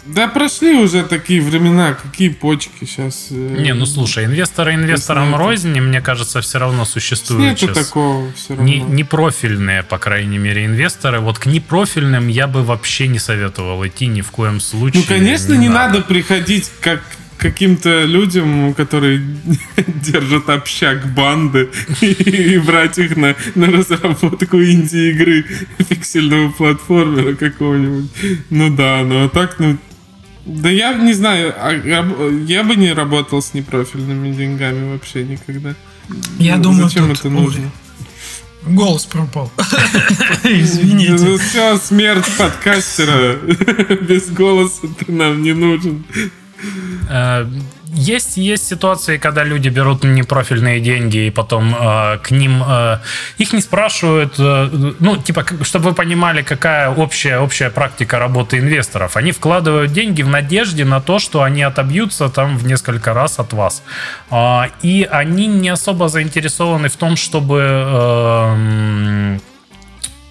[0.08, 3.28] Да прошли уже такие времена, какие почки сейчас.
[3.32, 7.88] Э, не, ну слушай, инвесторы инвесторам рознь, мне кажется, все равно существуют Нету сейчас.
[7.88, 8.64] такого все равно.
[8.64, 11.20] Не, непрофильные, по крайней мере, инвесторы.
[11.20, 15.02] Вот к непрофильным я бы вообще не советовал идти ни в коем случае.
[15.02, 16.00] Ну, конечно, не, не надо.
[16.00, 17.02] надо приходить как
[17.38, 19.22] каким-то людям, которые
[19.88, 21.70] держат общак банды
[22.02, 25.46] и брать их на, на разработку инди-игры
[25.90, 28.10] пиксельного платформера какого-нибудь.
[28.50, 29.78] Ну да, ну а так, ну,
[30.48, 35.76] да я не знаю, а, я бы не работал с непрофильными деньгами вообще никогда.
[36.40, 37.69] Я ну, думаю, зачем это нужно?
[38.65, 39.52] Голос пропал.
[40.44, 41.11] Извините.
[41.11, 43.36] Ну все, смерть подкастера.
[44.02, 46.06] Без голоса ты нам не нужен.
[47.94, 53.00] Есть, есть ситуации, когда люди берут непрофильные деньги и потом э, к ним э,
[53.38, 59.16] их не спрашивают, э, ну, типа, чтобы вы понимали, какая общая, общая практика работы инвесторов.
[59.16, 63.54] Они вкладывают деньги в надежде на то, что они отобьются там в несколько раз от
[63.54, 63.84] вас.
[64.32, 69.38] Э, и они не особо заинтересованы в том, чтобы э,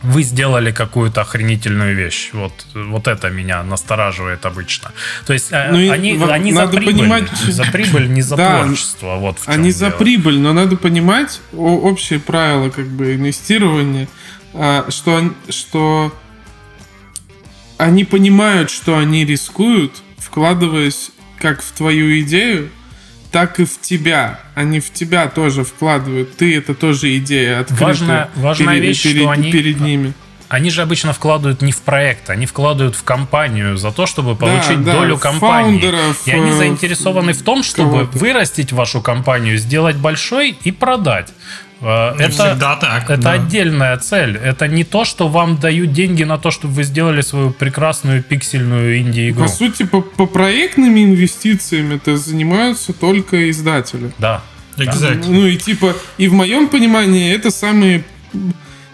[0.06, 2.30] вы сделали какую-то охренительную вещь.
[2.32, 4.92] Вот, вот это меня настораживает обычно.
[5.26, 7.30] То есть э, ну, они, в, они за прибыль, понимать...
[7.30, 9.16] за прибыль, не за да, творчество.
[9.16, 9.98] Вот они за дело.
[9.98, 14.08] прибыль, но надо понимать общие правила как бы инвестирования,
[14.54, 16.14] а, что, что
[17.76, 22.70] они понимают, что они рискуют, вкладываясь как в твою идею,
[23.30, 24.40] так и в тебя.
[24.54, 26.36] Они в тебя тоже вкладывают.
[26.36, 27.88] Ты это тоже идея открытая.
[27.88, 29.52] Важная, важная перед, вещь, перед, что они...
[29.52, 30.14] Перед ними.
[30.48, 34.82] Они же обычно вкладывают не в проект, они вкладывают в компанию за то, чтобы получить
[34.84, 35.82] да, долю да, компании.
[36.26, 41.32] И они э, заинтересованы в том, чтобы вырастить вашу компанию, сделать большой и продать.
[41.80, 43.10] Э, это, всегда так.
[43.10, 43.32] Это да.
[43.32, 44.36] отдельная цель.
[44.36, 49.00] Это не то, что вам дают деньги на то, чтобы вы сделали свою прекрасную пиксельную
[49.00, 49.42] инди-игру.
[49.42, 54.12] По сути, по, по проектными инвестициями это занимаются только издатели.
[54.18, 54.42] Да.
[54.76, 55.24] Exactly.
[55.28, 58.04] Ну и типа, и в моем понимании это самые,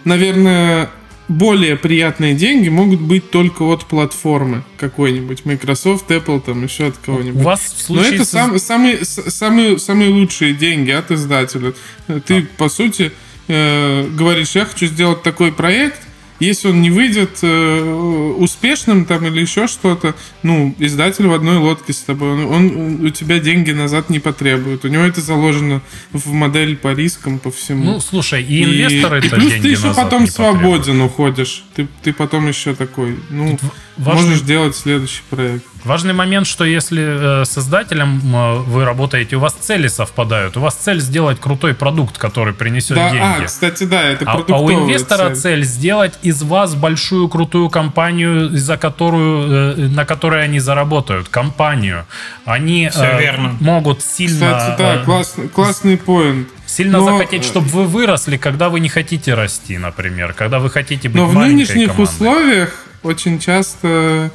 [0.05, 0.89] наверное,
[1.27, 7.41] более приятные деньги могут быть только от платформы какой-нибудь, Microsoft, Apple, там еще от кого-нибудь.
[7.41, 8.09] У вас в случае...
[8.11, 11.73] Но это сам, самые, самые, самые лучшие деньги от издателя.
[12.07, 12.47] Ты, да.
[12.57, 13.11] по сути,
[13.47, 16.01] э, говоришь, я хочу сделать такой проект,
[16.39, 21.93] если он не выйдет э, успешным там или еще что-то, ну, издатель в одной лодке
[21.93, 24.85] с тобой, он, он у тебя деньги назад не потребует.
[24.85, 25.81] У него это заложено
[26.11, 27.83] в модель по рискам, по всему.
[27.85, 31.63] Ну, слушай, и инвесторы и, и плюс ты еще потом свободен уходишь.
[31.75, 33.57] Ты, ты потом еще такой, ну,
[33.97, 35.65] важный, можешь делать следующий проект.
[35.83, 40.55] Важный момент, что если э, создателем э, вы работаете, у вас цели совпадают.
[40.55, 43.43] У вас цель сделать крутой продукт, который принесет да, деньги.
[43.43, 45.41] А, кстати, да, это а, а у инвестора цель.
[45.41, 51.27] цель сделать из вас большую крутую компанию, за которую, э, на которой они заработают.
[51.27, 52.05] Компанию.
[52.45, 53.55] Они верно.
[53.59, 54.57] могут сильно...
[54.57, 56.47] Кстати, да, классный, классный поинт.
[56.65, 57.05] Сильно Но...
[57.05, 61.27] захотеть, чтобы вы выросли, когда вы не хотите расти, например, когда вы хотите быть Но
[61.27, 62.03] в нынешних командой.
[62.03, 64.31] условиях очень часто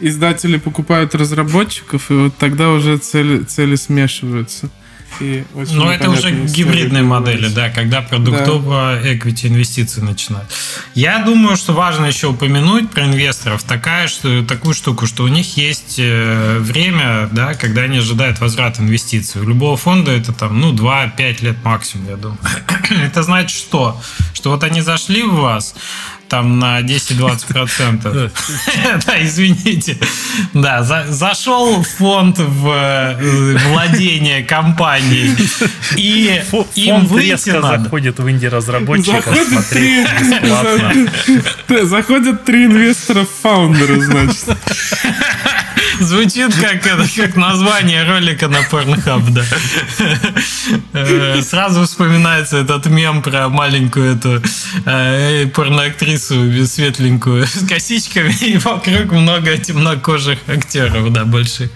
[0.00, 4.70] издатели покупают разработчиков, и вот тогда уже цели, цели смешиваются.
[5.18, 9.12] И Но это уже гибридные модели, да, когда продуктово да.
[9.12, 10.48] equity инвестиции начинают.
[10.94, 15.56] Я думаю, что важно еще упомянуть про инвесторов такая, что, такую штуку, что у них
[15.56, 19.42] есть э, время, да, когда они ожидают возврат инвестиций.
[19.42, 22.38] У любого фонда это там, ну, 2-5 лет максимум, я думаю.
[23.04, 24.00] это значит что?
[24.32, 25.74] Что вот они зашли в вас,
[26.30, 28.30] там на 10-20%.
[29.06, 29.98] Да, извините.
[30.54, 35.36] Да, зашел фонд в э, владение компанией,
[35.96, 36.40] и
[36.76, 37.82] им выйти надо.
[37.82, 41.86] заходит в инди-разработчиков смотреть бесплатно.
[41.86, 44.44] Заходят три инвестора-фаундера, значит.
[46.00, 49.44] Звучит как, это, как название ролика на Pornhub, да.
[50.92, 54.42] Э, сразу вспоминается этот мем про маленькую эту
[54.86, 61.70] э, порноактрису светленькую с косичками, и вокруг много темнокожих актеров, да, больших.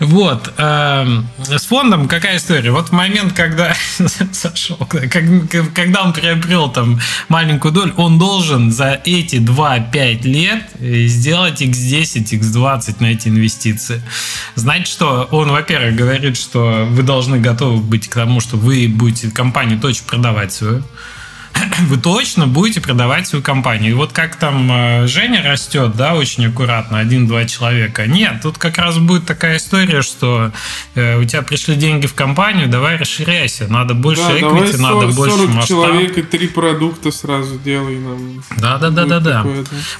[0.00, 0.52] Вот.
[0.58, 1.06] Э,
[1.38, 2.70] с фондом какая история?
[2.70, 3.74] Вот в момент, когда
[4.32, 12.40] зашел, когда он приобрел там маленькую долю, он должен за эти 2-5 лет сделать x10,
[12.40, 14.02] x20 на эти инвестиции.
[14.54, 19.30] Значит, что он, во-первых, говорит, что вы должны готовы быть к тому, что вы будете
[19.30, 20.82] компанию точно продавать свою.
[21.88, 23.90] вы точно будете продавать свою компанию.
[23.90, 28.06] И вот как там э, Женя растет, да, очень аккуратно, один-два человека.
[28.06, 30.52] Нет, тут как раз будет такая история, что
[30.94, 35.14] э, у тебя пришли деньги в компанию, давай расширяйся, надо больше да, equity, надо 40
[35.14, 35.68] больше масштаб.
[35.68, 38.42] человек и три продукта сразу делай нам.
[38.56, 39.46] Да, да, да, да, да.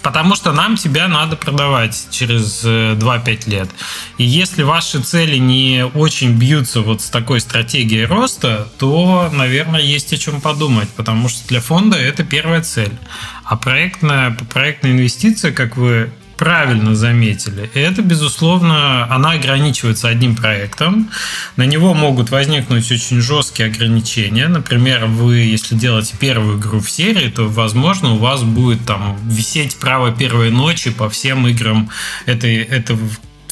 [0.03, 3.71] Потому что нам тебя надо продавать через 2-5 э, лет.
[4.19, 10.13] И если ваши цели не очень бьются вот с такой стратегией роста, то, наверное, есть
[10.13, 12.93] о чем подумать, потому что для фонда это первая цель.
[13.45, 16.11] А проектная, проектная инвестиция, как вы
[16.43, 21.09] правильно заметили, это, безусловно, она ограничивается одним проектом.
[21.57, 24.49] На него могут возникнуть очень жесткие ограничения.
[24.49, 29.77] Например, вы, если делаете первую игру в серии, то, возможно, у вас будет там висеть
[29.77, 31.89] право первой ночи по всем играм
[32.27, 32.99] этой, этого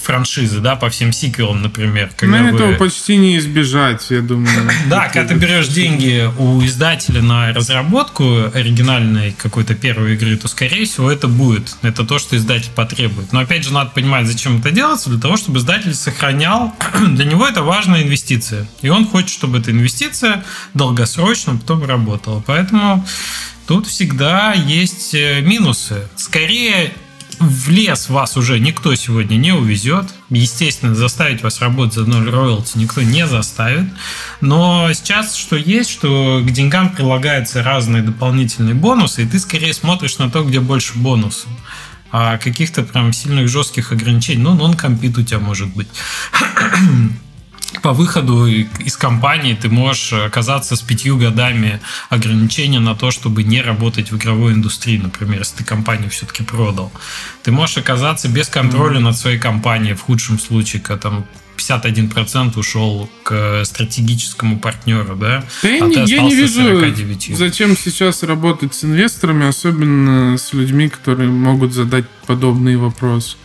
[0.02, 2.10] франшизы, да, по всем сиквелам, например.
[2.16, 2.56] Когда ну, вы...
[2.56, 4.51] этого почти не избежать, я думаю.
[4.89, 8.24] Да, когда ты берешь деньги у издателя на разработку
[8.55, 11.77] оригинальной какой-то первой игры, то, скорее всего, это будет.
[11.82, 13.32] Это то, что издатель потребует.
[13.32, 16.74] Но, опять же, надо понимать, зачем это делается, для того, чтобы издатель сохранял.
[17.10, 18.66] Для него это важная инвестиция.
[18.82, 20.44] И он хочет, чтобы эта инвестиция
[20.74, 22.43] долгосрочно потом работала.
[22.47, 23.06] Поэтому
[23.66, 26.09] тут всегда есть э, минусы.
[26.16, 26.93] Скорее,
[27.40, 30.06] в лес вас уже никто сегодня не увезет.
[30.28, 33.90] Естественно, заставить вас работать за ноль роялти никто не заставит.
[34.40, 40.18] Но сейчас что есть, что к деньгам прилагаются разные дополнительные бонусы, и ты скорее смотришь
[40.18, 41.48] на то, где больше бонусов.
[42.12, 45.88] А каких-то прям сильных жестких ограничений, ну, нон-компит у тебя может быть
[47.82, 53.62] по выходу из компании ты можешь оказаться с пятью годами ограничения на то, чтобы не
[53.62, 56.92] работать в игровой индустрии, например, если ты компанию все-таки продал.
[57.42, 59.05] Ты можешь оказаться без контроля mm-hmm.
[59.05, 61.26] над своей компанией в худшем случае, когда там
[61.56, 65.44] 51% ушел к стратегическому партнеру, да?
[65.62, 71.30] да а я, я не вижу, зачем сейчас работать с инвесторами, особенно с людьми, которые
[71.30, 73.36] могут задать подобный вопрос.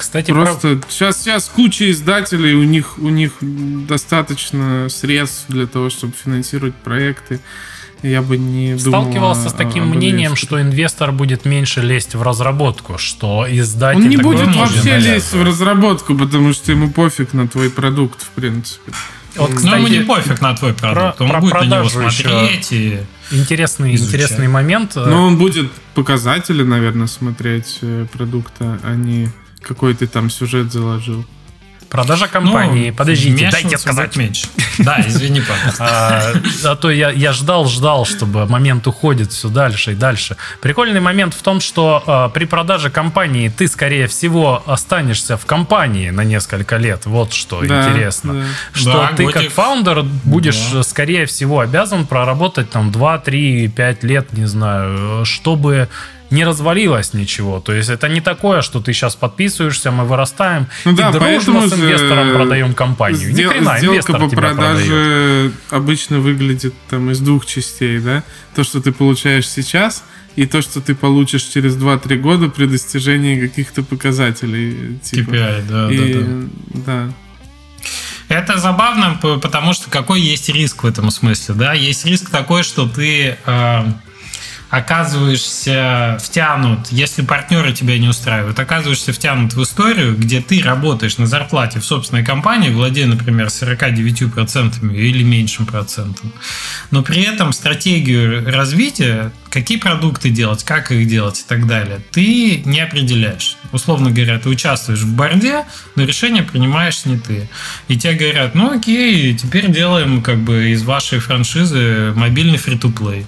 [0.00, 0.84] Э, э, кстати, просто прав...
[0.88, 7.40] сейчас, сейчас куча издателей, у них, у них достаточно средств для того, чтобы финансировать проекты.
[8.02, 12.96] Я бы не Сталкивался думал, с таким мнением, что инвестор будет меньше лезть в разработку,
[12.96, 14.00] что издатель...
[14.00, 18.30] Он не будет вообще лезть в разработку, потому что ему пофиг на твой продукт, в
[18.30, 18.92] принципе.
[19.36, 21.88] Вот, кстати, Но ему не пофиг на твой продукт, про, он про будет на него
[21.88, 23.00] смотреть и
[23.30, 24.96] интересный, интересный момент.
[24.96, 29.28] Но он будет показатели, наверное, смотреть э, продукта, а не
[29.62, 31.24] какой ты там сюжет заложил.
[31.90, 32.90] Продажа компании.
[32.90, 34.14] Ну, Подождите, дайте сказать.
[34.14, 34.46] меньше.
[34.78, 35.80] Да, извини, пожалуйста.
[35.90, 36.32] А,
[36.64, 40.36] а то я, я ждал, ждал, чтобы момент уходит все дальше и дальше.
[40.60, 46.10] Прикольный момент в том, что а, при продаже компании ты, скорее всего, останешься в компании
[46.10, 47.06] на несколько лет.
[47.06, 48.34] Вот что да, интересно.
[48.34, 48.44] Да.
[48.72, 50.82] Что да, ты как фаундер будешь, да.
[50.84, 55.88] скорее всего, обязан проработать там 2, 3, 5 лет, не знаю, чтобы
[56.30, 57.60] не развалилось ничего.
[57.60, 61.68] То есть это не такое, что ты сейчас подписываешься, мы вырастаем ну, и да, дружно
[61.68, 63.30] с инвестором продаем компанию.
[63.32, 65.52] Сдел- Ни хрена, сделка по продаже продает.
[65.70, 68.22] обычно выглядит там из двух частей, да?
[68.54, 70.04] То, что ты получаешь сейчас,
[70.36, 74.98] и то, что ты получишь через 2-3 года при достижении каких-то показателей.
[75.02, 75.30] Типа.
[75.30, 76.20] KPI, да, и, да,
[76.84, 77.06] да.
[77.08, 77.12] да.
[78.28, 81.72] Это забавно, потому что какой есть риск в этом смысле, да?
[81.72, 83.84] Есть риск такой, что ты э,
[84.70, 91.26] оказываешься втянут, если партнеры тебя не устраивают, оказываешься втянут в историю, где ты работаешь на
[91.26, 96.32] зарплате в собственной компании, владея, например, 49% или меньшим процентом,
[96.90, 102.62] но при этом стратегию развития какие продукты делать, как их делать и так далее, ты
[102.64, 103.56] не определяешь.
[103.72, 105.64] Условно говоря, ты участвуешь в борде,
[105.96, 107.48] но решение принимаешь не ты.
[107.88, 113.26] И тебе говорят, ну окей, теперь делаем как бы из вашей франшизы мобильный фри-то-плей.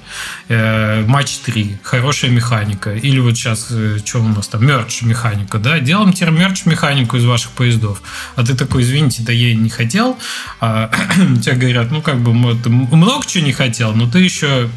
[0.48, 2.94] Э, матч 3, хорошая механика.
[2.94, 7.16] Или вот сейчас, э, что у нас там, мерч механика, да, делаем теперь мерч механику
[7.16, 8.00] из ваших поездов.
[8.36, 10.18] А ты такой, извините, да я не хотел.
[10.60, 10.90] А,
[11.42, 14.70] тебе говорят, ну как бы, много чего не хотел, но ты еще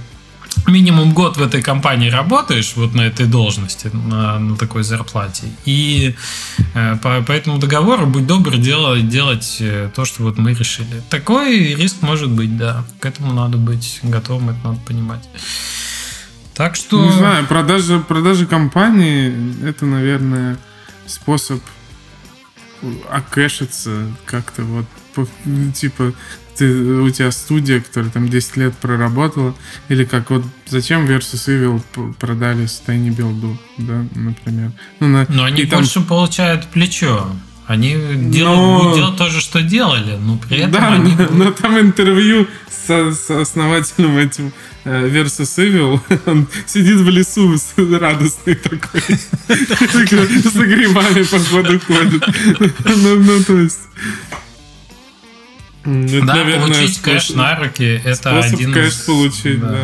[0.68, 5.48] минимум год в этой компании работаешь, вот на этой должности, на, на такой зарплате.
[5.66, 6.16] И
[6.74, 11.02] э, по, по этому договору, будь добр, делать, делать э, то, что вот мы решили.
[11.10, 12.84] Такой риск может быть, да.
[13.00, 15.28] К этому надо быть готовым, это надо понимать.
[16.54, 17.04] Так что...
[17.04, 19.34] Не знаю, продажа, продажа компании,
[19.64, 20.58] это, наверное,
[21.06, 21.62] способ
[23.10, 24.86] окэшиться как-то вот
[25.74, 26.14] типа
[26.58, 29.56] ты, у тебя студия, которая там 10 лет проработала,
[29.90, 34.72] или как вот зачем Versus Evil продали с Tiny Build, да, например.
[35.00, 35.80] Ну, на, Но они там...
[35.80, 37.28] больше получают плечо.
[37.68, 41.16] Они делают, Но- будут делать то же, что делали, но при этом Да, они...
[41.16, 44.54] но, но там интервью со- с, основателем этим
[44.84, 49.02] э, Versus Evil, он сидит в лесу радостный такой,
[49.48, 52.24] с грибами по ходу ходит.
[52.86, 53.80] Ну, ну, то есть...
[55.86, 59.02] это, Да, наверное, получить кэш на руки это Способ один кэш из...
[59.02, 59.70] получить, да.
[59.70, 59.84] Да,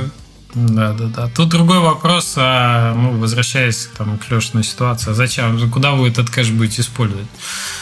[0.53, 1.27] да, да.
[1.35, 6.29] Тут другой вопрос, а, ну, возвращаясь там, к Лешиной ситуации, а зачем, куда вы этот
[6.29, 7.27] кэш будете использовать?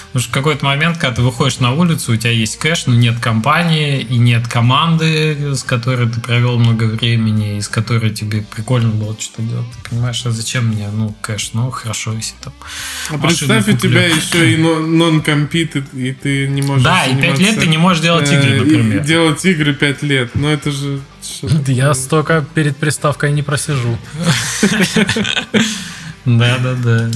[0.07, 2.95] Потому что в какой-то момент, когда ты выходишь на улицу, у тебя есть кэш, но
[2.95, 8.41] нет компании и нет команды, с которой ты провел много времени, и с которой тебе
[8.41, 9.65] прикольно было что-то делать.
[9.83, 11.51] Ты понимаешь, а зачем мне, ну, кэш?
[11.53, 12.53] Ну, хорошо, если там
[13.11, 13.89] А представь, у куплю.
[13.89, 17.77] тебя еще и но- нон-компит, и- ты не можешь Да, и пять лет ты не
[17.77, 19.03] можешь делать э, игры, и например.
[19.03, 20.31] Делать игры пять лет.
[20.33, 21.01] Ну, это же...
[21.67, 23.97] Я столько перед приставкой не просижу.
[26.25, 27.09] Да, да, да.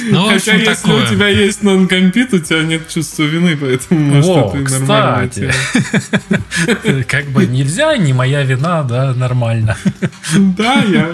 [0.00, 1.04] Ну, Хотя, общем, если такое.
[1.04, 5.52] у тебя есть нон-компит, у тебя нет чувства вины, поэтому может Во, это кстати.
[7.08, 9.76] Как бы нельзя, не моя вина, да, нормально.
[10.36, 11.10] Да, я...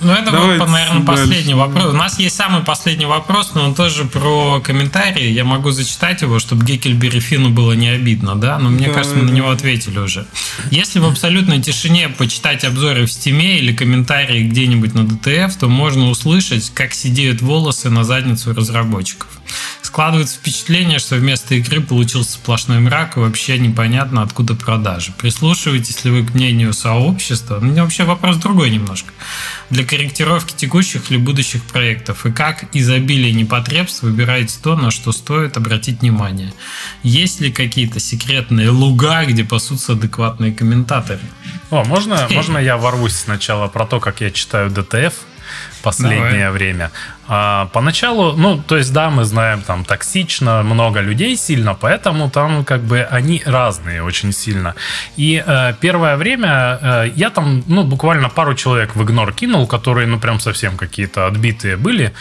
[0.00, 1.22] Ну, это Давайте вот, наверное, дальше.
[1.22, 1.84] последний вопрос.
[1.86, 5.28] У нас есть самый последний вопрос, но он тоже про комментарии.
[5.30, 8.58] Я могу зачитать его, чтобы Геккельбери Фину было не обидно, да?
[8.58, 9.34] Но мне Да, кажется, мы на да.
[9.34, 10.26] него ответили уже.
[10.70, 16.08] Если в абсолютной тишине почитать обзоры в Стиме или комментарии где-нибудь на ДТФ, то можно
[16.10, 19.28] услышать, как сидеют волосы на задницу разработчиков.
[19.82, 25.12] Складывается впечатление, что вместо игры получился сплошной мрак и вообще непонятно, откуда продажи.
[25.16, 27.58] Прислушиваетесь ли вы к мнению сообщества?
[27.58, 29.12] У меня вообще вопрос другой немножко.
[29.70, 32.26] Для корректировки текущих или будущих проектов.
[32.26, 36.52] И как изобилие непотребств выбираете то, на что стоит обратить внимание?
[37.02, 41.20] Есть ли какие-то секретные луга, где пасутся адекватные комментаторы?
[41.70, 45.14] О, можно, можно я ворвусь сначала про то, как я читаю ДТФ
[45.78, 46.50] последнее Давай.
[46.50, 46.90] время.
[47.30, 52.64] А, поначалу, ну, то есть, да, мы знаем, там токсично, много людей сильно, поэтому там
[52.64, 54.74] как бы они разные очень сильно.
[55.18, 60.06] И э, первое время э, я там, ну, буквально пару человек в игнор кинул, которые,
[60.06, 62.12] ну, прям совсем какие-то отбитые были.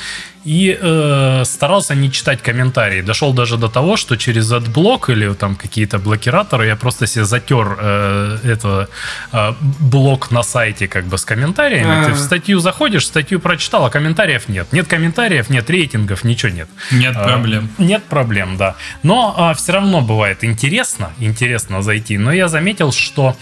[0.47, 3.01] И э, старался не читать комментарии.
[3.01, 7.77] Дошел даже до того, что через AdBlock или там какие-то блокираторы я просто себе затер
[7.77, 8.87] э, это
[9.33, 12.01] э, блок на сайте как бы с комментариями.
[12.01, 12.05] А.
[12.05, 14.71] Ты в статью заходишь, статью прочитал, а комментариев нет.
[14.71, 16.69] Нет комментариев, нет рейтингов, ничего нет.
[16.91, 17.69] Нет А, проблем.
[17.79, 18.75] Нет проблем, да.
[19.01, 22.19] Но все равно бывает интересно, интересно зайти.
[22.19, 23.35] Но я заметил, что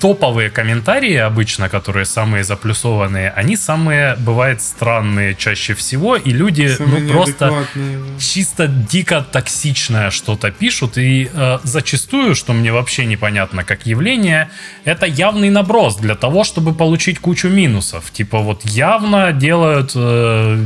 [0.00, 7.02] топовые комментарии обычно, которые самые заплюсованные, они самые, бывает, странные чаще всего, и люди, Самые
[7.04, 7.66] ну, просто
[8.18, 14.50] чисто дико токсичное что-то пишут, и э, зачастую, что мне вообще непонятно как явление,
[14.84, 18.10] это явный наброс для того, чтобы получить кучу минусов.
[18.10, 19.92] Типа вот явно делают...
[19.94, 20.64] э,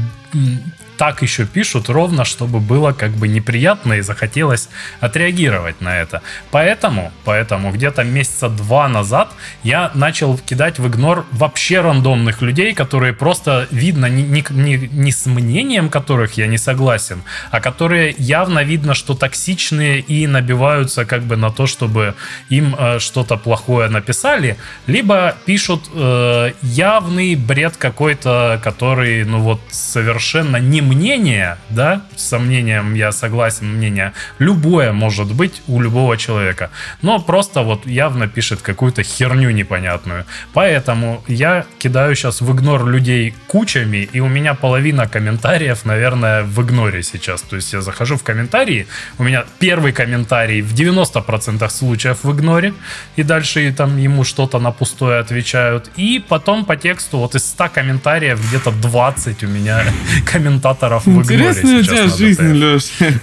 [1.00, 4.68] так еще пишут ровно, чтобы было как бы неприятно и захотелось
[5.00, 6.20] отреагировать на это.
[6.50, 9.32] Поэтому, поэтому где-то месяца два назад
[9.62, 15.24] я начал кидать в игнор вообще рандомных людей, которые просто видно не, не, не, с
[15.24, 21.36] мнением которых я не согласен, а которые явно видно, что токсичные и набиваются как бы
[21.36, 22.14] на то, чтобы
[22.50, 30.58] им э, что-то плохое написали, либо пишут э, явный бред какой-то, который, ну вот, совершенно
[30.58, 36.70] не мнение, да, с сомнением я согласен, мнение любое может быть у любого человека,
[37.02, 40.24] но просто вот явно пишет какую-то херню непонятную.
[40.52, 46.60] Поэтому я кидаю сейчас в игнор людей кучами, и у меня половина комментариев, наверное, в
[46.62, 47.42] игноре сейчас.
[47.42, 48.86] То есть я захожу в комментарии,
[49.18, 52.74] у меня первый комментарий в 90% случаев в игноре,
[53.16, 55.90] и дальше там ему что-то на пустое отвечают.
[55.96, 59.84] И потом по тексту вот из 100 комментариев где-то 20 у меня
[60.32, 62.52] комментаторов в игноре Интересная у тебя жизнь.
[62.52, 63.20] Леша.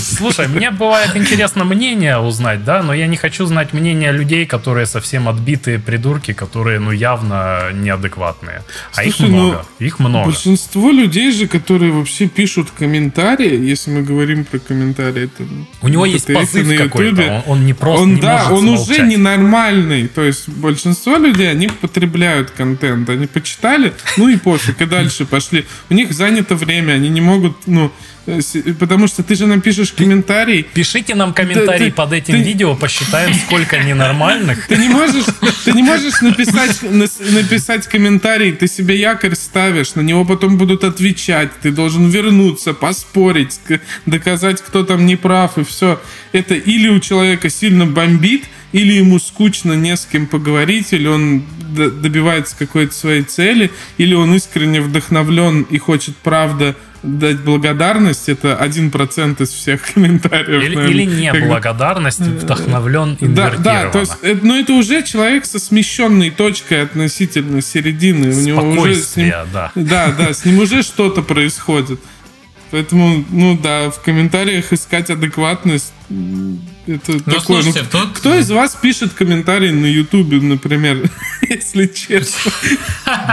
[0.00, 4.86] Слушай, мне бывает интересно мнение узнать, да, но я не хочу знать мнение людей, которые
[4.86, 8.62] совсем отбитые придурки, которые, ну, явно неадекватные.
[8.94, 10.26] А их Слушай, ну, много, их много.
[10.26, 15.44] Большинство людей же, которые вообще пишут комментарии, если мы говорим про комментарии, это
[15.82, 17.42] У него есть позыв на какой-то, Ютубе.
[17.46, 18.88] он, он не просто он, не да, он смолчать.
[18.90, 20.08] уже ненормальный.
[20.08, 23.08] То есть большинство людей, они потребляют контент.
[23.08, 25.64] Они почитали, ну и пофиг, и дальше пошли.
[25.90, 27.92] У них занято время, они не могут, ну,
[28.78, 33.34] потому что ты же напишешь комментарий, Пишите нам комментарий ты- под этим ты- видео, посчитаем,
[33.34, 34.66] сколько ненормальных.
[34.66, 35.24] Ты не можешь,
[35.64, 41.50] ты не можешь написать, написать комментарий, ты себе якорь ставишь, на него потом будут отвечать,
[41.62, 43.60] ты должен вернуться, поспорить,
[44.06, 46.00] доказать, кто там не прав, и все.
[46.32, 51.44] Это или у человека сильно бомбит, или ему скучно не с кем поговорить, или он
[51.74, 59.42] добивается какой-то своей цели, или он искренне вдохновлен и хочет, правда, дать благодарность, это 1%
[59.42, 60.62] из всех комментариев.
[60.62, 60.88] Или, наверное.
[60.88, 66.30] или не благодарность, вдохновлен, Да, да, то есть, э, но это уже человек со смещенной
[66.30, 68.34] точкой относительно середины.
[68.34, 69.70] У него уже с ним, да.
[69.74, 72.00] да, да, с ним уже что-то происходит.
[72.78, 77.62] Поэтому, ну да, в комментариях искать адекватность это Ну, такое.
[77.62, 81.08] слушайте, ну, тут- Кто из вас пишет комментарий на Ютубе, например,
[81.48, 82.50] если честно?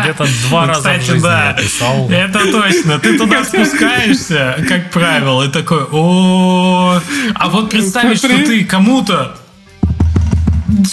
[0.03, 1.47] Где-то два Ну, раза в кстати, жизни да.
[1.47, 2.07] я писал.
[2.11, 2.99] Это точно.
[2.99, 7.01] Ты туда спускаешься, как правило, и такой, о
[7.33, 9.39] А вот представить, что ты кому-то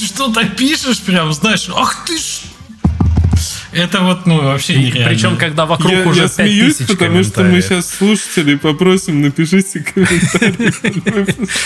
[0.02, 2.22] что-то пишешь прям, знаешь, ах ты ж...
[3.72, 5.08] Это вот, ну, вообще нереально.
[5.08, 9.80] Причем, когда вокруг Я, уже я смеюсь, 5000 потому что мы сейчас слушателей попросим, напишите
[9.80, 10.72] комментарий.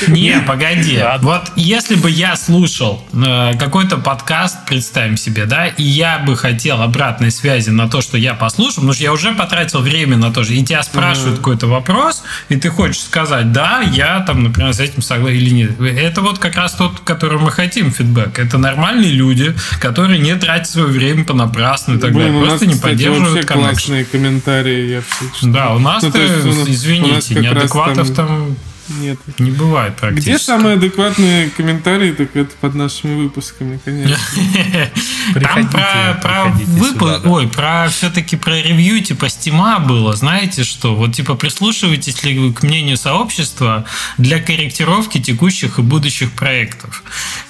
[0.09, 1.01] Не, погоди.
[1.20, 6.83] Вот если бы я слушал э, какой-то подкаст, представим себе, да, и я бы хотел
[6.83, 10.43] обратной связи на то, что я послушал, потому что я уже потратил время на то
[10.43, 14.81] же, и тебя спрашивают какой-то вопрос, и ты хочешь сказать, да, я там, например, с
[14.81, 15.81] этим согласен или нет.
[15.81, 18.39] Это вот как раз тот, который мы хотим, фидбэк.
[18.39, 22.36] Это нормальные люди, которые не тратят свое время понапрасну и так Блин, далее.
[22.39, 23.69] у нас, Просто не кстати, вообще поддерживают коннекшн.
[23.70, 25.52] классные комментарии, я все читаю.
[25.52, 28.28] Да, у нас, Ну, то есть у нас- у нас извините, как раз неадекватов там
[28.28, 28.56] там
[28.89, 29.19] Нет.
[29.39, 30.31] не бывает практически.
[30.31, 34.17] Где самые адекватные комментарии, так это под нашими выпусками, конечно.
[34.33, 40.65] Там Приходите, про, про приходите выпуск, ой, про все-таки про ревью типа стима было, знаете
[40.65, 40.95] что?
[40.95, 43.85] Вот типа прислушиваетесь ли вы к мнению сообщества
[44.19, 47.03] для корректировки текущих и будущих проектов?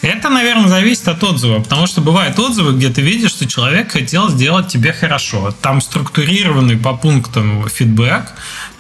[0.03, 4.29] Это, наверное, зависит от отзыва, потому что бывают отзывы, где ты видишь, что человек хотел
[4.29, 5.55] сделать тебе хорошо.
[5.61, 8.33] Там структурированный по пунктам фидбэк,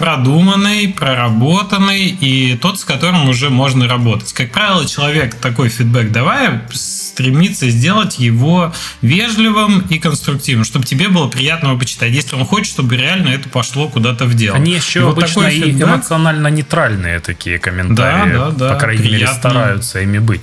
[0.02, 4.32] продуманный, проработанный и тот, с которым уже можно работать.
[4.32, 11.28] Как правило, человек такой фидбэк давая, стремится сделать его вежливым и конструктивным, чтобы тебе было
[11.28, 12.10] приятно его почитать.
[12.10, 14.56] Если он хочет, чтобы реально это пошло куда-то в дело.
[14.56, 18.32] Они еще И вот обычно такой фидбэк- эмоционально нейтральные такие комментарии.
[18.32, 19.38] Да, да, да, По крайней мере, приятно.
[19.38, 20.42] стараются ими быть.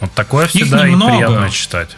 [0.00, 1.96] Вот такое всегда и приятно читать.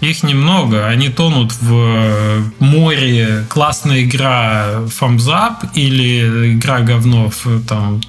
[0.00, 7.60] Их немного, они тонут в э, море классная игра Thumbs Up или игра говнов э,
[7.66, 8.00] там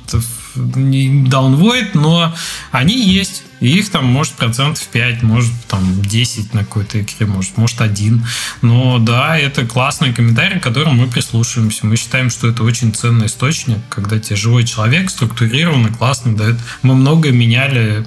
[0.56, 2.34] Downvoid, но
[2.72, 3.44] они есть.
[3.60, 8.26] И их там может процентов 5, может там 10 на какой-то игре, может, может один.
[8.62, 11.86] Но да, это классный комментарий, к которому мы прислушиваемся.
[11.86, 16.58] Мы считаем, что это очень ценный источник, когда тебе живой человек структурированно, классно дает.
[16.84, 18.06] Мы многое меняли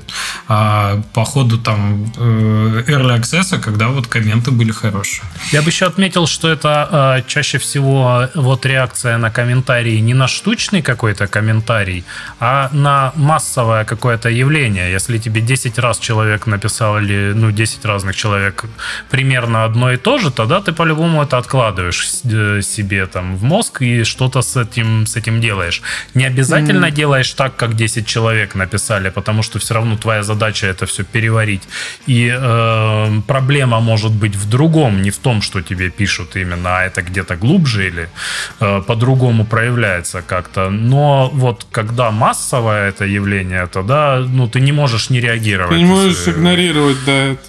[0.48, 5.24] а, по ходу там э, early access, когда вот комменты были хорошие.
[5.52, 10.14] Я бы еще отметил, что это э, чаще всего э, вот реакция на комментарии не
[10.14, 12.05] на штучный какой-то комментарий,
[12.39, 14.90] а на массовое какое-то явление.
[14.93, 18.64] Если тебе 10 раз человек написал или ну 10 разных человек
[19.10, 23.82] примерно одно и то же, тогда ты по-любому это откладываешь э, себе там в мозг
[23.82, 25.82] и что-то с этим, с этим делаешь.
[26.14, 30.86] Не обязательно делаешь так, как 10 человек написали, потому что все равно твоя задача это
[30.86, 31.62] все переварить.
[32.06, 36.82] И э, проблема может быть в другом, не в том, что тебе пишут именно, а
[36.82, 38.08] это где-то глубже или
[38.60, 40.70] э, по-другому проявляется как-то.
[40.70, 45.30] Но вот когда массовое это явление, тогда ну, ты не можешь не реагировать.
[45.69, 47.40] Ты не можешь игнорировать, да, это.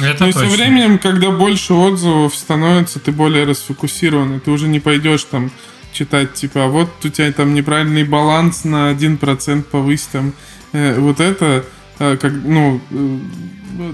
[0.00, 0.54] Это Ну и со точно.
[0.56, 4.40] временем, когда больше отзывов становится, ты более расфокусирован.
[4.40, 5.50] Ты уже не пойдешь там
[5.92, 10.32] читать, типа, а вот у тебя там неправильный баланс на 1% повысь там.
[10.72, 11.64] Э, вот это,
[11.98, 13.18] э, как, ну, э,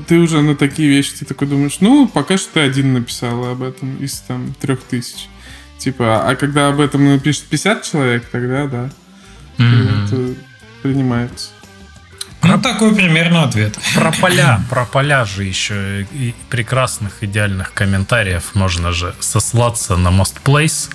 [0.09, 3.63] ты уже на такие вещи, ты такой думаешь, ну, пока что ты один написал об
[3.63, 5.29] этом из там трех тысяч.
[5.79, 8.91] Типа, а когда об этом напишет 50 человек, тогда да,
[9.59, 10.05] Мгм.
[10.05, 10.35] это
[10.83, 11.51] принимается.
[12.45, 13.79] Ну, такой примерно ответ.
[13.95, 20.37] Про поля, про поля же еще и прекрасных, идеальных комментариев можно же сослаться на Most
[20.45, 20.91] Place,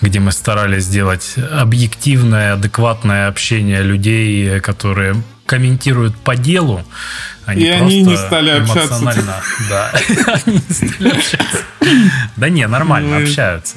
[0.00, 6.84] где мы старались сделать объективное, адекватное общение людей, которые комментируют по делу,
[7.46, 8.98] а не И они просто не стали общаться.
[9.02, 9.34] эмоционально.
[9.70, 9.90] Да,
[10.44, 11.58] они не стали общаться.
[12.36, 13.76] Да не, нормально Ну, общаются.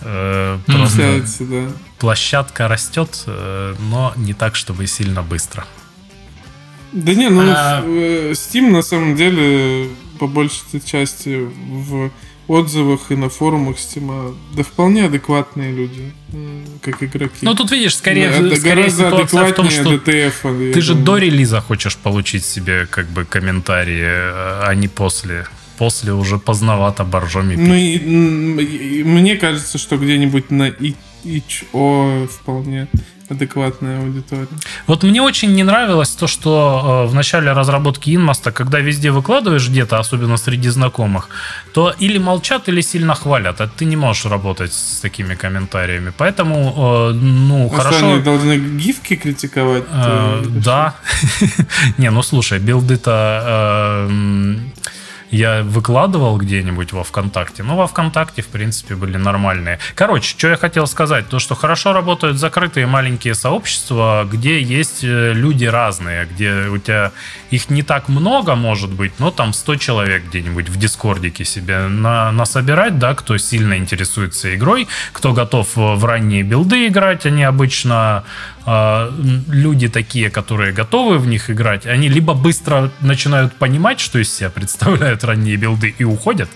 [0.00, 1.68] Э, Просто да.
[1.98, 5.64] площадка растет, э, но не так, чтобы сильно быстро.
[6.92, 9.88] Да не, ну А- э, Steam на самом деле
[10.18, 12.10] по большей части в
[12.48, 17.38] отзывах и на форумах Steam да вполне адекватные люди, м, как игроки.
[17.42, 20.44] Ну, тут видишь, скорее, Это скорее гораздо ситуация в том, адекватнее что ДТФ.
[20.66, 21.06] я Ты же думаю.
[21.06, 25.46] до релиза хочешь получить себе как бы комментарии, э, а не после.
[25.78, 30.94] После уже поздновато боржоми Ну и, и мне кажется, что где-нибудь на и
[31.24, 32.88] HO вполне
[33.28, 34.48] адекватная аудитория.
[34.86, 39.68] Вот мне очень не нравилось то, что э, в начале разработки Инмоста, когда везде выкладываешь
[39.68, 41.28] где-то, особенно среди знакомых,
[41.74, 46.12] то или молчат, или сильно хвалят, а ты не можешь работать с такими комментариями.
[46.16, 47.98] Поэтому, э, ну, А хорошо...
[47.98, 49.84] что, они должны гифки критиковать?
[49.90, 50.94] Э, Э, да.
[51.98, 54.56] Не, ну слушай, билды-то э,
[55.32, 57.62] я выкладывал где-нибудь во ВКонтакте.
[57.62, 59.78] Ну, во ВКонтакте, в принципе, были нормальные.
[59.94, 65.32] Короче, что я хотел сказать, то, что хорошо работают закрытые маленькие сообщества, где есть э,
[65.32, 67.12] люди разные, где у тебя
[67.50, 72.30] их не так много, может быть, но там 100 человек где-нибудь в дискордике себе на,
[72.30, 78.24] насобирать, да, кто сильно интересуется игрой, кто готов в ранние билды играть, они обычно
[78.66, 84.50] люди такие, которые готовы в них играть, они либо быстро начинают понимать, что из себя
[84.50, 86.48] представляют ранние билды и уходят,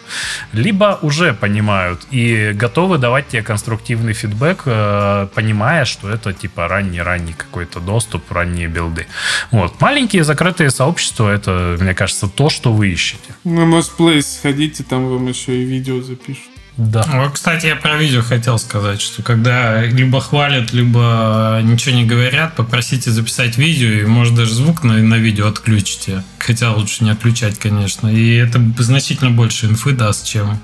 [0.52, 7.34] либо уже понимают и готовы давать тебе конструктивный фидбэк, э, понимая, что это типа ранний-ранний
[7.34, 9.06] какой-то доступ, ранние билды.
[9.50, 9.80] Вот.
[9.80, 13.34] Маленькие закрытые сообщества, это, мне кажется, то, что вы ищете.
[13.44, 16.55] На Mosplace сходите, там вам еще и видео запишут.
[16.76, 17.04] Да.
[17.08, 22.54] Вот, кстати, я про видео хотел сказать, что когда либо хвалят, либо ничего не говорят,
[22.54, 26.22] попросите записать видео, и может даже звук на, на видео отключите.
[26.38, 28.08] Хотя лучше не отключать, конечно.
[28.08, 30.60] И это значительно больше инфы даст, чем,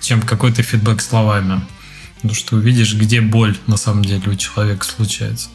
[0.00, 1.62] чем какой-то фидбэк словами.
[2.16, 5.48] Потому что увидишь, где боль на самом деле у человека случается.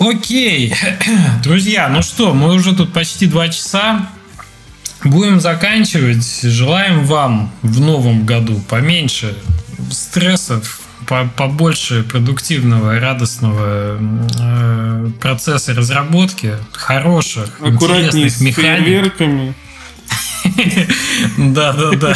[0.00, 0.74] Окей,
[1.44, 4.10] друзья, ну что, мы уже тут почти два часа.
[5.06, 6.42] Будем заканчивать.
[6.42, 9.36] Желаем вам в новом году поменьше
[9.90, 13.98] стрессов, по- побольше продуктивного, радостного
[14.40, 18.86] э, процесса разработки, хороших, Аккуратнее интересных механик.
[21.38, 22.14] Да, да, да.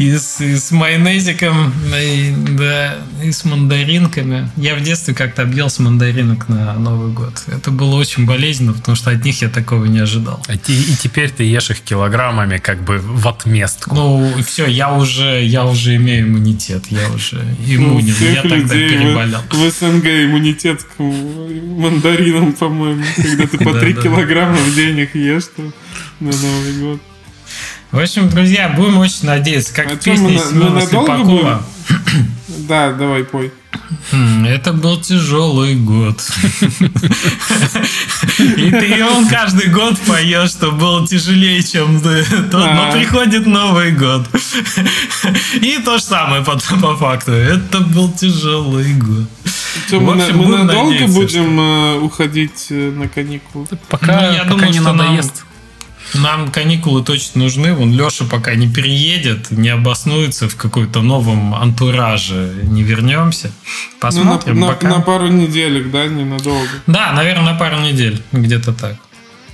[0.00, 4.50] И с, и с майонезиком, и, да, и с мандаринками.
[4.56, 7.34] Я в детстве как-то объелся мандаринок на Новый год.
[7.48, 10.42] Это было очень болезненно, потому что от них я такого не ожидал.
[10.48, 13.94] А те- И теперь ты ешь их килограммами как бы в отместку.
[13.94, 17.36] Ну, все, я уже, я уже имею иммунитет, я уже
[17.66, 18.08] Ну, иммунен.
[18.10, 19.40] у всех я тогда людей в- переболел.
[19.50, 23.04] В, СНГ иммунитет к мандаринам, по-моему.
[23.16, 24.00] Когда ты по Да, 3 да.
[24.02, 25.62] килограмма в день их ешь, то
[26.20, 27.00] на Новый год.
[27.92, 30.00] В общем, друзья, будем очень надеяться, как А мы
[30.38, 31.62] Семена Слепакова.
[32.68, 33.52] Да, давай, пой.
[34.12, 36.20] М, Это был тяжелый год.
[38.38, 42.22] И ты он каждый год поешь, что был тяжелее, чем ты.
[42.50, 44.28] То- Но приходит Новый год.
[45.54, 47.32] И то же самое по, по факту.
[47.32, 49.26] Это был тяжелый год.
[49.88, 53.66] В мы, надолго будем э, уходить э, на каникулы?
[53.88, 55.44] Пока, Ну, я пока думаю, не что нам- надоест.
[56.14, 57.72] Нам каникулы точно нужны.
[57.74, 63.50] Вон Леша пока не переедет, не обоснуется в какой-то новом антураже, не вернемся.
[63.50, 64.60] Ну, на, Посмотрим.
[64.60, 64.88] на- пока.
[64.88, 66.68] на пару неделек, да, ненадолго.
[66.86, 68.96] Да, наверное, на пару недель, где-то так.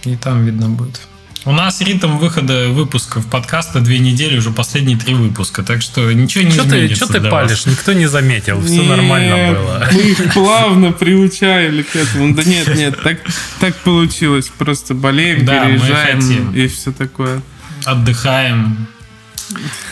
[0.05, 1.01] И там видно будет.
[1.47, 6.43] У нас ритм выхода выпусков подкаста две недели, уже последние три выпуска, так что ничего
[6.43, 7.47] не Что ты, изменится чё ты для вас.
[7.47, 7.67] палишь?
[7.67, 9.89] Никто не заметил, все Нет, нормально было.
[9.93, 12.35] Мы их плавно приучали к этому.
[12.35, 13.19] Да нет, нет, так,
[13.61, 14.51] так получилось.
[14.59, 16.53] Просто болеем, Да, мы переезжаем хотим.
[16.53, 17.41] и все такое.
[17.85, 18.89] Отдыхаем.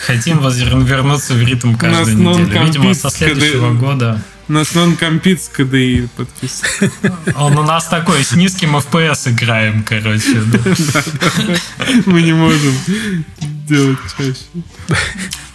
[0.05, 2.65] Хотим вернуться в ритм каждую неделю.
[2.65, 4.21] Видимо, со следующего года.
[4.47, 6.91] Нас нон-компит с КДИ подписан.
[7.35, 10.41] Он у нас такой, с низким FPS играем, короче.
[12.05, 12.73] Мы не можем
[13.67, 14.45] делать чаще.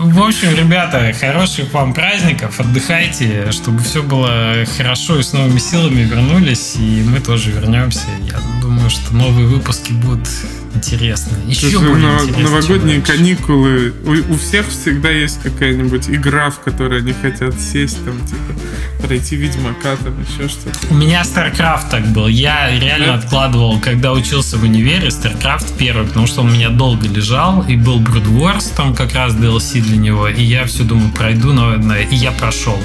[0.03, 6.01] В общем, ребята, хороших вам праздников, отдыхайте, чтобы все было хорошо и с новыми силами
[6.05, 8.07] вернулись, и мы тоже вернемся.
[8.27, 10.27] Я думаю, что новые выпуски будут
[10.75, 11.43] интересные.
[11.47, 12.45] Еще более но- интересные.
[12.45, 13.93] новогодние каникулы.
[14.07, 19.35] У, у всех всегда есть какая-нибудь игра, в которой они хотят сесть, там, типа, пройти
[19.37, 20.79] Ведьмака, там, еще что-то.
[20.91, 22.29] У меня StarCraft так был.
[22.29, 23.15] Я реально Да?
[23.17, 27.75] откладывал, когда учился в универе, StarCraft первый, потому что он у меня долго лежал, и
[27.77, 31.77] был Brood Wars, там как раз DLC для него, и я все думаю, пройду, но,
[31.77, 32.79] но- и я прошел.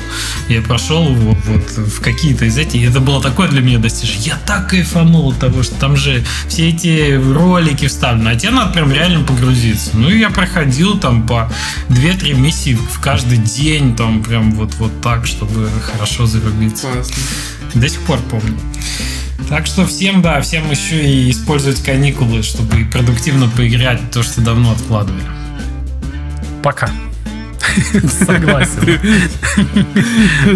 [0.49, 4.27] Я прошел его вот в какие-то из этих, и это было такое для меня достижение.
[4.27, 8.73] Я так кайфанул от того, что там же все эти ролики вставлены, а тебе надо
[8.73, 9.91] прям реально погрузиться.
[9.93, 11.51] Ну и я проходил там по
[11.89, 16.87] 2-3 миссии в каждый день, там прям вот, вот так, чтобы хорошо зарубиться.
[16.87, 17.15] Классно.
[17.75, 18.57] До сих пор помню.
[19.49, 24.71] Так что всем, да, всем еще и использовать каникулы, чтобы продуктивно поиграть то, что давно
[24.71, 25.23] откладывали.
[26.65, 26.89] Пока.
[28.25, 28.99] Согласен.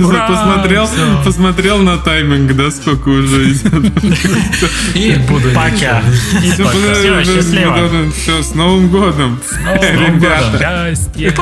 [0.03, 0.27] Ура!
[0.27, 0.89] Посмотрел,
[1.23, 3.93] посмотрел на тайминг, да, сколько уже идет.
[4.95, 6.01] И буду пока.
[6.43, 6.93] И Всё, пока.
[6.95, 8.11] Всё, счастливо.
[8.11, 9.39] Все, с Новым годом.
[9.63, 10.45] Новым Ребята.
[10.45, 10.59] годом.
[10.59, 11.33] Счастье.